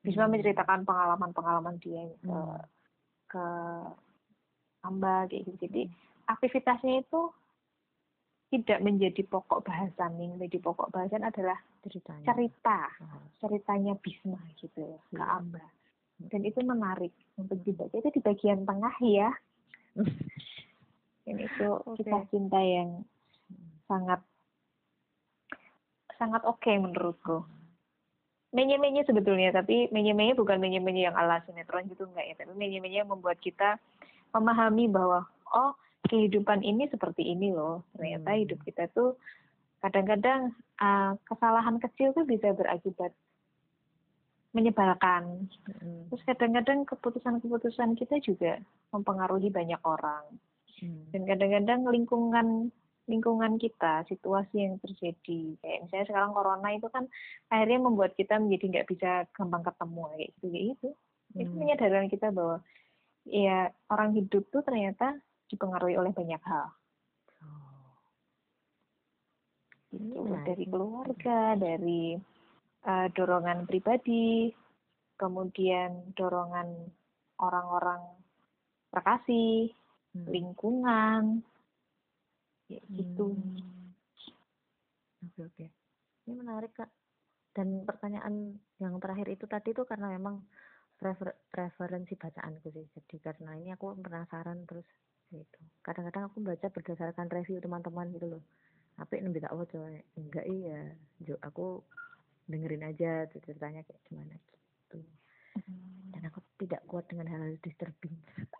Bisma 0.02 0.26
hmm. 0.26 0.32
menceritakan 0.34 0.82
pengalaman-pengalaman 0.82 1.78
dia 1.78 2.06
ke 2.22 2.30
hmm. 2.30 2.62
ke 3.30 3.44
Amba 4.82 5.26
kayak 5.30 5.42
gitu 5.46 5.56
jadi 5.66 5.82
hmm. 5.90 5.94
aktivitasnya 6.30 7.02
itu 7.02 7.20
tidak 8.52 8.84
menjadi 8.84 9.22
pokok 9.24 9.64
bahasan 9.64 10.20
yang 10.20 10.36
menjadi 10.36 10.60
pokok 10.60 10.92
bahasan 10.92 11.24
adalah 11.24 11.56
ceritanya. 11.82 12.26
cerita 12.28 12.78
oh. 13.00 13.24
ceritanya 13.40 13.94
Bisma 13.98 14.38
gitu 14.60 15.00
ke 15.10 15.18
iya. 15.18 15.26
Amba 15.26 15.64
dan 16.30 16.40
itu 16.46 16.60
menarik 16.62 17.10
untuk 17.34 17.58
dibaca. 17.64 17.94
Itu 17.94 18.10
di 18.12 18.20
bagian 18.22 18.62
tengah 18.68 18.94
ya. 19.02 19.30
Ini 21.28 21.42
itu 21.46 21.68
okay. 21.86 22.02
kita 22.02 22.18
cinta 22.34 22.58
yang 22.58 23.06
sangat 23.86 24.20
sangat 26.18 26.42
oke 26.46 26.58
okay 26.62 26.78
menurutku. 26.78 27.46
Menye-menye 28.52 29.06
sebetulnya 29.08 29.54
tapi 29.54 29.88
menye-menye 29.94 30.36
bukan 30.36 30.60
menye-menye 30.60 31.08
yang 31.08 31.16
ala 31.16 31.40
sinetron 31.46 31.88
gitu 31.88 32.04
enggak 32.10 32.26
ya. 32.26 32.34
Tapi 32.42 32.52
menye-menye 32.58 33.06
yang 33.06 33.10
membuat 33.10 33.38
kita 33.38 33.78
memahami 34.34 34.90
bahwa 34.90 35.24
oh 35.54 35.72
kehidupan 36.10 36.60
ini 36.66 36.90
seperti 36.90 37.32
ini 37.32 37.54
loh. 37.54 37.86
Ternyata 37.96 38.34
hmm. 38.34 38.40
hidup 38.44 38.58
kita 38.66 38.90
tuh 38.90 39.16
kadang-kadang 39.82 40.54
uh, 40.78 41.18
kesalahan 41.26 41.78
kecil 41.82 42.14
tuh 42.14 42.26
bisa 42.26 42.54
berakibat 42.54 43.10
menyebalkan. 44.52 45.48
Hmm. 45.64 46.08
Terus 46.12 46.22
kadang-kadang 46.28 46.84
keputusan-keputusan 46.84 47.96
kita 47.96 48.20
juga 48.20 48.60
mempengaruhi 48.92 49.48
banyak 49.48 49.80
orang. 49.84 50.24
Hmm. 50.80 51.08
Dan 51.12 51.24
kadang-kadang 51.24 51.88
lingkungan 51.88 52.68
lingkungan 53.10 53.58
kita, 53.58 54.06
situasi 54.06 54.62
yang 54.62 54.78
terjadi, 54.78 55.58
kayak 55.58 55.78
misalnya 55.82 56.06
sekarang 56.06 56.30
corona 56.38 56.68
itu 56.70 56.86
kan 56.86 57.10
akhirnya 57.50 57.82
membuat 57.82 58.14
kita 58.14 58.38
menjadi 58.38 58.64
nggak 58.78 58.88
bisa 58.94 59.10
gampang 59.34 59.66
ketemu 59.66 60.02
kayak 60.06 60.30
gitu 60.30 60.46
kayak 60.46 60.64
gitu. 60.70 60.88
Hmm. 60.92 61.40
Itu 61.42 61.52
menyadari 61.58 62.08
kita 62.12 62.28
bahwa 62.30 62.56
ya 63.26 63.58
orang 63.90 64.10
hidup 64.14 64.44
tuh 64.54 64.62
ternyata 64.62 65.18
dipengaruhi 65.50 65.98
oleh 65.98 66.12
banyak 66.14 66.42
hal. 66.46 66.68
Oh. 67.42 67.90
Itu 69.92 70.34
dari 70.46 70.64
keluarga, 70.68 71.58
dari 71.58 72.16
uh, 72.86 73.06
dorongan 73.14 73.66
pribadi, 73.66 74.50
kemudian 75.16 76.14
dorongan 76.18 76.90
orang-orang 77.38 78.02
terkasih, 78.92 79.70
hmm. 80.14 80.26
lingkungan, 80.28 81.22
ya 82.68 82.82
gitu. 82.92 83.34
Hmm. 83.34 83.94
Oke 85.22 85.40
oke, 85.46 85.66
ini 86.26 86.34
menarik 86.34 86.74
kak. 86.74 86.90
Dan 87.52 87.84
pertanyaan 87.84 88.56
yang 88.80 88.96
terakhir 88.96 89.28
itu 89.28 89.44
tadi 89.44 89.76
tuh 89.76 89.84
karena 89.84 90.08
memang 90.08 90.40
refer 91.02 91.36
referensi 91.52 92.16
bacaanku 92.16 92.72
sih. 92.72 92.86
Jadi 92.96 93.16
karena 93.20 93.52
ini 93.60 93.70
aku 93.76 93.92
penasaran 94.00 94.64
terus 94.64 94.88
gitu. 95.28 95.60
Kadang-kadang 95.84 96.32
aku 96.32 96.40
baca 96.40 96.66
berdasarkan 96.68 97.28
review 97.28 97.60
teman-teman 97.60 98.08
gitu 98.16 98.26
loh. 98.38 98.42
Tapi 98.96 99.20
ini 99.20 99.40
tak 99.40 99.52
coba 99.52 99.88
enggak 100.16 100.46
iya. 100.48 100.80
Jo, 101.24 101.36
aku 101.40 101.80
dengerin 102.50 102.84
aja 102.84 103.26
ceritanya 103.30 103.82
kayak 103.86 104.02
gimana 104.08 104.34
gitu 104.38 105.00
dan 106.12 106.22
aku 106.28 106.40
tidak 106.60 106.82
kuat 106.88 107.04
dengan 107.08 107.28
hal-hal 107.30 107.56
disturbing 107.60 108.16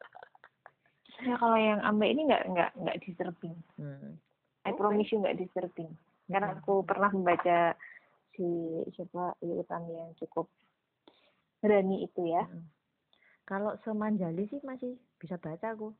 Ya 1.22 1.38
kalau 1.38 1.54
yang 1.54 1.78
ambek 1.86 2.18
ini 2.18 2.26
nggak 2.26 2.44
nggak 2.50 2.70
nggak 2.82 2.98
disturbing. 3.06 3.54
hmm. 3.78 4.18
I 4.66 4.74
promise 4.74 5.06
you 5.14 5.22
nggak 5.22 5.38
disturbing. 5.38 5.94
Karena 6.26 6.58
aku 6.58 6.82
pernah 6.82 7.14
membaca 7.14 7.78
si 8.34 8.46
siapa 8.96 9.38
urutan 9.38 9.86
yang 9.86 10.10
cukup 10.18 10.50
berani 11.62 12.02
itu 12.10 12.26
ya. 12.26 12.42
Mm. 12.42 12.66
kalau 13.46 13.78
semanjali 13.86 14.50
sih 14.50 14.58
masih 14.66 14.98
bisa 15.22 15.38
baca 15.38 15.70
aku 15.70 15.94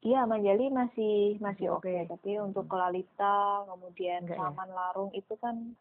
Iya, 0.00 0.24
Manjali 0.24 0.72
masih 0.72 1.36
masih 1.44 1.76
oke, 1.76 1.84
oke. 1.84 2.08
tapi 2.08 2.40
untuk 2.40 2.64
Lalita, 2.72 3.68
kemudian 3.68 4.24
Enggak 4.24 4.40
ya? 4.40 4.48
Saman 4.48 4.70
Larung 4.72 5.12
itu 5.12 5.36
kan 5.36 5.76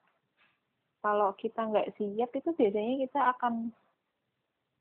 kalau 0.99 1.31
kita 1.39 1.61
nggak 1.63 1.95
siap 1.95 2.31
itu 2.35 2.49
biasanya 2.55 2.95
kita 3.07 3.21
akan 3.37 3.53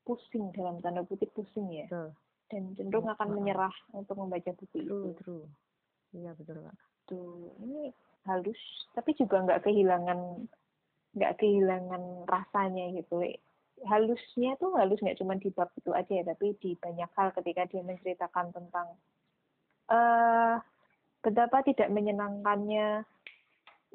pusing 0.03 0.51
dalam 0.55 0.81
tanda 0.81 1.05
kutip 1.05 1.29
pusing 1.37 1.69
ya, 1.69 1.85
betul 1.87 2.09
dan 2.49 2.63
cenderung 2.73 3.07
akan 3.07 3.29
Heeh. 3.29 3.37
menyerah 3.37 3.75
untuk 3.93 4.17
membaca 4.17 4.51
buku 4.57 4.77
itu. 4.81 5.09
true 5.21 5.45
iya 6.17 6.33
betul 6.33 6.65
kak 6.65 6.77
Tuh, 7.09 7.49
ini 7.65 7.89
halus, 8.29 8.61
tapi 8.93 9.17
juga 9.17 9.41
nggak 9.41 9.65
kehilangan 9.65 10.45
nggak 11.17 11.41
kehilangan 11.41 12.29
rasanya 12.29 12.93
gitu. 12.93 13.25
Halusnya 13.81 14.53
tuh 14.61 14.77
halus 14.77 15.01
nggak 15.01 15.17
cuma 15.17 15.33
di 15.33 15.49
bab 15.49 15.73
itu 15.73 15.89
aja 15.89 16.21
ya, 16.21 16.21
tapi 16.21 16.53
di 16.61 16.77
banyak 16.77 17.09
hal 17.17 17.33
ketika 17.33 17.65
dia 17.65 17.81
menceritakan 17.81 18.53
tentang 18.53 18.87
eh 19.89 20.55
betapa 21.25 21.65
tidak 21.65 21.89
menyenangkannya 21.89 23.03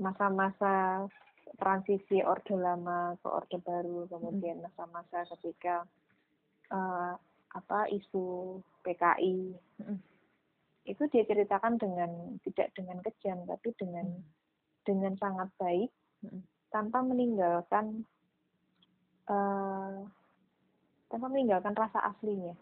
masa-masa 0.02 1.06
transisi 1.56 2.20
orde 2.22 2.54
lama 2.58 3.14
ke 3.22 3.28
orde 3.30 3.58
baru, 3.62 4.10
kemudian 4.10 4.60
masa-masa 4.62 5.22
ketika 5.36 5.86
eh, 6.72 7.14
apa 7.54 7.86
isu 7.86 8.58
PKI 8.82 9.54
Mm-mm. 9.78 9.98
itu 10.84 11.02
dia 11.08 11.22
ceritakan 11.22 11.78
dengan 11.78 12.10
tidak 12.42 12.74
dengan 12.74 12.98
kejam 13.00 13.46
tapi 13.46 13.70
dengan 13.78 14.06
Mm. 14.10 14.22
dengan 14.84 15.14
sangat 15.16 15.48
baik 15.56 15.90
tanpa 16.68 17.00
meninggalkan 17.00 18.04
eh 19.30 19.96
tanpa 21.08 21.26
meninggalkan 21.30 21.72
rasa 21.78 22.02
aslinya 22.12 22.52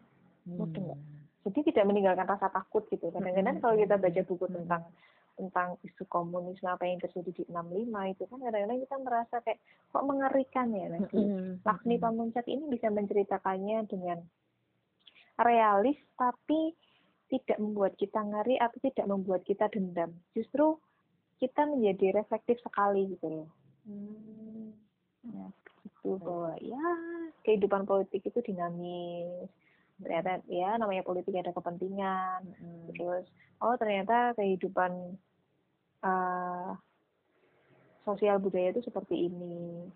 Mungkin? 0.45 0.93
Hmm. 0.93 1.03
jadi 1.49 1.73
tidak 1.73 1.85
meninggalkan 1.89 2.29
rasa 2.29 2.47
takut 2.53 2.87
gitu 2.93 3.11
kadang-kadang 3.11 3.59
kalau 3.59 3.75
kita 3.75 3.97
baca 3.99 4.21
buku 4.29 4.47
tentang 4.51 4.83
tentang 5.37 5.81
isu 5.83 6.05
komunisme 6.07 6.69
apa 6.69 6.85
yang 6.85 7.01
terjadi 7.01 7.31
di 7.33 7.43
65 7.49 8.13
itu 8.13 8.23
kan 8.29 8.39
kadang-kadang 8.45 8.81
kita 8.85 8.97
merasa 9.01 9.37
kayak 9.41 9.61
kok 9.91 10.05
mengerikan 10.05 10.69
ya 10.77 10.87
nanti. 10.93 11.21
Lakshmi 11.65 11.97
Mm-mm. 11.97 12.05
Pamuncak 12.05 12.47
ini 12.49 12.65
bisa 12.69 12.89
menceritakannya 12.93 13.79
dengan 13.89 14.19
realis 15.41 15.97
tapi 16.15 16.77
tidak 17.33 17.57
membuat 17.57 17.97
kita 17.97 18.21
ngeri 18.21 18.61
atau 18.61 18.79
tidak 18.85 19.07
membuat 19.09 19.41
kita 19.49 19.73
dendam. 19.73 20.13
Justru 20.37 20.77
kita 21.41 21.65
menjadi 21.65 22.21
reflektif 22.23 22.61
sekali 22.61 23.17
gitu 23.17 23.27
loh. 23.27 23.49
Hmm. 23.89 24.77
Nah, 25.33 25.51
gitu 25.83 26.21
bahwa 26.21 26.55
ya 26.61 26.87
kehidupan 27.43 27.89
politik 27.89 28.23
itu 28.29 28.39
dinamis. 28.45 29.49
Ternyata 30.03 30.43
ya 30.51 30.77
namanya 30.77 31.07
politik 31.07 31.33
ada 31.39 31.55
kepentingan. 31.55 32.43
Mm-mm. 32.45 32.93
Terus 32.93 33.25
oh 33.63 33.75
ternyata 33.79 34.35
kehidupan 34.35 35.17
eh, 36.03 36.71
sosial 38.03 38.43
budaya 38.43 38.75
itu 38.75 38.83
seperti 38.83 39.31
ini. 39.31 39.89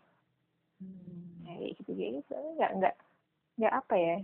Hmm. 0.76 1.40
kayak 1.48 1.72
gitu 1.80 1.90
kayak 1.96 2.12
gitu 2.20 2.36
nggak 2.60 2.70
nggak 2.76 2.94
nggak 3.56 3.74
apa 3.80 3.94
ya 3.96 4.16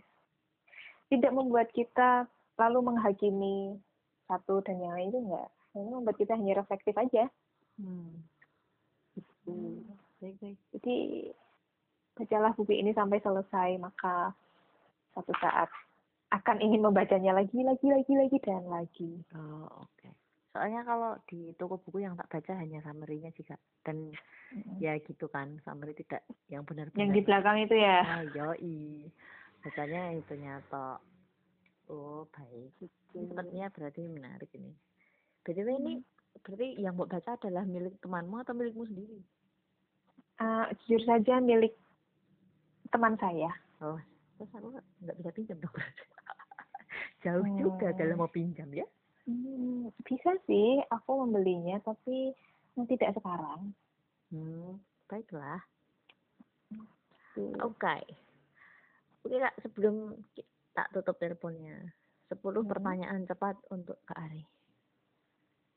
tidak 1.08 1.32
membuat 1.32 1.72
kita 1.72 2.28
lalu 2.60 2.92
menghakimi 2.92 3.80
satu 4.28 4.60
dan 4.60 4.76
yang 4.84 4.92
lain 4.92 5.08
itu 5.08 5.20
enggak 5.24 5.48
ini 5.72 5.88
membuat 5.88 6.16
kita 6.20 6.36
hanya 6.36 6.60
reflektif 6.60 6.92
aja 6.92 7.24
Hmm. 7.80 8.20
gitu. 9.16 9.80
baik 10.20 10.36
baik 10.44 10.58
jadi 10.76 10.96
bacalah 12.20 12.52
buku 12.52 12.76
ini 12.76 12.92
sampai 12.92 13.16
selesai 13.24 13.80
maka 13.80 14.36
satu 15.12 15.32
saat 15.40 15.68
akan 16.32 16.64
ingin 16.64 16.80
membacanya 16.80 17.36
lagi 17.36 17.60
lagi 17.60 17.86
lagi 17.92 18.12
lagi 18.16 18.36
dan 18.40 18.64
lagi. 18.64 19.12
Oh 19.36 19.68
oke. 19.84 20.08
Soalnya 20.52 20.84
kalau 20.84 21.16
di 21.28 21.52
toko 21.56 21.80
buku 21.80 22.04
yang 22.04 22.16
tak 22.16 22.28
baca 22.28 22.52
hanya 22.60 22.80
summary-nya 22.84 23.32
sih 23.36 23.44
kak. 23.44 23.60
Dan 23.84 24.12
ya 24.80 24.96
gitu 25.00 25.28
kan 25.28 25.60
summary 25.64 25.92
tidak 25.92 26.24
yang 26.48 26.64
benar-benar. 26.64 26.96
Yang 26.96 27.10
di 27.12 27.20
belakang 27.24 27.56
itu 27.60 27.76
ya? 27.76 27.98
Ah 28.04 28.24
yoi. 28.32 29.08
Bacanya 29.60 30.16
itu 30.16 30.32
nyata. 30.40 31.00
Oh 31.92 32.24
baik. 32.32 32.72
Sepertinya 33.12 33.68
berarti 33.68 34.00
menarik 34.08 34.50
ini. 34.56 34.72
Btw 35.44 35.68
ini 35.84 35.92
berarti 36.40 36.80
yang 36.80 36.96
mau 36.96 37.04
baca 37.04 37.36
adalah 37.36 37.64
milik 37.68 38.00
temanmu 38.00 38.40
atau 38.40 38.56
milikmu 38.56 38.88
sendiri? 38.88 39.20
Eh, 40.40 40.66
jujur 40.84 41.04
saja 41.04 41.44
milik 41.44 41.76
teman 42.88 43.20
saya. 43.20 43.52
Oh 43.84 44.00
terus 44.50 44.74
aku 44.74 44.80
nggak 45.02 45.16
bisa 45.18 45.30
pinjam 45.30 45.58
dong 45.60 45.76
jauh 47.24 47.46
juga 47.54 47.88
Hmm. 47.92 47.98
dalam 47.98 48.16
mau 48.18 48.30
pinjam 48.30 48.68
ya 48.72 48.86
Hmm, 49.22 49.86
bisa 50.02 50.34
sih 50.50 50.82
aku 50.90 51.22
membelinya 51.22 51.78
tapi 51.86 52.34
tidak 52.90 53.14
sekarang 53.14 53.70
hmm 54.34 54.82
baiklah 55.06 55.62
Tuh. 57.32 57.48
Oke. 57.64 57.96
Oke 59.24 59.36
kak, 59.40 59.56
sebelum 59.64 60.20
tak 60.76 60.92
tutup 60.92 61.16
teleponnya, 61.16 61.80
10 62.28 62.60
Hmm. 62.60 62.68
pertanyaan 62.68 63.24
cepat 63.24 63.56
untuk 63.72 63.96
Kak 64.04 64.20
Ari. 64.20 64.44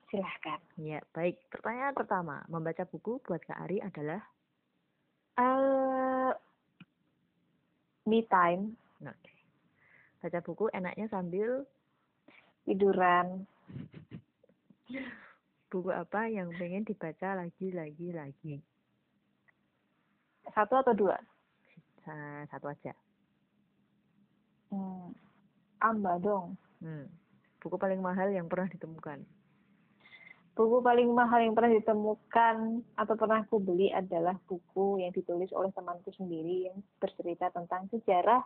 silahkan 0.06 0.60
Ya, 0.76 1.00
baik. 1.16 1.40
Pertanyaan 1.48 1.96
pertama, 1.96 2.44
membaca 2.52 2.84
buku 2.84 3.24
buat 3.24 3.40
Kak 3.40 3.56
Ari 3.56 3.80
adalah, 3.80 4.20
eh 5.40 5.75
me 8.06 8.22
time 8.26 8.74
oke. 9.02 9.32
Baca 10.22 10.40
buku 10.42 10.66
enaknya 10.70 11.06
sambil 11.08 11.66
tiduran 12.64 13.46
buku 15.70 15.90
apa 15.90 16.30
yang 16.30 16.54
pengen 16.56 16.82
dibaca 16.82 17.36
lagi, 17.36 17.70
lagi, 17.70 18.10
lagi. 18.10 18.56
satu 20.48 20.78
atau 20.78 20.94
dua 20.94 21.18
Sa- 22.02 22.46
Satu 22.48 22.70
aja. 22.70 22.94
hmm. 24.70 25.10
amba 25.82 26.18
dong 26.18 26.54
Hmm. 26.76 27.10
Buku 27.58 27.82
paling 27.82 27.98
mahal 27.98 28.30
yang 28.30 28.46
pernah 28.46 28.70
ditemukan. 28.70 29.26
Buku 30.56 30.80
paling 30.80 31.12
mahal 31.12 31.44
yang 31.44 31.52
pernah 31.52 31.76
ditemukan 31.76 32.56
atau 32.96 33.14
pernah 33.20 33.44
aku 33.44 33.60
beli 33.60 33.92
adalah 33.92 34.40
buku 34.48 35.04
yang 35.04 35.12
ditulis 35.12 35.52
oleh 35.52 35.68
temanku 35.76 36.16
sendiri 36.16 36.72
yang 36.72 36.80
bercerita 36.98 37.52
tentang 37.52 37.92
sejarah 37.92 38.40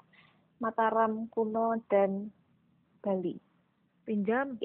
Mataram 0.59 1.31
kuno 1.31 1.79
dan 1.87 2.33
Bali. 2.99 3.37
Pinjam. 4.03 4.59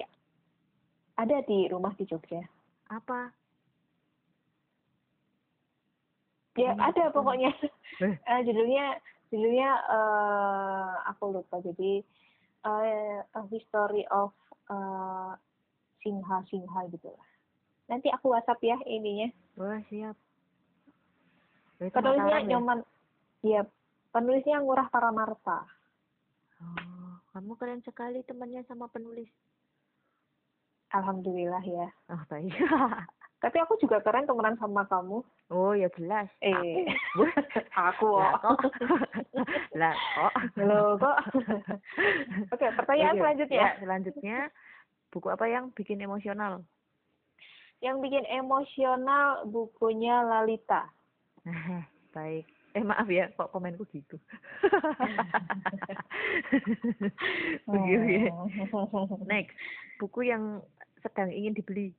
Ada 1.14 1.44
di 1.46 1.70
rumah 1.70 1.94
di 1.94 2.02
Jogja. 2.08 2.42
Apa? 2.90 3.30
ya 6.58 6.74
Hmm, 6.74 6.82
ada 6.82 7.12
pokoknya. 7.14 7.52
Eh. 8.02 8.16
Eh, 8.34 8.40
judulnya 8.42 8.98
judulnya 9.30 9.70
eh, 9.86 10.92
aku 11.14 11.30
lupa. 11.30 11.62
Jadi 11.62 12.02
eh, 12.66 13.18
a 13.22 13.42
history 13.52 14.02
of 14.10 14.34
eh, 14.66 15.32
Singha 16.02 16.42
Singha 16.50 16.90
gitu 16.90 17.06
lah 17.14 17.33
nanti 17.88 18.08
aku 18.10 18.32
WhatsApp 18.32 18.60
ya 18.64 18.78
ininya 18.88 19.28
Wah, 19.54 19.78
siap. 19.86 20.16
Oh, 21.78 21.84
itu 21.86 21.94
penulisnya 21.94 22.38
ya? 22.42 22.46
Nyoman 22.54 22.78
ya 23.44 23.60
penulisnya 24.10 24.58
Ngurah 24.62 24.88
Paramarta 24.88 25.66
Oh, 26.62 27.18
kamu 27.34 27.58
keren 27.60 27.82
sekali 27.82 28.22
temannya 28.24 28.62
sama 28.64 28.86
penulis. 28.88 29.28
Alhamdulillah 30.94 31.60
ya 31.66 31.88
Oh, 32.08 32.22
baik. 32.30 32.54
tapi 33.44 33.60
aku 33.60 33.76
juga 33.76 34.00
keren 34.00 34.24
temenan 34.24 34.56
sama 34.56 34.88
kamu 34.88 35.20
oh, 35.52 35.72
ya 35.76 35.92
jelas. 36.00 36.32
eh 36.40 36.88
Wah, 37.20 37.34
aku 37.92 38.16
lah 38.16 38.40
kok 38.40 38.56
lah 39.80 39.92
kok. 39.92 40.32
Loh, 40.64 40.96
kok 40.96 41.16
oke 42.56 42.66
pertanyaan 42.80 43.12
Oke, 43.12 43.20
selanjutnya 43.20 43.60
ya, 43.60 43.70
selanjutnya 43.76 44.38
buku 45.12 45.28
apa 45.28 45.44
yang 45.44 45.68
bikin 45.76 46.00
emosional? 46.00 46.64
Yang 47.84 48.00
bikin 48.00 48.24
emosional 48.32 49.44
bukunya 49.44 50.24
Lalita 50.24 50.88
Baik. 52.16 52.48
Eh 52.74 52.82
maaf 52.82 53.06
ya, 53.06 53.30
kok 53.36 53.54
komenku 53.54 53.86
gitu. 53.94 54.18
Oke, 57.70 57.92
oke. 57.94 58.18
Oh. 58.30 59.06
Next, 59.30 59.54
buku 60.02 60.26
yang 60.26 60.58
sedang 61.04 61.30
ingin 61.30 61.54
dibeli. 61.54 61.94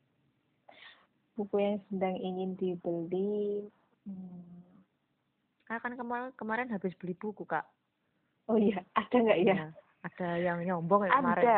buku 1.35 1.59
yang 1.59 1.77
sedang 1.91 2.15
ingin 2.15 2.55
dibeli 2.55 3.67
hmm, 4.07 4.71
Kak 5.67 5.83
kan 5.83 5.99
kemarin 5.99 6.31
kemarin 6.39 6.71
habis 6.71 6.95
beli 6.95 7.11
buku 7.11 7.43
kak. 7.43 7.67
Oh 8.47 8.55
iya, 8.55 8.79
ada 8.95 9.15
nggak 9.19 9.39
ya? 9.43 9.55
Iya. 9.57 9.67
Ada 10.07 10.29
yang 10.39 10.63
nyombong 10.63 11.09
ya 11.09 11.11
kemarin. 11.11 11.43
Ada, 11.43 11.57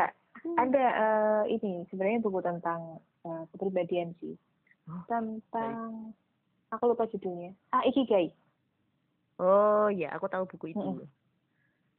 ada 0.57 0.85
eh, 0.97 1.43
ini 1.59 1.85
sebenarnya 1.93 2.25
buku 2.25 2.39
tentang 2.41 3.03
eh, 3.27 3.43
kepribadian 3.51 4.15
sih. 4.23 4.33
Oh, 4.87 5.03
Tentang 5.05 6.11
aku 6.71 6.83
lupa 6.87 7.03
judulnya. 7.11 7.51
Ah, 7.75 7.83
Ikigai. 7.83 8.31
Oh 9.37 9.91
iya, 9.91 10.15
aku 10.15 10.25
tahu 10.31 10.47
buku 10.47 10.73
itu. 10.73 10.81
Mm-mm. 10.81 11.05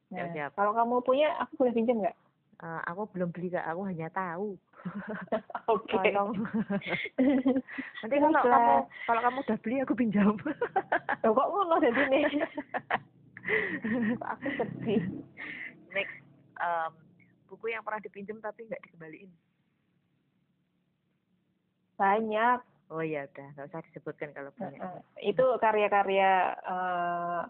Nah, 0.08 0.24
Siap, 0.24 0.28
siap. 0.32 0.50
kalau 0.56 0.72
kamu 0.72 1.04
punya, 1.04 1.28
aku 1.36 1.60
boleh 1.60 1.72
pinjam 1.76 2.00
nggak? 2.00 2.16
Eh, 2.58 2.80
aku 2.90 3.06
belum 3.14 3.30
beli 3.30 3.54
kak, 3.54 3.62
aku 3.70 3.86
hanya 3.86 4.08
tahu. 4.10 4.58
Oke. 5.74 5.94
Tolong. 5.94 6.32
Nanti 8.02 8.16
kalau 8.18 8.42
kamu 8.42 8.74
kalau 9.06 9.20
kamu 9.22 9.38
udah 9.46 9.58
beli 9.62 9.76
aku 9.84 9.94
pinjam. 9.94 10.34
Loh, 11.22 11.32
kok 11.36 11.48
ngono 11.52 11.76
jadi 11.78 12.02
nih? 12.10 12.24
Aku 14.16 14.48
sedih. 14.58 15.02
Next, 15.92 16.18
em, 16.58 16.92
buku 17.46 17.70
yang 17.70 17.84
pernah 17.86 18.00
dipinjam 18.02 18.42
tapi 18.42 18.66
nggak 18.66 18.82
dikembaliin. 18.90 19.30
Banyak. 21.98 22.58
Oh 22.88 23.04
iya 23.04 23.28
udah, 23.28 23.48
nggak 23.52 23.68
usah 23.68 23.84
disebutkan 23.90 24.32
kalau 24.32 24.48
banyak. 24.56 24.80
Itu 25.20 25.44
karya-karya 25.60 26.56
eh 26.56 27.42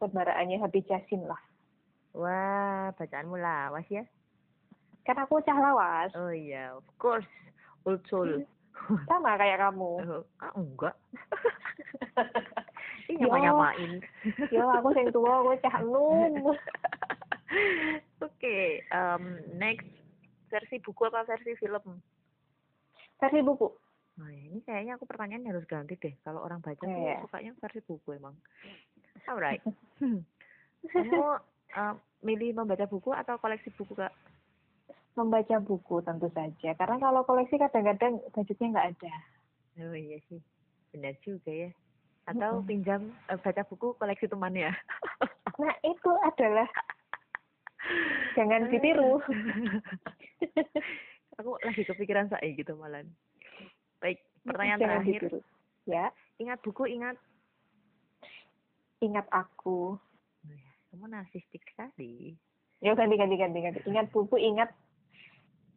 saudaraannya 0.00 0.56
Habib 0.64 0.88
Yasin 0.88 1.28
lah. 1.28 1.42
Wah, 2.16 2.90
bacaanmu 2.96 3.36
lawas 3.36 3.84
ya? 3.92 4.06
Kan 5.04 5.20
aku 5.20 5.44
cah 5.44 5.58
lawas. 5.60 6.10
Oh 6.16 6.32
iya, 6.32 6.72
of 6.72 6.86
course. 6.96 7.28
Old 7.84 8.00
soul. 8.08 8.40
Sama 9.10 9.36
kayak 9.36 9.60
kamu. 9.60 10.24
Ah, 10.40 10.52
enggak. 10.56 10.96
Ini 13.10 13.26
Yo. 13.26 13.28
nyama-nyamain. 13.28 14.00
Yo, 14.54 14.64
aku 14.72 14.88
sing 14.96 15.12
tua, 15.12 15.44
aku 15.44 15.52
cah 15.60 15.76
enum. 15.84 16.54
Oke, 18.22 18.86
em, 18.88 19.24
next 19.58 19.90
versi 20.48 20.78
buku 20.80 21.06
apa 21.10 21.28
versi 21.28 21.54
film? 21.58 22.00
Versi 23.20 23.40
buku. 23.44 23.68
Nah, 24.16 24.32
ini 24.32 24.60
kayaknya 24.64 24.96
aku 24.96 25.04
pertanyaan 25.04 25.48
harus 25.48 25.64
ganti 25.64 25.96
deh. 25.96 26.12
Kalau 26.20 26.40
orang 26.40 26.60
baca 26.60 26.76
tuh 26.76 26.88
Iya. 26.88 27.24
sukanya 27.24 27.52
versi 27.56 27.80
buku 27.84 28.16
emang. 28.16 28.36
Alright. 29.24 29.60
Hmm. 30.00 30.24
Kamu 30.92 31.20
em, 31.76 31.94
milih 32.24 32.56
membaca 32.56 32.84
buku 32.88 33.12
atau 33.12 33.36
koleksi 33.36 33.68
buku 33.76 33.92
kak? 33.96 34.12
Membaca 35.16 35.56
buku 35.60 36.00
tentu 36.00 36.28
saja. 36.32 36.70
Karena 36.76 36.96
kalau 36.96 37.24
koleksi 37.24 37.56
kadang-kadang 37.56 38.20
budgetnya 38.32 38.66
nggak 38.72 38.88
ada. 38.96 39.14
Oh 39.80 39.96
iya 39.96 40.20
sih, 40.28 40.40
benar 40.92 41.16
juga 41.24 41.48
ya. 41.48 41.70
Atau 42.28 42.60
Mm-mm. 42.60 42.68
pinjam 42.68 43.00
eh, 43.28 43.38
baca 43.40 43.62
buku 43.64 43.96
koleksi 43.96 44.28
temannya. 44.28 44.72
Nah, 45.60 45.76
itu 45.84 46.08
adalah 46.24 46.64
jangan 48.38 48.72
ditiru. 48.72 49.20
Aku 51.40 51.56
lagi 51.58 51.82
kepikiran 51.82 52.28
saya 52.28 52.44
gitu 52.46 52.76
malah. 52.76 53.00
Baik, 53.98 54.16
pertanyaan 54.42 54.78
Jangan 54.78 54.94
terakhir. 55.00 55.20
ditiru. 55.22 55.40
Ya, 55.84 56.06
Ingat 56.36 56.58
buku, 56.60 56.84
ingat. 56.86 57.16
ingat 59.00 59.24
aku. 59.30 59.96
Ya, 60.42 60.56
Kamu 60.90 61.04
narsistik 61.06 61.64
sekali. 61.66 62.36
Ya 62.78 62.92
ganti 62.92 63.16
ganti 63.16 63.36
ganti 63.36 63.58
ganti. 63.58 63.80
Ingat 63.84 64.08
buku, 64.08 64.36
ingat 64.36 64.72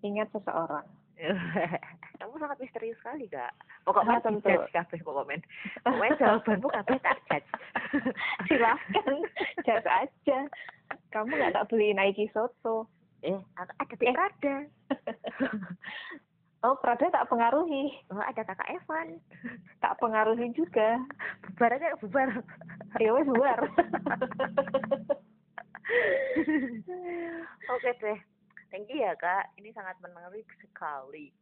ingat 0.01 0.27
seseorang. 0.29 0.87
Kamu 2.19 2.35
sangat 2.37 2.57
misterius 2.57 2.95
sekali, 2.97 3.27
Kak. 3.27 3.51
Pokoknya 3.83 4.17
Ah, 4.17 4.23
tentu. 4.23 4.43
judge 4.43 4.71
kabeh 4.71 4.99
pokoknya. 4.99 5.39
Pokoknya 5.83 6.15
jawabanmu 6.17 6.67
kabeh 6.69 6.97
tak 6.99 7.19
judge. 7.27 7.47
Silahkan, 8.47 9.15
jas 9.61 9.85
aja. 9.85 10.39
Kamu 11.09 11.29
nggak 11.29 11.53
tak 11.53 11.67
beliin 11.67 11.95
Nike 11.95 12.31
Soto. 12.31 12.87
Eh, 13.23 13.39
ada 13.57 13.95
di 13.95 14.05
Eh. 14.05 14.13
Prada. 14.13 14.55
Oh, 16.63 16.79
Prada 16.79 17.11
tak 17.11 17.27
pengaruhi. 17.27 17.91
Oh, 18.07 18.23
ada 18.23 18.39
Kakak 18.39 18.71
Evan. 18.71 19.19
Tak 19.83 19.99
pengaruhi 19.99 20.47
juga. 20.55 20.95
Bubar 21.43 21.75
aja, 21.75 21.91
bubar. 21.99 22.39
Ya 23.03 23.11
wes 23.11 23.27
bubar. 23.27 23.67
Oke 27.75 27.89
deh. 27.99 28.15
Thank 28.71 28.95
you 28.95 29.03
ya, 29.03 29.11
Kak. 29.19 29.51
Ini 29.59 29.75
sangat 29.75 29.99
menarik 29.99 30.47
sekali. 30.63 31.35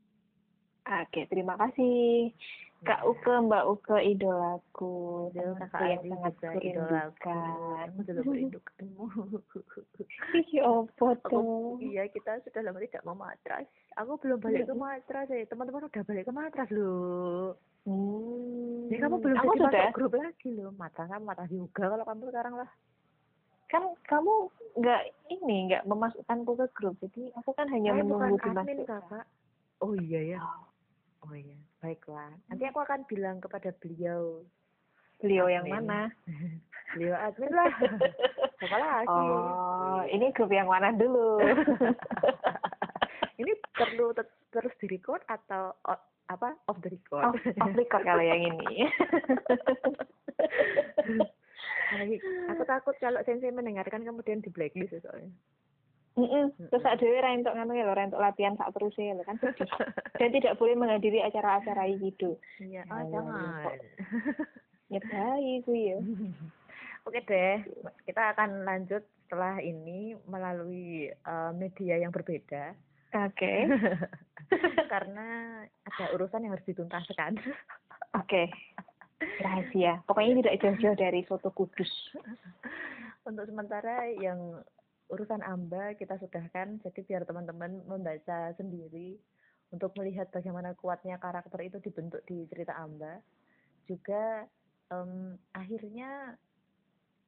Oke, 0.89 1.29
terima 1.29 1.53
kasih. 1.53 2.33
Kak 2.81 3.05
Uke, 3.05 3.29
Mbak 3.29 3.63
Uke, 3.69 3.97
idolaku. 4.01 5.29
Temanku 5.37 5.53
kakak 5.61 5.81
yang 5.85 6.01
Adi 6.01 6.09
sangat 6.09 6.33
juga 6.33 6.49
idolaku. 6.57 7.29
Aku 7.77 7.99
juga 8.09 8.21
merindukanmu. 8.25 9.05
Aku, 10.65 11.05
tuh? 11.29 11.77
iya, 11.77 12.09
kita 12.09 12.41
sudah 12.41 12.61
lama 12.65 12.81
tidak 12.81 13.05
mematras. 13.05 13.69
Aku 14.01 14.17
belum 14.17 14.41
balik 14.41 14.65
ke 14.65 14.73
matras 14.73 15.29
ya. 15.29 15.45
Teman-teman 15.45 15.85
udah 15.93 16.03
balik 16.09 16.25
ke 16.25 16.33
matras 16.33 16.69
loh. 16.73 17.53
Hmm. 17.85 18.89
Ya 18.89 18.97
kamu 18.97 19.15
belum 19.21 19.37
aku 19.37 19.53
jadi 19.53 19.61
sudah. 19.61 19.69
masuk 19.69 19.93
grup 19.93 20.13
lagi 20.17 20.49
loh. 20.57 20.71
Matras 20.73 21.05
kamu 21.05 21.23
matras 21.25 21.49
juga 21.53 21.83
kalau 21.85 22.05
kamu 22.09 22.21
sekarang 22.33 22.53
lah. 22.65 22.69
Kan 23.69 23.83
kamu 24.09 24.33
nggak 24.81 25.01
ini 25.29 25.55
nggak 25.69 25.83
memasukkanku 25.85 26.51
ke 26.59 26.67
grup, 26.75 26.95
jadi 26.99 27.31
aku 27.39 27.51
kan 27.55 27.67
hanya 27.71 27.95
Saya 27.95 28.03
menunggu 28.03 28.37
dimasukkan. 28.41 28.87
kakak. 28.87 29.25
Oh 29.85 29.93
iya 29.95 30.35
ya. 30.35 30.39
Oh 31.23 31.31
iya. 31.37 31.55
Baiklah. 31.81 32.29
Nanti 32.47 32.63
aku 32.69 32.79
akan 32.85 33.09
bilang 33.09 33.41
kepada 33.41 33.73
beliau. 33.81 34.45
Beliau 35.21 35.49
yang 35.49 35.65
Admin. 35.65 35.73
mana? 35.85 36.01
Beliau 36.91 37.15
admin 37.15 37.51
lah. 37.55 37.71
Siapa 38.59 38.77
lagi? 38.77 39.07
Oh, 39.09 40.03
ini 40.11 40.27
grup 40.35 40.51
yang 40.51 40.67
mana 40.67 40.91
dulu? 40.91 41.39
ini 43.41 43.51
perlu 43.71 44.11
tet- 44.11 44.35
terus 44.51 44.75
di 44.75 44.91
record 44.91 45.23
atau 45.31 45.71
apa 46.27 46.51
off 46.67 46.83
the 46.83 46.91
record? 46.91 47.23
off, 47.23 47.39
off 47.39 47.73
record 47.79 48.03
kalau 48.03 48.19
yang 48.19 48.43
ini. 48.43 48.91
Aku 52.51 52.63
takut 52.67 52.95
kalau 52.99 53.23
sensei 53.23 53.55
mendengarkan 53.55 54.03
kemudian 54.03 54.43
di 54.43 54.51
blacklist 54.51 54.99
ya 54.99 54.99
Terus 56.11 56.83
ada 56.83 56.99
dewe 56.99 57.23
untuk 57.23 57.55
nganu 57.55 57.71
ya 57.71 57.87
entuk 57.95 58.19
latihan 58.19 58.59
sak 58.59 58.75
terus 58.75 58.95
ya 58.99 59.15
kan 59.23 59.39
sedih. 59.39 59.67
Dan 60.19 60.29
tidak 60.35 60.59
boleh 60.59 60.75
menghadiri 60.75 61.23
acara-acara 61.23 61.87
gitu. 61.97 62.35
Iya, 62.59 62.83
Ah, 62.91 63.01
oh 63.01 63.03
jangan. 63.07 63.79
Ya 64.91 64.99
baik 64.99 65.63
ya. 65.71 65.97
Oke 67.07 67.19
deh, 67.25 67.63
kita 68.05 68.35
akan 68.35 68.67
lanjut 68.67 69.01
setelah 69.25 69.57
ini 69.63 70.13
melalui 70.27 71.09
eh, 71.09 71.51
media 71.55 71.95
yang 71.97 72.11
berbeda 72.11 72.75
Oke. 73.11 73.67
karena 74.93 75.27
ada 75.87 76.05
urusan 76.15 76.47
yang 76.47 76.55
harus 76.55 76.67
dituntaskan. 76.67 77.39
Oke. 78.15 78.47
Rahasia. 79.43 80.01
Pokoknya 80.07 80.41
tidak 80.41 80.57
jauh-jauh 80.63 80.97
dari 80.97 81.21
soto 81.27 81.51
kudus. 81.51 81.91
Untuk 83.27 83.45
sementara 83.45 84.09
yang 84.17 84.63
urusan 85.11 85.43
amba 85.43 85.91
kita 85.99 86.15
sudahkan, 86.17 86.79
jadi 86.87 86.99
biar 87.03 87.23
teman-teman 87.27 87.83
membaca 87.83 88.55
sendiri 88.55 89.19
untuk 89.75 89.91
melihat 89.99 90.31
bagaimana 90.31 90.71
kuatnya 90.79 91.19
karakter 91.19 91.59
itu 91.67 91.77
dibentuk 91.83 92.23
di 92.27 92.47
cerita 92.47 92.75
amba. 92.79 93.19
Juga 93.87 94.47
em, 94.91 95.35
akhirnya 95.51 96.35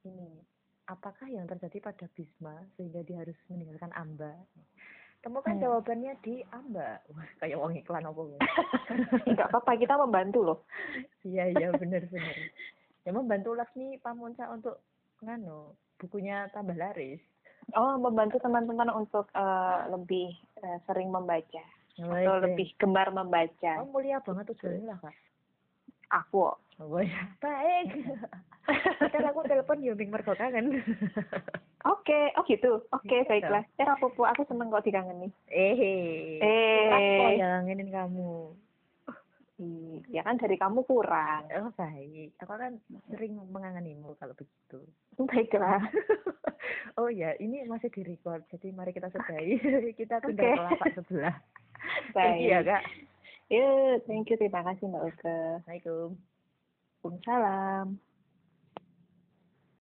ini 0.08 0.40
apakah 0.88 1.28
yang 1.28 1.48
terjadi 1.48 1.80
pada 1.80 2.08
Bisma 2.12 2.56
sehingga 2.76 3.04
dia 3.04 3.24
harus 3.24 3.36
meninggalkan 3.52 3.92
amba? 3.96 4.32
Temukan 5.24 5.56
Hmm. 5.56 5.64
jawabannya 5.64 6.20
di 6.20 6.44
amba. 6.52 7.00
Wah, 7.16 7.30
kayak 7.40 7.56
wong 7.56 7.80
iklan 7.80 8.04
apa 8.04 8.22
ya? 8.28 8.40
Enggak 9.32 9.48
apa-apa, 9.52 9.80
kita 9.80 9.96
membantu 9.96 10.40
loh. 10.44 10.60
Iya 11.24 11.48
iya 11.52 11.68
benar 11.72 12.04
benar. 12.12 12.36
Ya 13.08 13.12
membantu 13.16 13.56
Laksmi 13.56 14.00
Pamunca 14.04 14.52
untuk 14.52 14.84
ngano 15.24 15.80
bukunya 15.96 16.52
tambah 16.52 16.76
laris. 16.76 17.24
Oh, 17.74 17.96
membantu 17.98 18.38
teman-teman 18.44 18.92
untuk 18.94 19.32
eh, 19.34 19.80
lebih 19.90 20.36
eh, 20.62 20.78
sering 20.88 21.10
membaca 21.10 21.64
atau 21.94 22.10
Baik 22.10 22.26
deh. 22.26 22.42
lebih 22.50 22.68
gemar 22.82 23.08
membaca. 23.14 23.72
Oh, 23.82 23.90
mulia 23.94 24.18
banget 24.26 24.50
tujuannya 24.54 24.90
lah 24.90 24.98
kak. 24.98 25.16
Aku. 26.10 26.58
Oh 26.82 27.02
ya. 27.02 27.24
Baik. 27.46 28.02
Padahal 28.98 29.30
aku 29.30 29.40
telepon 29.46 29.84
Yoming 29.84 30.10
mergo 30.10 30.34
kangen. 30.34 30.82
Oke, 31.94 32.32
oh 32.40 32.44
gitu. 32.48 32.80
Oke, 32.96 33.22
Iya 33.22 33.28
baiklah. 33.28 33.64
Eh, 33.76 33.84
apa 33.84 34.08
aku 34.08 34.42
seneng 34.48 34.72
kok 34.72 34.88
digangeni. 34.88 35.30
Eh. 35.52 36.40
Eh. 36.40 36.88
Aku 36.90 37.24
yang 37.38 37.68
ngangenin 37.68 37.92
kamu. 37.92 38.56
Ih, 39.62 40.02
Ya 40.10 40.26
kan 40.26 40.42
dari 40.42 40.58
kamu 40.58 40.82
kurang. 40.90 41.46
Oh 41.54 41.70
baik. 41.78 42.34
Aku 42.42 42.58
kan 42.58 42.82
sering 43.14 43.38
menganganimu 43.38 44.18
kalau 44.18 44.34
begitu. 44.34 44.82
Baiklah. 45.30 45.78
oh 47.00 47.10
ya, 47.14 47.38
ini 47.38 47.62
masih 47.70 47.94
di 47.94 48.02
record. 48.02 48.42
Jadi 48.50 48.74
mari 48.74 48.90
kita 48.96 49.14
sudahi. 49.14 49.62
kita 50.00 50.26
pindah 50.26 50.42
Oke. 50.42 50.58
ke 50.58 50.64
lapak 50.66 50.90
sebelah. 50.98 51.36
Thank 52.18 52.42
you 52.42 52.50
ya 52.50 52.60
Baik. 52.66 52.70
kak. 52.74 52.84
Ya, 53.52 53.70
thank 54.10 54.32
you. 54.34 54.38
Terima 54.40 54.66
kasih 54.66 54.90
Mbak 54.90 55.04
Uke. 55.14 55.38
Assalamualaikum. 55.62 56.10
Waalaikumsalam. 57.04 58.13